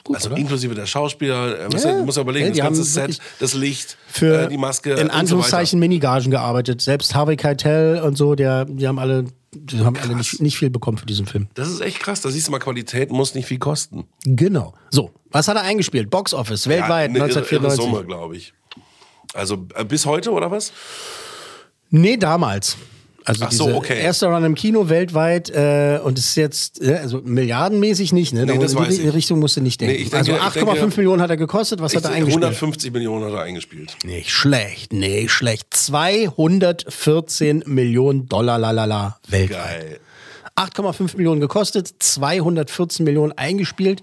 Gut, 0.04 0.16
also 0.16 0.30
oder? 0.30 0.38
inklusive 0.38 0.74
der 0.74 0.86
Schauspieler, 0.86 1.58
er 1.58 1.70
muss, 1.70 1.82
Ja, 1.82 2.04
muss 2.04 2.16
überlegen, 2.16 2.54
ja, 2.54 2.64
das 2.68 2.78
ganze 2.78 2.84
Set, 2.84 3.18
das 3.40 3.54
Licht, 3.54 3.96
Für 4.06 4.42
äh, 4.42 4.48
die 4.48 4.56
Maske 4.56 4.90
in 4.92 4.98
und 4.98 5.06
so 5.10 5.12
Anführungszeichen 5.18 5.80
Minigagen 5.80 6.30
gearbeitet. 6.30 6.80
Selbst 6.80 7.14
Harvey 7.14 7.36
Keitel 7.36 8.00
und 8.00 8.16
so, 8.16 8.36
der, 8.36 8.66
die 8.66 8.86
haben 8.86 9.00
alle, 9.00 9.24
die 9.52 9.80
haben 9.80 9.96
alle 9.96 10.14
nicht, 10.14 10.40
nicht 10.40 10.56
viel 10.56 10.70
bekommen 10.70 10.98
für 10.98 11.06
diesen 11.06 11.26
Film. 11.26 11.48
Das 11.54 11.68
ist 11.68 11.80
echt 11.80 12.00
krass. 12.00 12.20
Da 12.20 12.30
siehst 12.30 12.46
du 12.46 12.52
mal, 12.52 12.58
Qualität 12.60 13.10
muss 13.10 13.34
nicht 13.34 13.46
viel 13.46 13.58
kosten. 13.58 14.04
Genau. 14.24 14.74
So, 14.90 15.10
was 15.30 15.48
hat 15.48 15.56
er 15.56 15.62
eingespielt? 15.62 16.08
Box 16.10 16.32
Office, 16.34 16.68
weltweit, 16.68 17.10
ja, 17.16 17.22
eine 17.24 17.32
irre- 17.32 17.52
irre 17.52 17.66
1994. 17.70 17.84
Summe, 17.84 18.04
glaube 18.06 18.36
ich. 18.36 18.52
Also 19.34 19.66
äh, 19.74 19.84
bis 19.84 20.06
heute 20.06 20.30
oder 20.32 20.50
was? 20.50 20.72
Nee, 21.90 22.16
damals. 22.16 22.76
Also 23.24 23.44
Ach 23.46 23.52
so, 23.52 23.74
okay. 23.76 24.00
erster 24.00 24.28
Run 24.28 24.44
im 24.44 24.54
Kino 24.54 24.88
weltweit 24.88 25.50
äh, 25.50 26.00
und 26.02 26.18
es 26.18 26.26
ist 26.30 26.36
jetzt, 26.36 26.80
äh, 26.82 26.94
also 26.94 27.20
milliardenmäßig 27.22 28.12
nicht, 28.12 28.32
ne? 28.32 28.46
Nee, 28.46 28.54
Da- 28.54 28.58
das 28.58 28.72
in 28.72 28.84
die 28.84 28.94
ich. 29.08 29.12
Richtung 29.14 29.38
musst 29.40 29.56
du 29.56 29.60
nicht 29.60 29.80
denken. 29.80 29.94
Nee, 29.96 30.02
denke- 30.04 30.16
also 30.16 30.32
ich 30.32 30.38
8,5 30.40 30.74
denke- 30.80 30.96
Millionen 30.96 31.22
hat 31.22 31.30
er 31.30 31.36
gekostet, 31.36 31.80
was 31.80 31.94
hat 31.94 32.04
er 32.04 32.10
eingespielt? 32.12 32.44
150 32.44 32.92
Millionen 32.92 33.24
hat 33.26 33.32
er 33.32 33.42
eingespielt. 33.42 33.96
Nicht 34.04 34.30
schlecht, 34.30 34.92
nicht 34.92 35.30
schlecht. 35.30 35.66
214 35.74 37.62
Millionen 37.66 38.26
Dollar, 38.26 38.58
lalala, 38.58 39.18
weltweit. 39.28 39.58
Geil. 39.80 40.00
8,5 40.56 41.16
Millionen 41.16 41.40
gekostet, 41.40 41.94
214 41.98 43.04
Millionen 43.04 43.32
eingespielt. 43.32 44.02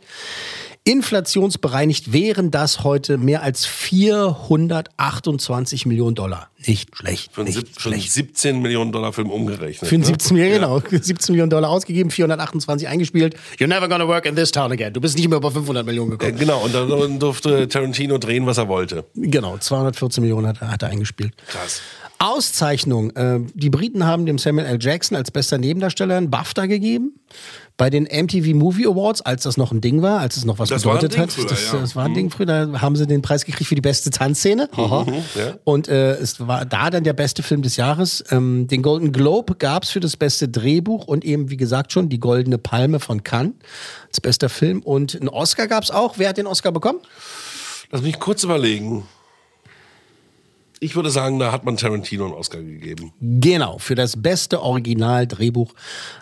Inflationsbereinigt 0.83 2.13
wären 2.13 2.49
das 2.49 2.83
heute 2.85 3.17
mehr 3.17 3.43
als 3.43 3.65
428 3.65 5.85
Millionen 5.85 6.15
Dollar. 6.15 6.47
Nicht 6.65 6.95
schlecht. 6.97 7.31
Für 7.33 7.41
einen, 7.41 7.51
sieb- 7.53 7.79
schlecht. 7.79 8.11
17 8.11 8.61
Millionen 8.61 8.91
Dollar 8.91 9.13
Film 9.13 9.29
umgerechnet. 9.29 9.87
Für 9.87 9.93
einen 9.95 10.01
ne? 10.01 10.07
17 10.07 10.35
Millionen, 10.35 10.55
genau. 10.55 10.81
17 10.89 11.33
Millionen 11.33 11.49
Dollar 11.51 11.69
ausgegeben, 11.69 12.09
428 12.09 12.87
eingespielt. 12.87 13.35
You're 13.59 13.67
never 13.67 13.87
gonna 13.87 14.07
work 14.07 14.25
in 14.25 14.35
this 14.35 14.51
town 14.51 14.71
again. 14.71 14.91
Du 14.91 14.99
bist 14.99 15.15
nicht 15.17 15.27
mehr 15.29 15.37
über 15.37 15.51
500 15.51 15.85
Millionen 15.85 16.13
Äh, 16.13 16.17
gekommen. 16.17 16.39
Genau, 16.39 16.63
und 16.63 16.73
dann 16.73 17.19
durfte 17.19 17.67
Tarantino 17.67 18.17
drehen, 18.17 18.45
was 18.47 18.57
er 18.57 18.67
wollte. 18.67 19.05
Genau, 19.13 19.57
214 19.57 20.21
Millionen 20.21 20.47
hat, 20.47 20.61
er- 20.61 20.71
hat 20.71 20.81
er 20.81 20.89
eingespielt. 20.89 21.33
Krass. 21.47 21.81
Auszeichnung. 22.19 23.11
Äh, 23.15 23.39
die 23.53 23.69
Briten 23.69 24.05
haben 24.05 24.25
dem 24.25 24.39
Samuel 24.39 24.65
L. 24.65 24.77
Jackson 24.81 25.15
als 25.15 25.29
bester 25.31 25.57
Nebendarsteller 25.59 26.15
einen 26.17 26.29
BAFTA 26.31 26.65
gegeben. 26.65 27.13
Bei 27.77 27.91
den 27.91 28.05
MTV 28.05 28.55
Movie 28.55 28.87
Awards, 28.87 29.21
als 29.21 29.43
das 29.43 29.55
noch 29.55 29.71
ein 29.71 29.81
Ding 29.81 30.01
war, 30.01 30.19
als 30.19 30.35
es 30.35 30.43
noch 30.45 30.57
was 30.57 30.69
Das 30.69 30.81
bedeutet 30.81 31.15
hat. 31.15 31.31
früher, 31.31 31.45
das, 31.45 31.71
ja. 31.71 31.79
das 31.79 31.95
war 31.95 32.05
ein 32.05 32.11
Mhm. 32.11 32.15
Ding 32.15 32.29
früher. 32.31 32.47
Da 32.47 32.81
haben 32.81 32.95
sie 32.95 33.05
den 33.05 33.21
Preis 33.21 33.45
gekriegt 33.45 33.67
für 33.67 33.75
die 33.75 33.81
beste 33.81 34.09
Tanzszene. 34.09 34.67
Mhm, 34.75 35.13
ja. 35.35 35.53
Und 35.63 35.87
äh, 35.89 36.13
es 36.13 36.39
war 36.47 36.65
da 36.65 36.89
dann 36.89 37.03
der 37.03 37.13
beste 37.13 37.43
Film 37.43 37.61
des 37.61 37.77
Jahres. 37.77 38.23
Ähm, 38.31 38.67
den 38.67 38.81
Golden 38.81 39.11
Globe 39.11 39.55
gab 39.55 39.83
es 39.83 39.89
für 39.89 39.99
das 39.99 40.17
beste 40.17 40.47
Drehbuch 40.47 41.05
und 41.05 41.25
eben, 41.25 41.49
wie 41.49 41.57
gesagt, 41.57 41.91
schon 41.91 42.09
die 42.09 42.19
Goldene 42.19 42.57
Palme 42.57 42.99
von 42.99 43.23
Cannes 43.23 43.53
als 44.07 44.21
bester 44.21 44.49
Film. 44.49 44.81
Und 44.81 45.15
einen 45.15 45.29
Oscar 45.29 45.67
gab 45.67 45.83
es 45.83 45.91
auch. 45.91 46.17
Wer 46.17 46.29
hat 46.29 46.37
den 46.37 46.47
Oscar 46.47 46.71
bekommen? 46.71 46.99
Lass 47.91 48.01
mich 48.01 48.19
kurz 48.19 48.43
überlegen. 48.43 49.07
Ich 50.79 50.95
würde 50.95 51.09
sagen, 51.09 51.39
da 51.39 51.51
hat 51.51 51.65
man 51.65 51.75
Tarantino 51.77 52.25
einen 52.25 52.33
Oscar 52.33 52.61
gegeben. 52.61 53.11
Genau, 53.19 53.77
für 53.79 53.95
das 53.95 54.21
beste 54.21 54.61
Originaldrehbuch 54.61 55.73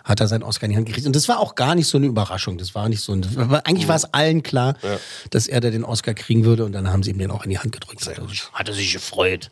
hat 0.04 0.20
er 0.20 0.28
seinen 0.28 0.42
Oscar 0.42 0.64
in 0.64 0.70
die 0.70 0.76
Hand 0.76 0.86
gekriegt. 0.86 1.06
Und 1.06 1.14
das 1.14 1.28
war 1.28 1.40
auch 1.40 1.54
gar 1.54 1.74
nicht 1.74 1.86
so 1.88 1.98
eine 1.98 2.06
Überraschung. 2.06 2.56
Das 2.58 2.74
war 2.74 2.88
nicht 2.88 3.00
so 3.02 3.12
ein, 3.12 3.24
war, 3.50 3.66
eigentlich 3.66 3.88
war 3.88 3.96
es 3.96 4.04
allen 4.14 4.42
klar, 4.42 4.74
Ja. 4.82 4.98
dass 5.30 5.46
er 5.46 5.60
da 5.60 5.70
den 5.70 5.84
Oscar 5.84 6.14
kriegen 6.14 6.44
würde. 6.44 6.64
Und 6.64 6.72
dann 6.72 6.90
haben 6.92 7.02
sie 7.02 7.10
ihm 7.10 7.18
den 7.18 7.30
auch 7.30 7.44
in 7.44 7.50
die 7.50 7.58
Hand 7.58 7.72
gedrückt. 7.72 8.06
Hat 8.06 8.18
er, 8.18 8.28
sich- 8.28 8.50
hat 8.52 8.68
er 8.68 8.74
sich 8.74 8.92
gefreut. 8.92 9.50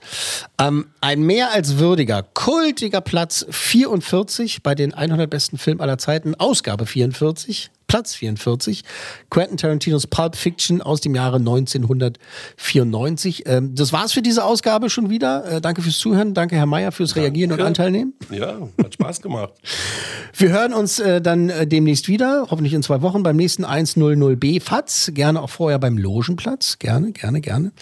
Ähm, 0.58 0.86
ein 1.00 1.20
mehr 1.22 1.52
als 1.52 1.78
würdiger, 1.78 2.22
kultiger 2.22 3.00
Platz 3.00 3.44
44 3.50 4.62
bei 4.62 4.74
den 4.74 4.94
100 4.94 5.28
besten 5.28 5.58
Filmen 5.58 5.80
aller 5.80 5.98
Zeiten. 5.98 6.34
Ausgabe 6.34 6.86
44. 6.86 7.70
Platz 7.86 8.14
44. 8.14 8.82
Quentin 9.30 9.56
Tarantinos 9.56 10.06
Pulp 10.06 10.36
Fiction 10.36 10.82
aus 10.82 11.00
dem 11.00 11.14
Jahre 11.14 11.36
1994. 11.36 13.44
Ähm, 13.46 13.74
das 13.74 13.92
war's 13.92 14.12
für 14.12 14.22
diese 14.22 14.44
Ausgabe 14.44 14.90
schon 14.90 15.10
wieder. 15.10 15.44
Äh, 15.44 15.60
danke 15.60 15.82
fürs 15.82 15.98
Zuhören. 15.98 16.34
Danke, 16.34 16.56
Herr 16.56 16.66
Mayer, 16.66 16.92
fürs 16.92 17.16
Reagieren 17.16 17.52
und 17.52 17.60
Anteilnehmen. 17.60 18.14
Ja, 18.30 18.56
hat 18.82 18.94
Spaß 18.94 19.20
gemacht. 19.20 19.52
Wir 20.36 20.50
hören 20.50 20.74
uns 20.74 20.98
äh, 20.98 21.20
dann 21.20 21.48
äh, 21.48 21.66
demnächst 21.66 22.08
wieder, 22.08 22.46
hoffentlich 22.50 22.74
in 22.74 22.82
zwei 22.82 23.02
Wochen, 23.02 23.22
beim 23.22 23.36
nächsten 23.36 23.64
100b 23.64 24.60
FATS. 24.60 25.12
Gerne 25.14 25.40
auch 25.40 25.50
vorher 25.50 25.78
beim 25.78 25.96
Logenplatz. 25.96 26.78
Gerne, 26.78 27.12
gerne, 27.12 27.40
gerne. 27.40 27.72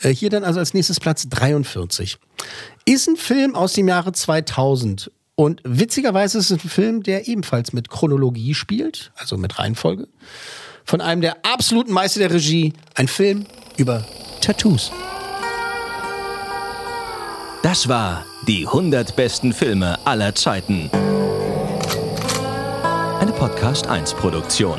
Äh, 0.00 0.10
hier 0.10 0.30
dann 0.30 0.44
also 0.44 0.60
als 0.60 0.74
nächstes 0.74 1.00
Platz 1.00 1.28
43. 1.28 2.18
Ist 2.84 3.08
ein 3.08 3.16
Film 3.16 3.56
aus 3.56 3.72
dem 3.72 3.88
Jahre 3.88 4.12
2000. 4.12 5.10
Und 5.36 5.60
witzigerweise 5.64 6.38
ist 6.38 6.50
es 6.50 6.64
ein 6.64 6.68
Film, 6.68 7.02
der 7.02 7.28
ebenfalls 7.28 7.74
mit 7.74 7.90
Chronologie 7.90 8.54
spielt, 8.54 9.12
also 9.16 9.36
mit 9.36 9.58
Reihenfolge. 9.58 10.08
Von 10.84 11.02
einem 11.02 11.20
der 11.20 11.44
absoluten 11.44 11.92
Meister 11.92 12.20
der 12.20 12.32
Regie. 12.32 12.72
Ein 12.94 13.06
Film 13.06 13.44
über 13.76 14.06
Tattoos. 14.40 14.90
Das 17.62 17.86
war 17.86 18.24
die 18.48 18.66
100 18.66 19.14
besten 19.14 19.52
Filme 19.52 19.98
aller 20.06 20.34
Zeiten. 20.34 20.88
Eine 23.20 23.32
Podcast 23.32 23.88
1 23.88 24.14
Produktion. 24.14 24.78